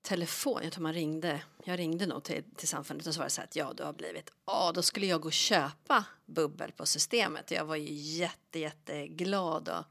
telefon. 0.03 0.61
Jag 0.62 0.73
tror 0.73 0.83
man 0.83 0.93
ringde. 0.93 1.43
Jag 1.65 1.79
ringde 1.79 2.07
nog 2.07 2.23
till, 2.23 2.43
till 2.57 2.69
samfundet 2.69 3.07
och 3.07 3.15
så 3.15 3.21
var 3.21 3.27
det 3.27 3.31
så 3.31 3.41
här 3.41 3.49
att 3.49 3.57
ja, 3.57 3.73
du 3.77 3.83
har 3.83 3.93
blivit. 3.93 4.31
Ja, 4.47 4.73
då 4.75 4.83
skulle 4.83 5.07
jag 5.07 5.21
gå 5.21 5.29
och 5.29 5.33
köpa 5.33 6.05
bubbel 6.27 6.73
på 6.73 6.87
systemet. 6.87 7.51
Jag 7.51 7.65
var 7.65 7.77
ju 7.77 7.93
jätte, 7.93 8.59
jätteglad 8.59 9.69
och 9.69 9.85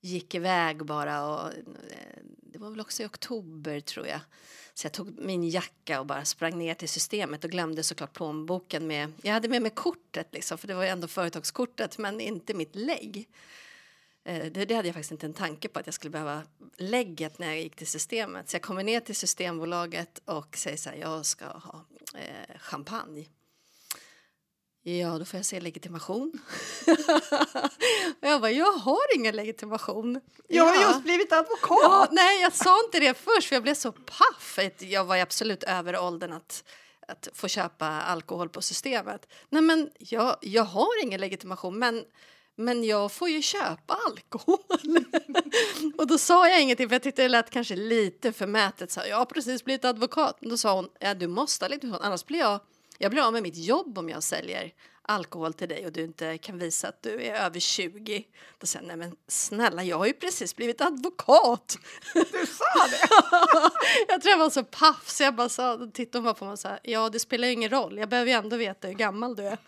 gick 0.00 0.34
iväg 0.34 0.84
bara 0.84 1.26
och 1.26 1.46
eh, 1.48 2.18
det 2.42 2.58
var 2.58 2.70
väl 2.70 2.80
också 2.80 3.02
i 3.02 3.06
oktober 3.06 3.80
tror 3.80 4.06
jag. 4.06 4.20
Så 4.74 4.86
jag 4.86 4.92
tog 4.92 5.18
min 5.18 5.48
jacka 5.48 6.00
och 6.00 6.06
bara 6.06 6.24
sprang 6.24 6.58
ner 6.58 6.74
till 6.74 6.88
systemet 6.88 7.44
och 7.44 7.50
glömde 7.50 7.82
såklart 7.82 8.12
plånboken 8.12 8.86
med. 8.86 9.12
Jag 9.22 9.32
hade 9.32 9.48
med 9.48 9.62
mig 9.62 9.70
kortet 9.70 10.28
liksom, 10.32 10.58
för 10.58 10.68
det 10.68 10.74
var 10.74 10.82
ju 10.82 10.88
ändå 10.88 11.08
företagskortet, 11.08 11.98
men 11.98 12.20
inte 12.20 12.54
mitt 12.54 12.76
lägg. 12.76 13.28
Eh, 14.30 14.50
Det, 14.52 14.64
det 14.64 14.74
hade 14.74 14.88
jag 14.88 14.94
faktiskt 14.94 15.12
inte 15.12 15.26
en 15.26 15.34
tanke 15.34 15.68
på 15.68 15.78
att 15.78 15.86
jag 15.86 15.94
skulle 15.94 16.10
behöva 16.10 16.42
lägget 16.76 17.38
när 17.38 17.46
jag 17.46 17.60
gick 17.60 17.76
till 17.76 17.86
systemet. 17.86 18.50
Så 18.50 18.54
jag 18.54 18.62
kommer 18.62 18.82
ner 18.82 19.00
till 19.00 19.16
Systembolaget 19.16 20.20
och 20.24 20.56
säger 20.56 20.76
så 20.76 20.90
här, 20.90 20.96
jag 20.96 21.26
ska 21.26 21.44
ha 21.46 21.84
eh, 22.14 22.58
champagne. 22.60 23.26
Ja, 24.82 25.18
då 25.18 25.24
får 25.24 25.38
jag 25.38 25.46
se 25.46 25.60
legitimation. 25.60 26.32
och 28.20 28.28
jag 28.28 28.40
bara, 28.40 28.50
jag 28.50 28.72
har 28.72 29.14
ingen 29.16 29.36
legitimation. 29.36 30.20
Jag 30.48 30.64
har 30.64 30.74
Ja. 30.74 30.82
just 30.88 31.02
blivit 31.02 31.32
advokat! 31.32 31.78
Ja, 31.82 32.08
nej, 32.10 32.40
jag 32.42 32.52
sa 32.52 32.84
inte 32.84 33.00
det 33.00 33.14
först 33.14 33.48
för 33.48 33.56
jag 33.56 33.62
blev 33.62 33.74
så 33.74 33.92
paff. 33.92 34.58
Jag 34.78 35.04
var 35.04 35.16
absolut 35.16 35.62
över 35.62 35.98
åldern 35.98 36.32
att, 36.32 36.64
att 37.08 37.28
få 37.32 37.48
köpa 37.48 37.86
alkohol 37.86 38.48
på 38.48 38.62
systemet. 38.62 39.26
Nej, 39.48 39.62
men 39.62 39.90
jag, 39.98 40.36
jag 40.40 40.64
har 40.64 41.02
ingen 41.04 41.20
legitimation, 41.20 41.78
men, 41.78 42.04
men 42.60 42.84
jag 42.84 43.12
får 43.12 43.28
ju 43.28 43.42
köpa 43.42 43.98
alkohol. 44.06 44.58
och 45.98 46.06
då 46.06 46.18
sa 46.18 46.48
jag 46.48 46.62
ingenting 46.62 46.88
för 46.88 46.94
jag 46.94 47.02
tyckte 47.02 47.22
det 47.22 47.28
lät 47.28 47.50
kanske 47.50 47.76
lite 47.76 48.32
förmätet. 48.32 48.90
Så 48.90 49.00
jag 49.08 49.16
har 49.16 49.24
precis 49.24 49.64
blivit 49.64 49.84
advokat. 49.84 50.38
Då 50.40 50.56
sa 50.56 50.74
hon, 50.74 50.88
ja, 51.00 51.14
du 51.14 51.26
måste 51.26 51.68
legitimation, 51.68 52.02
annars 52.04 52.24
blir 52.24 52.38
jag, 52.38 52.60
jag 52.98 53.10
blir 53.10 53.22
av 53.22 53.32
med 53.32 53.42
mitt 53.42 53.56
jobb 53.56 53.98
om 53.98 54.08
jag 54.08 54.22
säljer 54.22 54.72
alkohol 55.02 55.54
till 55.54 55.68
dig 55.68 55.86
och 55.86 55.92
du 55.92 56.04
inte 56.04 56.38
kan 56.38 56.58
visa 56.58 56.88
att 56.88 57.02
du 57.02 57.22
är 57.22 57.34
över 57.34 57.60
20. 57.60 58.24
Då 58.58 58.66
säger 58.66 58.88
jag, 58.88 58.98
nej 58.98 59.08
men 59.08 59.16
snälla, 59.28 59.84
jag 59.84 59.98
har 59.98 60.06
ju 60.06 60.12
precis 60.12 60.56
blivit 60.56 60.80
advokat. 60.80 61.78
Du 62.14 62.46
sa 62.46 62.86
det! 62.90 63.08
jag 64.08 64.22
tror 64.22 64.30
jag 64.30 64.38
var 64.38 64.50
så 64.50 64.64
paff 64.64 65.08
så 65.08 65.22
jag 65.22 65.34
bara 65.34 65.48
sa, 65.48 65.90
tittade 65.94 66.18
hon 66.18 66.24
bara 66.24 66.34
på 66.34 66.44
mig 66.44 66.52
och 66.52 66.58
sa, 66.58 66.78
ja 66.82 67.08
det 67.08 67.18
spelar 67.18 67.48
ju 67.48 67.52
ingen 67.52 67.70
roll, 67.70 67.98
jag 67.98 68.08
behöver 68.08 68.30
ju 68.30 68.36
ändå 68.36 68.56
veta 68.56 68.88
hur 68.88 68.94
gammal 68.94 69.36
du 69.36 69.42
är. 69.42 69.58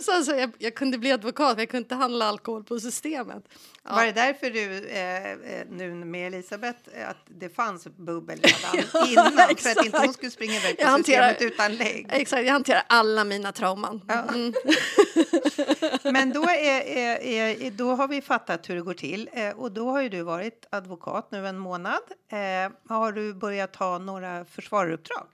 Så 0.00 0.12
alltså, 0.16 0.36
jag, 0.36 0.52
jag 0.58 0.74
kunde 0.74 0.98
bli 0.98 1.12
advokat, 1.12 1.48
men 1.56 1.58
jag 1.58 1.68
kunde 1.68 1.82
inte 1.84 1.94
handla 1.94 2.24
alkohol 2.26 2.64
på 2.64 2.80
systemet. 2.80 3.44
Ja. 3.84 3.94
Var 3.94 4.04
det 4.06 4.12
därför 4.12 4.50
du, 4.50 4.88
eh, 4.88 5.32
eh, 5.32 5.66
nu 5.70 5.94
med 5.94 6.26
Elisabeth, 6.34 6.78
eh, 6.94 7.08
att 7.08 7.16
det 7.26 7.48
fanns 7.48 7.84
bubbel 7.96 8.40
redan 8.42 9.08
innan? 9.08 9.56
För 9.56 9.70
att 9.70 9.84
inte 9.86 9.98
hon 9.98 10.14
skulle 10.14 10.30
springa 10.30 10.54
iväg 10.54 10.76
på 10.76 10.82
Jag 10.82 10.88
hanterar- 10.88 11.28
systemet 11.28 11.52
utan 11.54 11.76
lägg. 11.76 12.06
Exakt, 12.10 12.44
jag 12.46 12.52
hanterar 12.52 12.82
alla 12.86 13.24
mina 13.24 13.52
trauman. 13.52 14.00
Mm. 14.08 14.52
Men 16.12 16.32
då, 16.32 16.42
är, 16.42 16.80
är, 16.80 17.16
är, 17.20 17.70
då 17.70 17.94
har 17.94 18.08
vi 18.08 18.22
fattat 18.22 18.70
hur 18.70 18.74
det 18.74 18.82
går 18.82 18.94
till. 18.94 19.30
Eh, 19.32 19.50
och 19.50 19.72
då 19.72 19.90
har 19.90 20.02
ju 20.02 20.08
du 20.08 20.22
varit 20.22 20.66
advokat 20.70 21.28
nu 21.30 21.46
en 21.48 21.58
månad. 21.58 22.00
Eh, 22.32 22.72
har 22.88 23.12
du 23.12 23.34
börjat 23.34 23.72
ta 23.72 23.98
några 23.98 24.44
försvararuppdrag? 24.44 25.26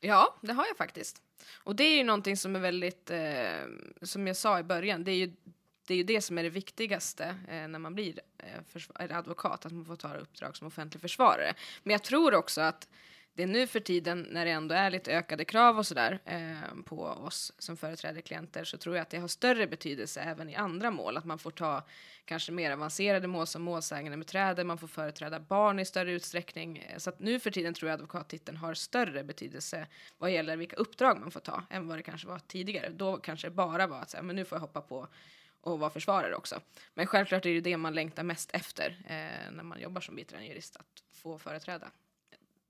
Ja, 0.00 0.34
det 0.40 0.52
har 0.52 0.66
jag 0.66 0.76
faktiskt. 0.76 1.16
Och 1.54 1.76
det 1.76 1.84
är 1.84 1.96
ju 1.96 2.04
någonting 2.04 2.36
som 2.36 2.56
är 2.56 2.60
väldigt, 2.60 3.10
eh, 3.10 3.66
som 4.02 4.26
jag 4.26 4.36
sa 4.36 4.58
i 4.58 4.62
början, 4.62 5.04
det 5.04 5.10
är 5.10 5.16
ju 5.16 5.32
det, 5.86 5.94
är 5.94 5.98
ju 5.98 6.04
det 6.04 6.20
som 6.20 6.38
är 6.38 6.42
det 6.42 6.50
viktigaste 6.50 7.24
eh, 7.48 7.68
när 7.68 7.78
man 7.78 7.94
blir 7.94 8.20
eh, 8.38 9.16
advokat, 9.18 9.66
att 9.66 9.72
man 9.72 9.84
får 9.84 9.96
ta 9.96 10.14
uppdrag 10.14 10.56
som 10.56 10.66
offentlig 10.66 11.00
försvarare. 11.00 11.54
Men 11.82 11.92
jag 11.92 12.02
tror 12.02 12.34
också 12.34 12.60
att 12.60 12.88
det 13.36 13.42
är 13.42 13.46
nu 13.46 13.66
för 13.66 13.80
tiden 13.80 14.26
när 14.30 14.44
det 14.44 14.50
ändå 14.50 14.74
är 14.74 14.90
lite 14.90 15.12
ökade 15.12 15.44
krav 15.44 15.78
och 15.78 15.86
sådär 15.86 16.18
eh, 16.24 16.82
på 16.84 17.02
oss 17.02 17.52
som 17.58 17.76
företräder 17.76 18.20
klienter 18.20 18.64
så 18.64 18.76
tror 18.76 18.96
jag 18.96 19.02
att 19.02 19.10
det 19.10 19.18
har 19.18 19.28
större 19.28 19.66
betydelse 19.66 20.20
även 20.20 20.50
i 20.50 20.54
andra 20.54 20.90
mål, 20.90 21.16
att 21.16 21.24
man 21.24 21.38
får 21.38 21.50
ta 21.50 21.82
kanske 22.24 22.52
mer 22.52 22.70
avancerade 22.70 23.26
mål 23.26 23.46
som 23.46 23.62
målsägande 23.62 24.16
med 24.16 24.26
träder, 24.26 24.64
man 24.64 24.78
får 24.78 24.88
företräda 24.88 25.40
barn 25.40 25.78
i 25.78 25.84
större 25.84 26.12
utsträckning. 26.12 26.78
Eh, 26.78 26.98
så 26.98 27.10
att 27.10 27.20
nu 27.20 27.40
för 27.40 27.50
tiden 27.50 27.74
tror 27.74 27.88
jag 27.88 27.94
advokattiteln 27.94 28.56
har 28.56 28.74
större 28.74 29.24
betydelse 29.24 29.86
vad 30.18 30.32
gäller 30.32 30.56
vilka 30.56 30.76
uppdrag 30.76 31.20
man 31.20 31.30
får 31.30 31.40
ta 31.40 31.62
än 31.70 31.88
vad 31.88 31.98
det 31.98 32.02
kanske 32.02 32.28
var 32.28 32.38
tidigare. 32.38 32.88
Då 32.88 33.16
kanske 33.16 33.46
det 33.46 33.54
bara 33.54 33.86
var 33.86 34.00
att 34.00 34.10
säga, 34.10 34.22
men 34.22 34.36
nu 34.36 34.44
får 34.44 34.56
jag 34.56 34.60
hoppa 34.60 34.80
på 34.80 35.08
och 35.60 35.78
vara 35.78 35.90
försvarare 35.90 36.34
också. 36.34 36.60
Men 36.94 37.06
självklart 37.06 37.46
är 37.46 37.54
det 37.54 37.60
det 37.60 37.76
man 37.76 37.94
längtar 37.94 38.22
mest 38.22 38.50
efter 38.52 39.04
eh, 39.06 39.52
när 39.52 39.62
man 39.62 39.80
jobbar 39.80 40.00
som 40.00 40.14
biträdande 40.14 40.48
jurist, 40.48 40.76
att 40.76 41.02
få 41.12 41.38
företräda 41.38 41.90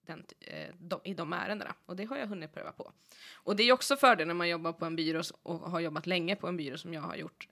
den, 0.07 0.25
eh, 0.41 0.75
de, 0.79 1.01
i 1.05 1.15
de 1.15 1.33
ärendena. 1.33 1.75
Och 1.87 1.97
det 1.97 2.05
har 2.05 2.17
jag 2.17 2.27
hunnit 2.27 2.53
pröva 2.53 2.73
på. 2.73 2.93
Och 3.33 3.57
det 3.57 3.63
är 3.63 3.73
också 3.73 3.97
fördel 3.97 4.27
när 4.27 4.35
man 4.35 4.49
jobbar 4.49 4.73
på 4.73 4.85
en 4.85 4.97
byrå 4.97 5.23
och 5.43 5.71
har 5.71 5.81
jobbat 5.81 6.07
länge 6.07 6.37
på 6.37 6.49
en 6.49 6.57
byrå 6.57 6.79
som 6.79 6.95
jag 6.95 7.01
har 7.01 7.17
gjort. 7.17 7.49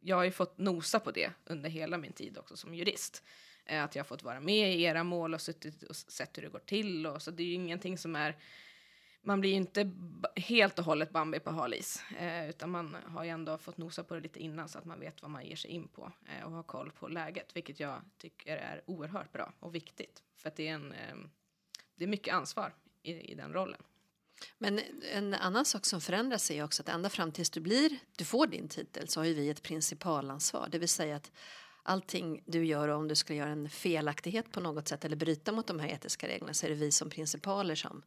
Jag 0.00 0.16
har 0.16 0.24
ju 0.24 0.30
fått 0.30 0.58
nosa 0.58 1.00
på 1.00 1.10
det 1.10 1.30
under 1.44 1.70
hela 1.70 1.98
min 1.98 2.12
tid 2.12 2.38
också 2.38 2.56
som 2.56 2.74
jurist. 2.74 3.22
Eh, 3.64 3.84
att 3.84 3.94
jag 3.94 4.02
har 4.02 4.06
fått 4.06 4.22
vara 4.22 4.40
med 4.40 4.74
i 4.74 4.82
era 4.82 5.04
mål 5.04 5.34
och 5.34 5.40
suttit 5.40 5.82
och 5.82 5.96
sett 5.96 6.38
hur 6.38 6.42
det 6.42 6.48
går 6.48 6.58
till. 6.58 7.06
Och 7.06 7.22
så 7.22 7.30
det 7.30 7.42
är 7.42 7.46
ju 7.46 7.54
ingenting 7.54 7.98
som 7.98 8.16
är 8.16 8.36
man 9.26 9.40
blir 9.40 9.50
ju 9.50 9.56
inte 9.56 9.90
helt 10.36 10.78
och 10.78 10.84
hållet 10.84 11.10
Bambi 11.10 11.40
på 11.40 11.50
halis, 11.50 12.02
eh, 12.18 12.48
utan 12.48 12.70
man 12.70 12.96
har 13.06 13.24
ju 13.24 13.30
ändå 13.30 13.58
fått 13.58 13.76
nosa 13.76 14.04
på 14.04 14.14
det 14.14 14.20
lite 14.20 14.38
innan 14.38 14.68
så 14.68 14.78
att 14.78 14.84
man 14.84 15.00
vet 15.00 15.22
vad 15.22 15.30
man 15.30 15.46
ger 15.46 15.56
sig 15.56 15.70
in 15.70 15.88
på 15.88 16.12
eh, 16.26 16.46
och 16.46 16.52
har 16.52 16.62
koll 16.62 16.92
på 16.92 17.08
läget, 17.08 17.56
vilket 17.56 17.80
jag 17.80 18.00
tycker 18.18 18.56
är 18.56 18.82
oerhört 18.86 19.32
bra 19.32 19.52
och 19.60 19.74
viktigt. 19.74 20.22
För 20.36 20.48
att 20.48 20.56
det 20.56 20.68
är, 20.68 20.74
en, 20.74 20.92
eh, 20.92 21.16
det 21.96 22.04
är 22.04 22.08
mycket 22.08 22.34
ansvar 22.34 22.74
i, 23.02 23.32
i 23.32 23.34
den 23.34 23.52
rollen. 23.52 23.82
Men 24.58 24.80
en 25.12 25.34
annan 25.34 25.64
sak 25.64 25.86
som 25.86 26.00
förändras 26.00 26.50
är 26.50 26.64
också 26.64 26.82
att 26.82 26.88
ända 26.88 27.08
fram 27.08 27.32
tills 27.32 27.50
du 27.50 27.60
blir, 27.60 27.98
du 28.16 28.24
får 28.24 28.46
din 28.46 28.68
titel 28.68 29.08
så 29.08 29.20
har 29.20 29.24
ju 29.24 29.34
vi 29.34 29.48
ett 29.48 29.62
principalansvar. 29.62 30.68
Det 30.70 30.78
vill 30.78 30.88
säga 30.88 31.16
att 31.16 31.32
allting 31.82 32.42
du 32.46 32.64
gör 32.64 32.88
och 32.88 32.96
om 32.96 33.08
du 33.08 33.14
skulle 33.14 33.38
göra 33.38 33.50
en 33.50 33.70
felaktighet 33.70 34.52
på 34.52 34.60
något 34.60 34.88
sätt 34.88 35.04
eller 35.04 35.16
bryta 35.16 35.52
mot 35.52 35.66
de 35.66 35.80
här 35.80 35.88
etiska 35.88 36.28
reglerna 36.28 36.54
så 36.54 36.66
är 36.66 36.70
det 36.70 36.76
vi 36.76 36.92
som 36.92 37.10
principaler 37.10 37.74
som 37.74 38.02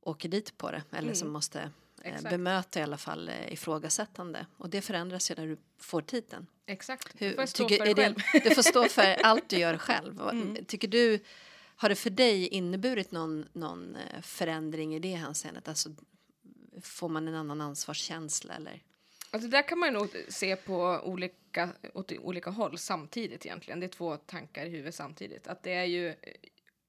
åker 0.00 0.28
dit 0.28 0.58
på 0.58 0.70
det 0.70 0.82
eller 0.92 1.14
som 1.14 1.30
måste 1.30 1.60
eh, 2.02 2.14
Exakt. 2.14 2.30
bemöta 2.30 2.80
i 2.80 2.82
alla 2.82 2.96
fall 2.96 3.28
eh, 3.28 3.52
ifrågasättande. 3.52 4.46
Och 4.56 4.70
det 4.70 4.80
förändras 4.80 5.30
ju 5.30 5.34
när 5.34 5.46
du 5.46 5.56
får 5.78 6.02
titeln. 6.02 6.46
Exakt, 6.66 7.14
Hur, 7.18 7.28
Hur, 7.28 7.36
får 7.36 7.46
stå 7.46 7.68
tycker, 7.68 7.84
för 7.84 7.90
är 7.90 7.94
själv. 7.94 8.14
det, 8.32 8.48
du 8.48 8.54
får 8.54 8.62
stå 8.62 8.88
för 8.88 9.16
allt 9.22 9.48
du 9.48 9.58
gör 9.58 9.76
själv. 9.76 10.20
Mm. 10.20 10.64
Tycker 10.64 10.88
du, 10.88 11.20
har 11.80 11.88
det 11.88 11.96
för 11.96 12.10
dig 12.10 12.48
inneburit 12.48 13.12
någon, 13.12 13.48
någon 13.52 13.96
eh, 13.96 14.20
förändring 14.20 14.94
i 14.94 14.98
det 14.98 15.14
hänseendet? 15.14 15.68
Alltså, 15.68 15.90
får 16.82 17.08
man 17.08 17.28
en 17.28 17.34
annan 17.34 17.60
ansvarskänsla 17.60 18.54
eller? 18.54 18.82
Alltså 19.30 19.48
där 19.48 19.68
kan 19.68 19.78
man 19.78 19.92
nog 19.92 20.08
se 20.28 20.56
på 20.56 21.00
olika, 21.04 21.68
åt 21.94 22.12
olika 22.12 22.50
håll 22.50 22.78
samtidigt 22.78 23.46
egentligen. 23.46 23.80
Det 23.80 23.86
är 23.86 23.88
två 23.88 24.16
tankar 24.16 24.66
i 24.66 24.68
huvudet 24.68 24.94
samtidigt. 24.94 25.46
Att 25.46 25.62
det 25.62 25.72
är 25.72 25.84
ju 25.84 26.08
eh, 26.08 26.14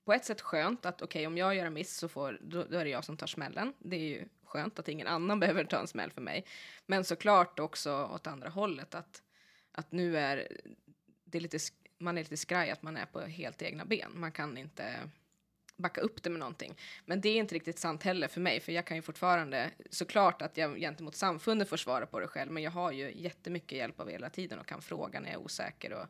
på 0.06 0.14
ett 0.14 0.26
sätt 0.26 0.42
skönt 0.42 0.86
att 0.86 1.02
okej, 1.02 1.28
om 1.28 1.38
jag 1.38 1.56
gör 1.56 1.66
en 1.66 1.74
miss 1.74 1.98
så 1.98 2.08
får, 2.08 2.40
då, 2.42 2.64
då 2.64 2.78
är 2.78 2.84
det 2.84 2.92
jag 2.92 3.06
som 3.06 3.18
tar 3.18 3.28
smällen. 3.28 3.74
Det 3.80 3.96
är 3.96 4.00
ju 4.00 4.26
skönt 4.44 4.80
att 4.80 4.88
ingen 4.88 5.08
annan 5.08 5.40
behöver 5.40 5.64
ta 5.64 5.80
en 5.80 5.88
smäll 5.88 6.12
för 6.12 6.22
mig. 6.22 6.46
Men 6.86 7.04
såklart 7.04 7.60
också 7.60 8.10
åt 8.14 8.28
andra 8.28 8.50
hållet 8.50 8.96
att, 8.96 9.22
att 9.72 9.92
nu 9.92 10.18
är 10.18 10.48
det 11.26 11.40
lite, 11.40 11.60
man 12.00 12.18
är 12.18 12.22
lite 12.22 12.38
skraj 12.38 12.72
att 12.72 12.82
man 12.82 12.98
är 12.98 13.06
på 13.06 13.22
helt 13.22 13.62
egna 13.62 13.86
ben. 13.86 14.12
Man 14.14 14.32
kan 14.32 14.58
inte 14.58 15.10
backa 15.80 16.02
upp 16.02 16.24
det 16.24 16.30
med 16.30 16.40
någonting. 16.40 16.76
Men 17.06 17.22
det 17.22 17.30
är 17.30 17.36
inte 17.38 17.56
riktigt 17.56 17.80
sant 17.80 18.04
heller 18.04 18.28
för 18.28 18.42
mig, 18.42 18.60
för 18.60 18.72
jag 18.72 18.86
kan 18.86 18.98
ju 18.98 19.02
fortfarande, 19.02 19.72
såklart 19.90 20.42
att 20.42 20.58
jag 20.58 20.80
gentemot 20.80 21.16
samfundet 21.16 21.70
får 21.70 21.78
svara 21.78 22.06
på 22.06 22.20
det 22.20 22.28
själv, 22.28 22.52
men 22.52 22.64
jag 22.64 22.72
har 22.72 22.92
ju 22.92 23.12
jättemycket 23.16 23.78
hjälp 23.78 24.00
av 24.00 24.10
hela 24.10 24.30
tiden 24.30 24.60
och 24.60 24.66
kan 24.66 24.82
fråga 24.82 25.20
när 25.20 25.30
jag 25.30 25.42
är 25.42 25.46
osäker. 25.46 25.94
Och, 25.94 26.06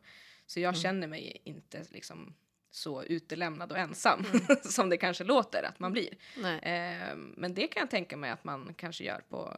så 0.46 0.60
jag 0.60 0.76
känner 0.76 1.06
mig 1.06 1.40
inte 1.44 1.84
liksom 1.90 2.34
så 2.70 3.02
utelämnad 3.02 3.72
och 3.72 3.78
ensam 3.78 4.24
som 4.62 4.88
det 4.88 4.96
kanske 4.96 5.24
låter 5.24 5.62
att 5.62 5.78
man 5.78 5.92
blir. 5.92 6.16
Eh, 6.62 7.16
men 7.16 7.54
det 7.54 7.66
kan 7.66 7.80
jag 7.80 7.90
tänka 7.90 8.16
mig 8.16 8.30
att 8.30 8.44
man 8.44 8.74
kanske 8.74 9.04
gör 9.04 9.22
på, 9.28 9.56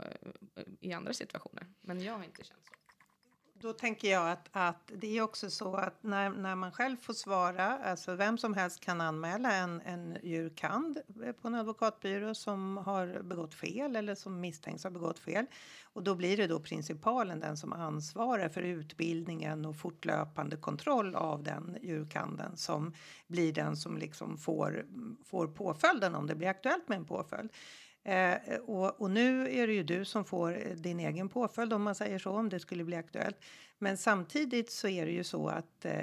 eh, 0.57 0.62
i 0.81 0.92
andra 0.92 1.12
situationer. 1.12 1.66
Men 1.81 2.01
jag 2.01 2.12
har 2.12 2.25
inte 2.25 2.45
känt 2.45 2.66
så. 2.66 2.73
Då 3.62 3.72
tänker 3.72 4.11
jag 4.11 4.31
att, 4.31 4.48
att 4.53 4.92
det 4.96 5.18
är 5.18 5.22
också 5.22 5.51
så 5.51 5.75
att 5.75 6.03
när, 6.03 6.31
när 6.31 6.55
man 6.55 6.72
själv 6.72 6.96
får 6.96 7.14
svara, 7.14 7.79
alltså 7.79 8.14
vem 8.14 8.38
som 8.38 8.55
helst 8.55 8.81
kan 8.81 9.01
anmäla 9.01 9.53
en, 9.53 9.81
en 9.81 10.18
jurkand 10.22 10.98
eh, 11.25 11.33
på 11.33 11.48
en 11.48 11.55
advokatbyrå 11.55 12.35
som 12.35 12.77
har 12.77 13.22
begått 13.22 13.55
fel 13.55 13.96
eller 13.96 14.14
som 14.14 14.40
misstänks 14.40 14.85
ha 14.85 14.90
begått 14.90 15.18
fel. 15.18 15.46
Och 15.83 16.03
då 16.03 16.14
blir 16.14 16.37
det 16.37 16.46
då 16.46 16.61
principalen 16.61 17.40
den 17.40 17.57
som 17.57 17.72
ansvarar 17.72 18.48
för 18.48 18.62
utbildningen 18.62 19.64
och 19.64 19.77
fortlöpande 19.77 20.57
kontroll 20.57 21.14
av 21.14 21.42
den 21.42 21.79
jurkanden 21.83 22.57
som 22.57 22.94
blir 23.27 23.53
den 23.53 23.77
som 23.77 23.98
liksom 23.98 24.38
får, 24.38 24.87
får 25.25 25.46
påföljden 25.46 26.14
om 26.14 26.27
det 26.27 26.35
blir 26.35 26.48
aktuellt 26.48 26.88
med 26.88 26.98
en 26.98 27.05
påföljd. 27.05 27.51
Eh, 28.05 28.55
och, 28.67 29.01
och 29.01 29.11
nu 29.11 29.55
är 29.59 29.67
det 29.67 29.73
ju 29.73 29.83
du 29.83 30.05
som 30.05 30.25
får 30.25 30.67
eh, 30.67 30.77
din 30.77 31.01
egen 31.01 31.29
påföljd 31.29 31.73
om 31.73 31.83
man 31.83 31.95
säger 31.95 32.19
så, 32.19 32.31
om 32.31 32.49
det 32.49 32.61
skulle 32.61 32.85
bli 32.85 32.97
aktuellt. 32.97 33.37
Men 33.79 33.97
samtidigt 33.97 34.71
så 34.71 34.88
är 34.88 35.07
det 35.07 35.12
ju 35.12 35.25
så 35.25 35.49
att 35.49 35.85
eh, 35.85 36.01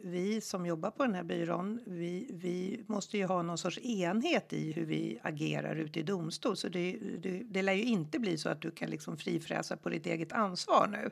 vi 0.00 0.40
som 0.40 0.66
jobbar 0.66 0.90
på 0.90 1.04
den 1.04 1.14
här 1.14 1.22
byrån, 1.22 1.80
vi, 1.86 2.30
vi 2.32 2.84
måste 2.86 3.18
ju 3.18 3.24
ha 3.24 3.42
någon 3.42 3.58
sorts 3.58 3.78
enhet 3.78 4.52
i 4.52 4.72
hur 4.72 4.84
vi 4.84 5.18
agerar 5.22 5.76
ute 5.76 6.00
i 6.00 6.02
domstol. 6.02 6.56
Så 6.56 6.68
det, 6.68 6.98
det, 7.18 7.42
det 7.44 7.62
lär 7.62 7.72
ju 7.72 7.84
inte 7.84 8.18
bli 8.18 8.38
så 8.38 8.48
att 8.48 8.60
du 8.60 8.70
kan 8.70 8.90
liksom 8.90 9.16
frifräsa 9.16 9.76
på 9.76 9.88
ditt 9.88 10.06
eget 10.06 10.32
ansvar 10.32 10.86
nu. 10.86 11.10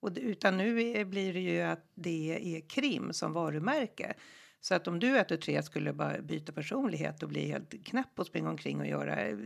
Och 0.00 0.10
utan 0.16 0.56
nu 0.56 0.82
är, 0.82 1.04
blir 1.04 1.32
det 1.32 1.40
ju 1.40 1.60
att 1.60 1.90
det 1.94 2.56
är 2.56 2.68
krim 2.68 3.12
som 3.12 3.32
varumärke. 3.32 4.14
Så 4.60 4.74
att 4.74 4.88
om 4.88 4.98
du 4.98 5.18
ett 5.18 5.30
och 5.30 5.40
tre 5.40 5.62
skulle 5.62 5.92
bara 5.92 6.22
byta 6.22 6.52
personlighet 6.52 7.22
och 7.22 7.28
bli 7.28 7.46
helt 7.46 7.84
knäpp 7.84 8.18
och 8.18 8.26
springa 8.26 8.50
omkring 8.50 8.80
och 8.80 8.86
göra 8.86 9.26
eh, 9.26 9.36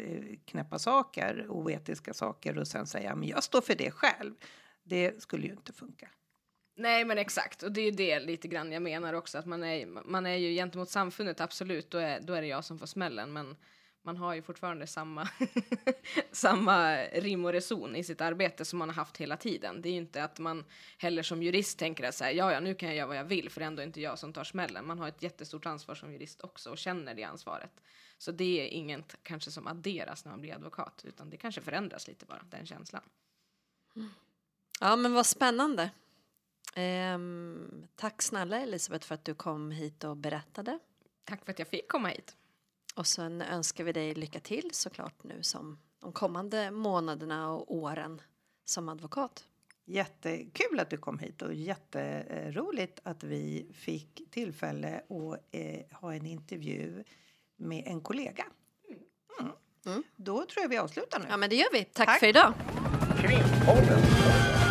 knäppa 0.44 0.78
saker, 0.78 1.46
oetiska 1.48 2.14
saker 2.14 2.58
och 2.58 2.68
sen 2.68 2.86
säga 2.86 3.14
men 3.14 3.28
jag 3.28 3.42
står 3.42 3.60
för 3.60 3.74
det 3.74 3.90
själv. 3.90 4.34
Det 4.82 5.22
skulle 5.22 5.46
ju 5.46 5.52
inte 5.52 5.72
funka. 5.72 6.08
Nej 6.76 7.04
men 7.04 7.18
exakt, 7.18 7.62
och 7.62 7.72
det 7.72 7.80
är 7.80 7.84
ju 7.84 7.90
det 7.90 8.20
lite 8.20 8.48
grann 8.48 8.72
jag 8.72 8.82
menar 8.82 9.14
också 9.14 9.38
att 9.38 9.46
man 9.46 9.64
är, 9.64 9.86
man 9.86 10.26
är 10.26 10.36
ju 10.36 10.54
gentemot 10.54 10.90
samfundet 10.90 11.40
absolut, 11.40 11.90
då 11.90 11.98
är, 11.98 12.20
då 12.20 12.32
är 12.32 12.42
det 12.42 12.48
jag 12.48 12.64
som 12.64 12.78
får 12.78 12.86
smällen 12.86 13.32
men 13.32 13.56
man 14.02 14.16
har 14.16 14.34
ju 14.34 14.42
fortfarande 14.42 14.86
samma, 14.86 15.28
samma 16.32 16.96
rim 16.96 17.44
och 17.44 17.52
reson 17.52 17.96
i 17.96 18.04
sitt 18.04 18.20
arbete 18.20 18.64
som 18.64 18.78
man 18.78 18.88
har 18.88 18.96
haft 18.96 19.16
hela 19.16 19.36
tiden. 19.36 19.82
Det 19.82 19.88
är 19.88 19.90
ju 19.90 19.98
inte 19.98 20.24
att 20.24 20.38
man 20.38 20.64
heller 20.98 21.22
som 21.22 21.42
jurist 21.42 21.78
tänker 21.78 22.08
att 22.08 22.14
så 22.14 22.24
här, 22.24 22.30
ja, 22.30 22.52
ja, 22.52 22.60
nu 22.60 22.74
kan 22.74 22.88
jag 22.88 22.96
göra 22.96 23.06
vad 23.06 23.16
jag 23.16 23.24
vill 23.24 23.50
för 23.50 23.60
det 23.60 23.64
är 23.64 23.66
ändå 23.66 23.82
inte 23.82 24.00
jag 24.00 24.18
som 24.18 24.32
tar 24.32 24.44
smällen. 24.44 24.86
Man 24.86 24.98
har 24.98 25.08
ett 25.08 25.22
jättestort 25.22 25.66
ansvar 25.66 25.94
som 25.94 26.12
jurist 26.12 26.40
också 26.40 26.70
och 26.70 26.78
känner 26.78 27.14
det 27.14 27.24
ansvaret. 27.24 27.80
Så 28.18 28.32
det 28.32 28.60
är 28.60 28.66
inget 28.66 29.16
kanske 29.22 29.50
som 29.50 29.66
adderas 29.66 30.24
när 30.24 30.32
man 30.32 30.40
blir 30.40 30.54
advokat, 30.54 31.04
utan 31.08 31.30
det 31.30 31.36
kanske 31.36 31.60
förändras 31.60 32.08
lite 32.08 32.26
bara, 32.26 32.42
den 32.50 32.66
känslan. 32.66 33.02
Ja, 34.80 34.96
men 34.96 35.12
vad 35.12 35.26
spännande. 35.26 35.90
Ehm, 36.74 37.86
tack 37.94 38.22
snälla 38.22 38.60
Elisabeth 38.60 39.06
för 39.06 39.14
att 39.14 39.24
du 39.24 39.34
kom 39.34 39.70
hit 39.70 40.04
och 40.04 40.16
berättade. 40.16 40.78
Tack 41.24 41.44
för 41.44 41.52
att 41.52 41.58
jag 41.58 41.68
fick 41.68 41.88
komma 41.88 42.08
hit. 42.08 42.36
Och 42.94 43.06
sen 43.06 43.42
önskar 43.42 43.84
vi 43.84 43.92
dig 43.92 44.14
lycka 44.14 44.40
till 44.40 44.70
såklart 44.72 45.24
nu 45.24 45.42
som 45.42 45.78
de 46.00 46.12
kommande 46.12 46.70
månaderna 46.70 47.50
och 47.50 47.74
åren 47.74 48.22
som 48.64 48.88
advokat. 48.88 49.44
Jättekul 49.84 50.80
att 50.80 50.90
du 50.90 50.96
kom 50.96 51.18
hit 51.18 51.42
och 51.42 51.54
jätteroligt 51.54 53.00
att 53.02 53.24
vi 53.24 53.70
fick 53.74 54.30
tillfälle 54.30 54.96
att 54.96 55.44
eh, 55.50 55.98
ha 56.00 56.14
en 56.14 56.26
intervju 56.26 57.04
med 57.56 57.82
en 57.86 58.00
kollega. 58.00 58.44
Mm. 59.40 59.52
Mm. 59.86 60.02
Då 60.16 60.46
tror 60.46 60.62
jag 60.62 60.68
vi 60.68 60.78
avslutar 60.78 61.18
nu. 61.18 61.26
Ja, 61.28 61.36
men 61.36 61.50
det 61.50 61.56
gör 61.56 61.72
vi. 61.72 61.84
Tack. 61.84 62.06
Tack. 62.06 62.20
för 62.20 62.26
idag. 62.26 62.54
Krimpodden. 63.20 64.61